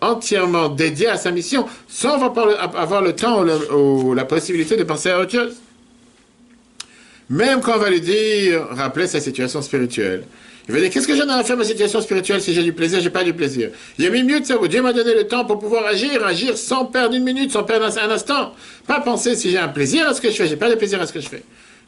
entièrement 0.00 0.68
dédié 0.68 1.08
à 1.08 1.16
sa 1.16 1.30
mission, 1.30 1.66
sans 1.88 2.22
avoir 2.22 3.02
le 3.02 3.12
temps 3.12 3.44
ou, 3.72 4.14
la 4.14 4.24
possibilité 4.24 4.76
de 4.76 4.84
penser 4.84 5.10
à 5.10 5.20
autre 5.20 5.32
chose. 5.32 5.56
Même 7.30 7.60
quand 7.60 7.74
on 7.76 7.78
va 7.78 7.90
lui 7.90 8.00
dire, 8.00 8.66
rappeler 8.70 9.06
sa 9.06 9.20
situation 9.20 9.62
spirituelle. 9.62 10.24
Il 10.68 10.74
va 10.74 10.80
dire, 10.80 10.90
qu'est-ce 10.90 11.06
que 11.06 11.16
j'en 11.16 11.28
ai 11.28 11.32
à 11.32 11.44
faire 11.44 11.56
ma 11.58 11.64
situation 11.64 12.00
spirituelle 12.00 12.40
si 12.40 12.54
j'ai 12.54 12.62
du 12.62 12.72
plaisir, 12.72 13.00
j'ai 13.00 13.10
pas 13.10 13.24
du 13.24 13.34
plaisir? 13.34 13.70
Il 13.98 14.04
y 14.04 14.08
a 14.08 14.10
mieux 14.10 14.40
de 14.40 14.46
ça. 14.46 14.56
Dieu 14.66 14.80
m'a 14.80 14.92
donné 14.92 15.14
le 15.14 15.26
temps 15.26 15.44
pour 15.44 15.58
pouvoir 15.58 15.84
agir, 15.84 16.24
agir 16.24 16.56
sans 16.56 16.86
perdre 16.86 17.14
une 17.14 17.24
minute, 17.24 17.50
sans 17.50 17.64
perdre 17.64 17.86
un 17.86 18.10
instant. 18.10 18.54
Pas 18.86 19.00
penser 19.00 19.34
si 19.36 19.50
j'ai 19.50 19.58
un 19.58 19.68
plaisir 19.68 20.08
à 20.08 20.14
ce 20.14 20.22
que 20.22 20.30
je 20.30 20.36
fais, 20.36 20.46
j'ai 20.46 20.56
pas 20.56 20.70
de 20.70 20.76
plaisir 20.76 21.00
à 21.02 21.06
ce 21.06 21.12
que 21.12 21.20
je 21.20 21.28
fais. 21.28 21.42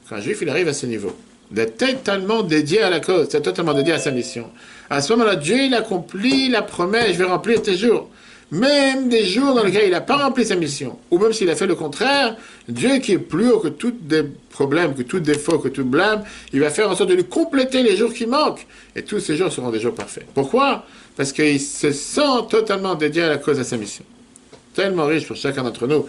Quand 0.09 0.17
un 0.17 0.21
juif, 0.21 0.39
il 0.43 0.49
arrive 0.51 0.69
à 0.69 0.75
ce 0.75 0.85
niveau, 0.85 1.17
d'être 1.51 1.79
totalement 1.79 2.43
dédié 2.43 2.83
à 2.83 2.91
la 2.91 3.01
cause, 3.01 3.29
c'est 3.31 3.41
totalement 3.41 3.73
dédié 3.73 3.95
à 3.95 3.99
sa 3.99 4.11
mission. 4.11 4.51
À 4.91 5.01
ce 5.01 5.13
moment-là, 5.13 5.37
Dieu, 5.37 5.57
il 5.65 5.75
accomplit 5.75 6.49
la 6.49 6.63
promesse, 6.63 7.13
je 7.13 7.19
vais 7.19 7.25
remplir 7.25 7.63
tes 7.63 7.77
jours. 7.77 8.09
Même 8.53 9.09
des 9.09 9.27
jours 9.27 9.55
dans 9.55 9.65
lesquels 9.65 9.87
il 9.87 9.91
n'a 9.91 10.01
pas 10.01 10.19
rempli 10.19 10.47
sa 10.47 10.55
mission, 10.55 10.97
ou 11.11 11.19
même 11.19 11.33
s'il 11.33 11.51
a 11.51 11.57
fait 11.57 11.67
le 11.67 11.75
contraire, 11.75 12.37
Dieu 12.69 12.99
qui 12.99 13.13
est 13.13 13.19
plus 13.19 13.51
haut 13.51 13.59
que 13.59 13.67
tous 13.67 13.93
des 14.01 14.23
problèmes, 14.51 14.95
que 14.95 15.03
tout 15.03 15.19
défaut, 15.19 15.59
que 15.59 15.67
tout 15.67 15.85
blâme, 15.85 16.23
il 16.53 16.61
va 16.61 16.71
faire 16.71 16.89
en 16.89 16.95
sorte 16.95 17.11
de 17.11 17.15
lui 17.15 17.25
compléter 17.25 17.83
les 17.83 17.97
jours 17.97 18.15
qui 18.15 18.25
manquent. 18.25 18.65
Et 18.95 19.03
tous 19.03 19.19
ces 19.19 19.37
jours 19.37 19.51
seront 19.51 19.71
des 19.71 19.81
jours 19.81 19.95
parfaits. 19.95 20.27
Pourquoi? 20.33 20.87
Parce 21.17 21.33
qu'il 21.33 21.61
se 21.61 21.91
sent 21.91 22.47
totalement 22.49 22.95
dédié 22.95 23.23
à 23.23 23.29
la 23.29 23.39
cause 23.39 23.59
de 23.59 23.65
sa 23.65 23.77
mission. 23.77 24.05
Tellement 24.75 25.07
riche 25.07 25.27
pour 25.27 25.37
chacun 25.37 25.65
d'entre 25.65 25.89
nous 25.89 26.07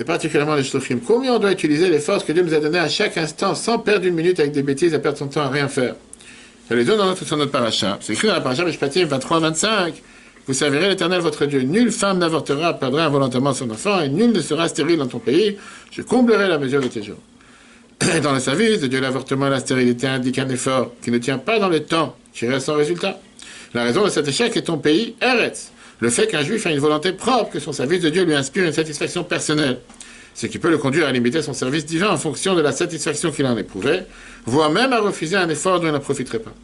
et 0.00 0.04
particulièrement 0.04 0.54
les 0.54 0.62
Shlofim. 0.62 0.98
Combien 1.04 1.34
on 1.34 1.38
doit 1.38 1.52
utiliser 1.52 1.88
les 1.88 1.98
forces 1.98 2.24
que 2.24 2.32
Dieu 2.32 2.42
nous 2.42 2.54
a 2.54 2.60
données 2.60 2.78
à 2.78 2.88
chaque 2.88 3.16
instant 3.16 3.54
sans 3.54 3.78
perdre 3.78 4.06
une 4.06 4.14
minute 4.14 4.38
avec 4.38 4.52
des 4.52 4.62
bêtises, 4.62 4.94
à 4.94 4.98
perdre 4.98 5.18
son 5.18 5.26
temps 5.26 5.40
à 5.40 5.48
rien 5.48 5.68
faire? 5.68 5.96
Je 6.70 6.74
les 6.74 6.84
donne 6.84 6.98
dans 6.98 7.06
notre, 7.06 7.24
sur 7.24 7.36
notre 7.36 7.50
paracha. 7.50 7.98
C'est 8.00 8.12
écrit 8.12 8.28
dans 8.28 8.34
la 8.34 8.40
paracha 8.40 8.64
Mishpatim 8.64 9.04
23-25. 9.06 9.94
Vous 10.46 10.54
servirez 10.54 10.88
l'Éternel 10.88 11.20
votre 11.20 11.46
Dieu. 11.46 11.62
Nulle 11.62 11.90
femme 11.90 12.18
n'avortera, 12.18 12.74
perdra 12.74 13.04
involontairement 13.04 13.54
son 13.54 13.70
enfant, 13.70 14.00
et 14.00 14.08
nul 14.08 14.32
ne 14.32 14.40
sera 14.40 14.68
stérile 14.68 14.98
dans 14.98 15.06
ton 15.06 15.18
pays. 15.18 15.56
Je 15.90 16.02
comblerai 16.02 16.48
la 16.48 16.58
mesure 16.58 16.80
de 16.80 16.88
tes 16.88 17.02
jours. 17.02 17.18
dans 18.22 18.32
le 18.32 18.40
service 18.40 18.80
de 18.80 18.86
Dieu, 18.86 19.00
l'avortement 19.00 19.46
et 19.46 19.50
la 19.50 19.60
stérilité 19.60 20.06
indiquent 20.06 20.38
un 20.38 20.48
effort 20.48 20.92
qui 21.02 21.10
ne 21.10 21.18
tient 21.18 21.38
pas 21.38 21.58
dans 21.58 21.68
le 21.68 21.80
temps, 21.80 22.16
qui 22.32 22.46
reste 22.46 22.66
sans 22.66 22.76
résultat. 22.76 23.18
La 23.74 23.84
raison 23.84 24.04
de 24.04 24.10
cet 24.10 24.28
échec 24.28 24.56
est 24.56 24.62
ton 24.62 24.78
pays, 24.78 25.14
Eretz 25.20 25.72
le 26.00 26.10
fait 26.10 26.26
qu'un 26.26 26.42
juif 26.42 26.66
a 26.66 26.70
une 26.70 26.78
volonté 26.78 27.12
propre, 27.12 27.50
que 27.50 27.60
son 27.60 27.72
service 27.72 28.00
de 28.00 28.10
Dieu 28.10 28.24
lui 28.24 28.34
inspire 28.34 28.64
une 28.64 28.72
satisfaction 28.72 29.24
personnelle, 29.24 29.78
ce 30.38 30.46
qui 30.46 30.60
peut 30.60 30.70
le 30.70 30.78
conduire 30.78 31.08
à 31.08 31.10
limiter 31.10 31.42
son 31.42 31.52
service 31.52 31.84
divin 31.84 32.10
en 32.10 32.16
fonction 32.16 32.54
de 32.54 32.60
la 32.60 32.70
satisfaction 32.70 33.32
qu'il 33.32 33.44
en 33.44 33.56
éprouvait, 33.56 34.06
voire 34.46 34.70
même 34.70 34.92
à 34.92 35.00
refuser 35.00 35.34
un 35.34 35.48
effort 35.48 35.80
dont 35.80 35.88
il 35.88 35.92
ne 35.92 35.98
profiterait 35.98 36.38
pas. 36.38 36.54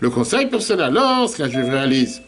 Le 0.00 0.10
conseil 0.10 0.46
pour 0.46 0.60
cela, 0.60 0.90
lorsqu'un 0.90 1.48
juif 1.48 1.66
réalise 1.66 2.20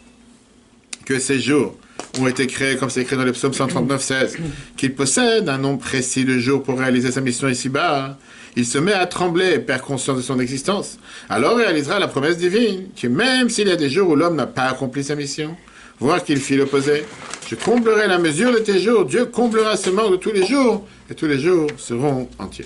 que 1.03 1.19
ses 1.19 1.37
jours 1.37 1.75
ont 2.21 2.27
été 2.27 2.47
créés, 2.47 2.77
comme 2.77 2.89
c'est 2.89 3.01
écrit 3.01 3.17
dans 3.17 3.25
le 3.25 3.33
psaume 3.33 3.53
139, 3.53 4.01
16, 4.01 4.37
qu'il 4.77 4.95
possède 4.95 5.49
un 5.49 5.57
nombre 5.57 5.79
précis 5.79 6.23
de 6.23 6.39
jours 6.39 6.63
pour 6.63 6.79
réaliser 6.79 7.11
sa 7.11 7.19
mission 7.19 7.49
ici-bas, 7.49 8.17
il 8.55 8.65
se 8.65 8.77
met 8.77 8.93
à 8.93 9.05
trembler 9.05 9.51
et 9.55 9.59
perd 9.59 9.81
conscience 9.81 10.15
de 10.15 10.21
son 10.21 10.39
existence. 10.39 10.97
Alors 11.27 11.57
réalisera 11.57 11.99
la 11.99 12.07
promesse 12.07 12.37
divine, 12.37 12.85
que 12.95 13.07
même 13.07 13.49
s'il 13.49 13.67
y 13.67 13.71
a 13.71 13.75
des 13.75 13.89
jours 13.89 14.11
où 14.11 14.15
l'homme 14.15 14.37
n'a 14.37 14.47
pas 14.47 14.69
accompli 14.69 15.03
sa 15.03 15.15
mission, 15.15 15.57
voire 15.99 16.23
qu'il 16.23 16.39
fit 16.39 16.55
l'opposé, 16.55 17.03
je 17.47 17.55
comblerai 17.55 18.07
la 18.07 18.17
mesure 18.17 18.51
de 18.51 18.59
tes 18.59 18.79
jours, 18.79 19.05
Dieu 19.05 19.25
comblera 19.25 19.77
ce 19.77 19.89
manque 19.89 20.11
de 20.11 20.17
tous 20.17 20.31
les 20.31 20.45
jours, 20.45 20.85
et 21.09 21.15
tous 21.15 21.27
les 21.27 21.39
jours 21.39 21.67
seront 21.77 22.27
entiers. 22.39 22.65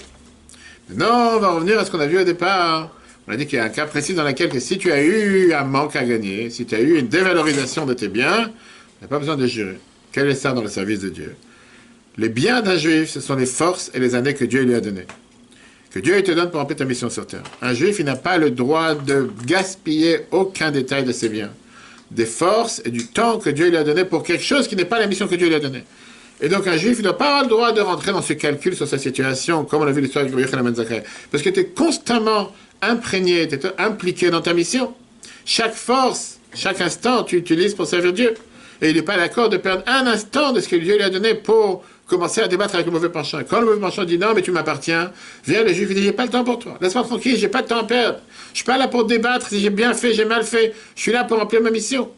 Maintenant, 0.90 1.36
on 1.36 1.40
va 1.40 1.52
revenir 1.52 1.78
à 1.78 1.86
ce 1.86 1.92
qu'on 1.92 2.00
a 2.00 2.08
vu 2.08 2.20
au 2.20 2.24
départ. 2.24 2.90
On 3.28 3.32
a 3.32 3.36
dit 3.36 3.46
qu'il 3.46 3.58
y 3.58 3.62
a 3.62 3.66
un 3.66 3.70
cas 3.70 3.86
précis 3.86 4.16
dans 4.16 4.24
lequel 4.24 4.50
que 4.50 4.60
si 4.60 4.80
tu 4.80 4.92
as 4.92 5.04
eu 5.04 5.54
un 5.54 5.64
manque 5.64 5.96
à 5.96 6.04
gagner, 6.04 6.50
si 6.50 6.66
tu 6.66 6.74
as 6.74 6.80
eu 6.80 6.98
une 6.98 7.08
dévalorisation 7.08 7.86
de 7.86 7.94
tes 7.94 8.08
biens, 8.08 8.46
tu 8.46 9.04
n'as 9.04 9.08
pas 9.08 9.20
besoin 9.20 9.38
de 9.38 9.46
jurer. 9.46 9.78
Quel 10.12 10.28
est 10.28 10.36
ça 10.36 10.54
dans 10.54 10.64
le 10.64 10.68
service 10.68 11.02
de 11.02 11.10
Dieu? 11.10 11.36
Les 12.18 12.30
biens 12.30 12.62
d'un 12.62 12.78
juif, 12.78 13.10
ce 13.10 13.20
sont 13.20 13.36
les 13.36 13.46
forces 13.46 13.92
et 13.94 14.00
les 14.00 14.16
années 14.16 14.34
que 14.34 14.46
Dieu 14.46 14.64
lui 14.64 14.74
a 14.74 14.82
données. 14.82 15.06
Que 15.92 16.00
Dieu 16.00 16.22
te 16.24 16.32
donne 16.32 16.50
pour 16.50 16.60
remplir 16.60 16.78
ta 16.78 16.86
mission 16.86 17.10
sur 17.10 17.28
terre. 17.28 17.44
Un 17.62 17.74
juif, 17.74 17.98
il 18.00 18.06
n'a 18.06 18.16
pas 18.16 18.38
le 18.38 18.50
droit 18.50 18.96
de 18.96 19.30
gaspiller 19.46 20.22
aucun 20.32 20.72
détail 20.72 21.04
de 21.04 21.12
ses 21.12 21.30
biens. 21.30 21.52
Des 22.12 22.26
forces 22.26 22.82
et 22.86 22.90
du 22.90 23.08
temps 23.08 23.38
que 23.38 23.50
Dieu 23.50 23.70
lui 23.70 23.78
a 23.78 23.84
donné 23.84 24.04
pour 24.06 24.24
quelque 24.24 24.44
chose 24.44 24.68
qui 24.68 24.76
n'est 24.76 24.86
pas 24.86 25.00
la 25.00 25.08
mission 25.08 25.28
que 25.28 25.36
Dieu 25.36 25.48
lui 25.48 25.56
a 25.56 25.60
donnée. 25.60 25.84
Et 26.42 26.50
donc 26.50 26.68
un 26.68 26.78
juif, 26.78 26.98
il 27.00 27.06
n'a 27.06 27.14
pas 27.14 27.44
le 27.44 27.50
droit 27.50 27.72
de 27.72 27.82
rentrer 27.82 28.12
dans 28.12 28.22
ce 28.22 28.34
calcul 28.34 28.76
sur 28.76 28.88
sa 28.88 28.98
situation, 28.98 29.66
comme 29.66 29.82
on 29.82 29.88
a 29.88 29.92
vu 29.92 30.02
l'histoire 30.02 30.26
de 30.26 30.32
Yochanan 30.40 30.74
Zakhay. 30.74 31.04
Parce 31.32 31.44
que 31.44 31.50
tu 31.50 31.60
es 31.60 31.66
constamment 31.66 32.52
imprégné, 32.82 33.48
tu 33.48 33.56
es 33.56 33.62
impliqué 33.78 34.30
dans 34.30 34.42
ta 34.42 34.54
mission. 34.54 34.94
Chaque 35.46 35.74
force, 35.74 36.40
chaque 36.54 36.80
instant, 36.82 37.24
tu 37.24 37.36
utilises 37.38 37.76
pour 37.76 37.88
servir 37.88 38.14
Dieu. 38.14 38.34
Et 38.82 38.90
il 38.90 38.96
n'est 38.96 39.02
pas 39.02 39.18
d'accord 39.18 39.50
de 39.50 39.58
perdre 39.58 39.84
un 39.88 40.08
instant 40.08 40.54
de 40.54 40.62
ce 40.62 40.70
que 40.70 40.78
Dieu 40.78 40.96
lui 40.96 41.04
a 41.04 41.10
donné 41.10 41.34
pour 41.34 41.84
commencer 42.10 42.42
à 42.42 42.48
débattre 42.48 42.76
avec 42.76 42.88
le 42.88 42.92
mauvais 42.92 43.10
penchant. 43.10 43.40
Quand 43.48 43.60
le 43.60 43.68
mauvais 43.68 43.80
penchant 43.80 44.04
dit 44.04 44.18
non, 44.18 44.34
mais 44.36 44.42
tu 44.42 44.52
m'appartiens, 44.52 45.12
viens 45.46 45.64
le 45.64 45.74
juif, 45.74 45.88
il 45.90 45.96
dit 45.96 46.04
j'ai 46.04 46.12
pas 46.12 46.26
le 46.26 46.32
temps 46.32 46.44
pour 46.44 46.60
toi. 46.60 46.78
Laisse-moi 46.82 47.04
tranquille, 47.04 47.38
j'ai 47.38 47.48
pas 47.48 47.62
de 47.62 47.68
temps 47.68 47.80
à 47.80 47.84
perdre. 47.86 48.20
Je 48.52 48.58
suis 48.58 48.66
pas 48.66 48.78
là 48.78 48.88
pour 48.88 49.06
débattre 49.06 49.48
si 49.48 49.60
j'ai 49.60 49.70
bien 49.70 49.94
fait, 49.94 50.14
j'ai 50.14 50.26
mal 50.26 50.44
fait. 50.44 50.74
Je 50.96 51.02
suis 51.02 51.12
là 51.12 51.24
pour 51.24 51.38
remplir 51.38 51.62
ma 51.62 51.72
mission. 51.72 52.10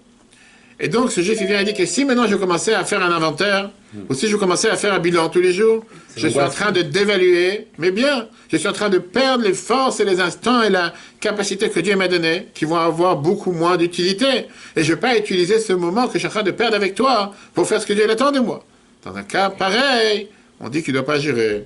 Et 0.83 0.87
donc, 0.87 1.11
ce 1.11 1.21
juif, 1.21 1.37
il 1.39 1.45
vient 1.45 1.59
et 1.59 1.63
dit 1.63 1.75
que 1.75 1.85
si 1.85 2.05
maintenant 2.05 2.25
je 2.25 2.35
commençais 2.35 2.73
à 2.73 2.83
faire 2.83 3.03
un 3.03 3.11
inventaire, 3.11 3.69
ou 4.09 4.15
si 4.15 4.27
je 4.27 4.35
commençais 4.35 4.67
à 4.67 4.75
faire 4.75 4.93
un 4.93 4.99
bilan 4.99 5.29
tous 5.29 5.41
les 5.41 5.53
jours, 5.53 5.85
je 6.15 6.27
suis 6.27 6.39
en 6.39 6.49
train 6.49 6.71
de 6.71 6.81
dévaluer, 6.81 7.67
mais 7.77 7.91
bien, 7.91 8.27
je 8.51 8.57
suis 8.57 8.67
en 8.67 8.73
train 8.73 8.89
de 8.89 8.97
perdre 8.97 9.43
les 9.43 9.53
forces 9.53 9.99
et 9.99 10.05
les 10.05 10.19
instants 10.19 10.63
et 10.63 10.71
la 10.71 10.93
capacité 11.19 11.69
que 11.69 11.79
Dieu 11.79 11.95
m'a 11.95 12.07
donnée, 12.07 12.47
qui 12.55 12.65
vont 12.65 12.77
avoir 12.77 13.17
beaucoup 13.17 13.51
moins 13.51 13.77
d'utilité. 13.77 14.47
Et 14.75 14.83
je 14.83 14.89
ne 14.89 14.95
vais 14.95 15.01
pas 15.01 15.17
utiliser 15.17 15.59
ce 15.59 15.73
moment 15.73 16.07
que 16.07 16.13
je 16.13 16.19
suis 16.19 16.27
en 16.27 16.31
train 16.31 16.43
de 16.43 16.51
perdre 16.51 16.75
avec 16.75 16.95
toi 16.95 17.31
pour 17.53 17.67
faire 17.67 17.79
ce 17.79 17.85
que 17.85 17.93
Dieu 17.93 18.09
attend 18.09 18.31
de 18.31 18.39
moi. 18.39 18.65
Dans 19.03 19.15
un 19.15 19.23
cas 19.23 19.49
pareil, 19.49 20.27
on 20.59 20.69
dit 20.69 20.83
qu'il 20.83 20.93
ne 20.93 20.99
doit 20.99 21.05
pas 21.05 21.19
gérer. 21.19 21.65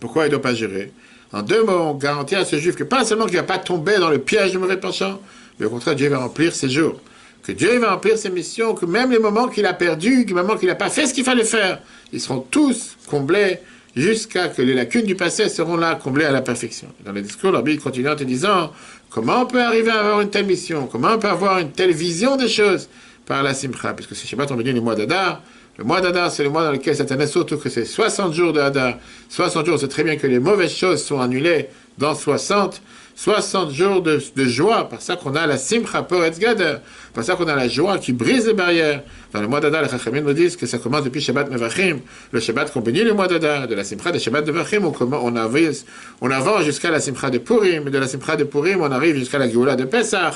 Pourquoi 0.00 0.24
il 0.24 0.26
ne 0.26 0.32
doit 0.32 0.42
pas 0.42 0.54
gérer? 0.54 0.92
En 1.32 1.42
deux 1.42 1.64
mots, 1.64 1.72
on 1.72 1.94
garantit 1.94 2.36
à 2.36 2.44
ce 2.44 2.56
juif 2.56 2.76
que 2.76 2.84
pas 2.84 3.04
seulement 3.04 3.26
qu'il 3.26 3.36
ne 3.36 3.40
va 3.40 3.46
pas 3.46 3.58
tomber 3.58 3.98
dans 3.98 4.10
le 4.10 4.18
piège 4.18 4.52
du 4.52 4.58
mauvais 4.58 4.76
penchant, 4.76 5.20
mais 5.58 5.66
au 5.66 5.70
contraire, 5.70 5.96
Dieu 5.96 6.08
va 6.08 6.18
remplir 6.18 6.54
ses 6.54 6.68
jours 6.68 7.00
que 7.44 7.52
Dieu 7.52 7.78
va 7.78 7.92
remplir 7.92 8.16
ses 8.16 8.30
missions, 8.30 8.74
que 8.74 8.86
même 8.86 9.10
les 9.10 9.18
moments 9.18 9.48
qu'il 9.48 9.66
a 9.66 9.74
perdus, 9.74 10.24
les 10.24 10.34
moments 10.34 10.56
qu'il 10.56 10.68
n'a 10.68 10.74
pas 10.74 10.88
fait 10.88 11.06
ce 11.06 11.14
qu'il 11.14 11.24
fallait 11.24 11.44
faire, 11.44 11.80
ils 12.12 12.20
seront 12.20 12.40
tous 12.40 12.96
comblés 13.06 13.58
jusqu'à 13.94 14.48
que 14.48 14.62
les 14.62 14.74
lacunes 14.74 15.04
du 15.04 15.14
passé 15.14 15.48
seront 15.48 15.76
là, 15.76 15.94
comblées 15.94 16.24
à 16.24 16.32
la 16.32 16.40
perfection. 16.40 16.88
Dans 17.04 17.12
le 17.12 17.20
discours, 17.20 17.52
l'Arbitre 17.52 17.82
continue 17.84 18.08
en 18.08 18.16
te 18.16 18.24
disant 18.24 18.72
comment 19.10 19.42
on 19.42 19.46
peut 19.46 19.62
arriver 19.62 19.90
à 19.90 20.00
avoir 20.00 20.20
une 20.22 20.30
telle 20.30 20.46
mission, 20.46 20.88
comment 20.90 21.12
on 21.12 21.18
peut 21.18 21.28
avoir 21.28 21.58
une 21.58 21.70
telle 21.70 21.92
vision 21.92 22.36
des 22.36 22.48
choses? 22.48 22.88
Par 23.26 23.42
la 23.42 23.54
simcha, 23.54 23.94
puisque 23.94 24.14
c'est 24.14 24.26
Shabbat, 24.26 24.50
on 24.50 24.56
dit 24.56 24.72
le 24.72 24.82
mois 24.82 24.94
d'Adar. 24.94 25.42
Le 25.76 25.82
mois 25.82 26.00
d'Adar, 26.00 26.30
c'est 26.30 26.44
le 26.44 26.50
mois 26.50 26.62
dans 26.62 26.70
lequel 26.70 26.94
cette 26.94 27.10
année, 27.10 27.26
surtout 27.26 27.58
que 27.58 27.68
c'est 27.68 27.84
60 27.84 28.32
jours 28.32 28.52
de 28.52 28.60
Hadar. 28.60 28.94
60 29.28 29.66
jours, 29.66 29.78
c'est 29.80 29.88
très 29.88 30.04
bien 30.04 30.16
que 30.16 30.26
les 30.28 30.38
mauvaises 30.38 30.72
choses 30.72 31.02
sont 31.02 31.20
annulées 31.20 31.68
dans 31.98 32.14
60. 32.14 32.80
60 33.16 33.70
jours 33.70 34.02
de, 34.02 34.20
joie, 34.44 34.88
par 34.88 35.00
ça 35.00 35.16
qu'on 35.16 35.34
a 35.36 35.46
la 35.46 35.56
simcha 35.56 36.02
poretz 36.02 36.38
gader, 36.38 36.76
par 37.12 37.22
ça 37.22 37.36
qu'on 37.36 37.46
a 37.46 37.54
la 37.54 37.68
joie 37.68 37.98
qui 37.98 38.12
brise 38.12 38.46
les 38.46 38.54
barrières. 38.54 39.02
Dans 39.32 39.40
le 39.40 39.46
mois 39.46 39.60
d'Adar, 39.60 39.82
les 39.82 39.88
Chachamim 39.88 40.22
nous 40.22 40.32
disent 40.32 40.56
que 40.56 40.66
ça 40.66 40.78
commence 40.78 41.04
depuis 41.04 41.20
Shabbat 41.20 41.50
Mevachim, 41.50 41.98
le 42.32 42.40
Shabbat 42.40 42.72
qu'on 42.72 42.80
bénit 42.80 43.02
le 43.02 43.14
mois 43.14 43.28
d'Adar, 43.28 43.68
de 43.68 43.74
la 43.74 43.84
simcha 43.84 44.10
de 44.10 44.18
Shabbat 44.18 44.46
Mevachim, 44.46 44.84
on, 44.84 44.92
on, 45.00 45.36
avance, 45.36 45.84
on 46.20 46.30
avance 46.30 46.64
jusqu'à 46.64 46.90
la 46.90 46.98
simcha 46.98 47.30
de 47.30 47.38
Purim, 47.38 47.88
de 47.88 47.98
la 47.98 48.08
simcha 48.08 48.34
de 48.36 48.44
Purim, 48.44 48.80
on 48.80 48.90
arrive 48.90 49.16
jusqu'à 49.16 49.38
la 49.38 49.48
Géoula 49.48 49.76
de 49.76 49.84
Pessah, 49.84 50.32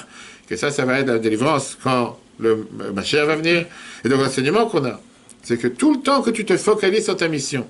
que 0.48 0.56
ça, 0.56 0.70
ça 0.70 0.84
va 0.84 1.00
être 1.00 1.08
la 1.08 1.18
délivrance 1.18 1.76
quand 1.82 2.16
le 2.38 2.66
Mashiach 2.94 3.26
va 3.26 3.36
venir. 3.36 3.66
Et 4.04 4.08
donc 4.08 4.20
l'enseignement 4.20 4.66
qu'on 4.66 4.84
a, 4.84 5.00
c'est 5.48 5.56
que 5.56 5.66
tout 5.66 5.94
le 5.94 6.00
temps 6.00 6.20
que 6.20 6.28
tu 6.28 6.44
te 6.44 6.58
focalises 6.58 7.04
sur 7.04 7.16
ta 7.16 7.26
mission, 7.26 7.66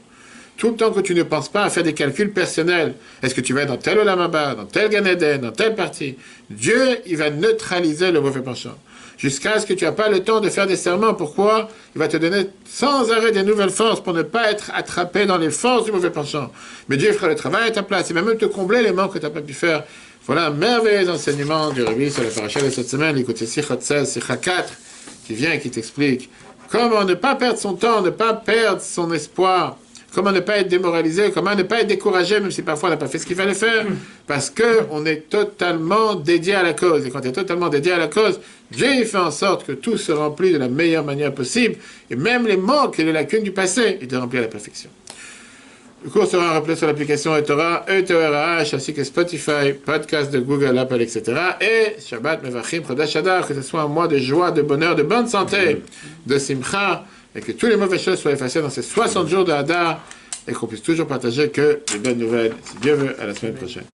tout 0.57 0.71
le 0.71 0.75
temps 0.75 0.91
que 0.91 0.99
tu 0.99 1.15
ne 1.15 1.23
penses 1.23 1.49
pas 1.49 1.63
à 1.63 1.71
faire 1.71 1.85
des 1.85 1.93
calculs 1.93 2.33
personnels, 2.33 2.95
est-ce 3.23 3.37
que 3.37 3.41
tu 3.41 3.53
vas 3.53 3.63
être 3.63 3.69
dans 3.69 3.77
tel 3.77 4.01
Olamaba, 4.01 4.57
dans 4.57 4.65
tel 4.65 4.91
Ganeden, 4.91 5.43
dans 5.43 5.53
telle 5.53 5.77
partie, 5.77 6.17
Dieu, 6.51 6.99
il 7.07 7.17
va 7.17 7.31
neutraliser 7.31 8.11
le 8.11 8.21
mauvais 8.21 8.41
penchant. 8.41 8.77
Jusqu'à 9.17 9.61
ce 9.61 9.67
que 9.67 9.75
tu 9.75 9.85
n'as 9.85 9.93
pas 9.93 10.09
le 10.09 10.25
temps 10.25 10.41
de 10.41 10.49
faire 10.49 10.67
des 10.67 10.75
serments. 10.75 11.15
Pourquoi? 11.15 11.69
Il 11.95 12.01
va 12.01 12.09
te 12.09 12.17
donner 12.17 12.49
sans 12.65 13.13
arrêt 13.13 13.31
des 13.31 13.45
nouvelles 13.45 13.71
forces 13.71 14.01
pour 14.01 14.13
ne 14.13 14.23
pas 14.23 14.51
être 14.51 14.73
attrapé 14.75 15.27
dans 15.27 15.39
les 15.39 15.51
forces 15.51 15.85
du 15.85 15.93
mauvais 15.93 16.11
penchant. 16.11 16.53
Mais 16.89 16.97
Dieu 16.97 17.13
fera 17.13 17.29
le 17.29 17.37
travail 17.37 17.69
à 17.69 17.71
ta 17.71 17.85
place. 17.85 18.11
Il 18.11 18.15
va 18.15 18.23
même 18.23 18.39
te 18.39 18.47
combler 18.47 18.83
les 18.83 18.93
manques 18.93 19.15
que 19.15 19.19
tu 19.19 19.25
n'as 19.25 19.31
pas 19.31 19.41
pu 19.41 19.55
faire. 19.55 19.85
Voilà 20.27 20.47
un 20.47 20.51
merveilleux 20.51 21.09
enseignement 21.11 21.71
du 21.71 21.83
Rabbi 21.83 22.11
sur 22.11 22.25
la 22.25 22.31
paracha 22.31 22.61
de 22.61 22.71
cette 22.71 22.89
semaine. 22.89 23.19
Écoutez 23.19 23.47
Sichat 23.47 23.81
16, 23.81 24.09
Sichat 24.09 24.37
4, 24.37 24.73
qui 25.27 25.35
vient 25.35 25.53
et 25.53 25.61
qui 25.61 25.71
t'explique 25.71 26.29
comment 26.71 27.05
ne 27.05 27.15
pas 27.15 27.35
perdre 27.35 27.59
son 27.59 27.75
temps, 27.75 28.03
ne 28.03 28.11
pas 28.11 28.35
perdre 28.35 28.81
son 28.81 29.13
espoir 29.13 29.77
Comment 30.15 30.33
ne 30.33 30.41
pas 30.41 30.59
être 30.59 30.69
démoralisé 30.69 31.31
Comment 31.33 31.55
ne 31.55 31.63
pas 31.65 31.83
être 31.83 31.87
découragé, 31.87 32.41
même 32.41 32.51
si 32.51 32.63
parfois 32.63 32.89
on 32.89 32.93
n'a 32.93 32.97
pas 32.97 33.09
fait 33.09 33.19
ce 33.19 33.27
qu'il 33.27 33.37
fallait 33.37 33.55
faire 33.55 33.87
Parce 34.27 34.51
qu'on 34.51 35.05
est 35.05 35.29
totalement 35.29 36.15
dédié 36.15 36.55
à 36.55 36.63
la 36.63 36.73
cause. 36.73 37.05
Et 37.07 37.11
quand 37.11 37.21
tu 37.21 37.29
es 37.29 37.33
totalement 37.33 37.69
dédié 37.69 37.93
à 37.93 37.99
la 37.99 38.09
cause, 38.09 38.41
Dieu 38.71 39.05
fait 39.05 39.19
en 39.19 39.31
sorte 39.31 39.67
que 39.67 39.73
tout 39.73 39.99
se 39.99 40.11
remplit 40.11 40.53
de 40.53 40.59
la 40.59 40.69
meilleure 40.69 41.05
manière 41.05 41.35
possible. 41.35 41.77
Et 42.11 42.17
même 42.17 42.47
les 42.47 42.57
manques 42.57 42.99
et 42.99 43.05
les 43.05 43.13
lacunes 43.13 43.43
du 43.43 43.53
passé, 43.53 43.99
il 44.01 44.09
te 44.09 44.17
remplit 44.17 44.39
à 44.39 44.43
la 44.43 44.49
perfection. 44.49 44.89
Le 46.05 46.11
cours 46.11 46.27
sera 46.27 46.53
rappelé 46.53 46.77
sur 46.77 46.87
l'application 46.87 47.37
Etora, 47.37 47.85
ETORH, 47.89 48.73
ainsi 48.73 48.95
que 48.95 49.03
Spotify, 49.03 49.73
podcast 49.85 50.31
de 50.31 50.39
Google, 50.39 50.79
Apple, 50.79 51.03
etc. 51.03 51.23
Et 51.61 52.01
Shabbat, 52.01 52.43
Mevachim, 52.45 52.83
Chodesh 52.87 53.17
Adar, 53.17 53.47
que 53.47 53.53
ce 53.53 53.63
soit 53.63 53.83
un 53.83 53.89
mois 53.89 54.07
de 54.07 54.17
joie, 54.17 54.53
de 54.53 54.63
bonheur, 54.63 54.95
de 54.95 55.03
bonne 55.03 55.27
santé, 55.27 55.83
de 56.25 56.39
simcha, 56.39 57.05
et 57.35 57.41
que 57.41 57.51
toutes 57.51 57.71
les 57.71 57.77
mauvaises 57.77 58.03
choses 58.03 58.21
soient 58.21 58.33
effacées 58.33 58.63
dans 58.63 58.71
ces 58.71 58.83
60 58.83 59.29
jours 59.29 59.45
de 59.45 59.53
Hadar 59.53 60.01
et 60.47 60.53
qu'on 60.53 60.69
puisse 60.69 60.83
toujours 60.83 61.09
partager 61.09 61.51
que 61.51 61.81
les 61.93 61.99
bonnes 61.99 62.19
nouvelles. 62.19 62.55
Si 62.63 62.77
Dieu 62.77 62.95
veut, 62.95 63.21
à 63.21 63.27
la 63.27 63.35
semaine 63.35 63.55
prochaine. 63.55 63.85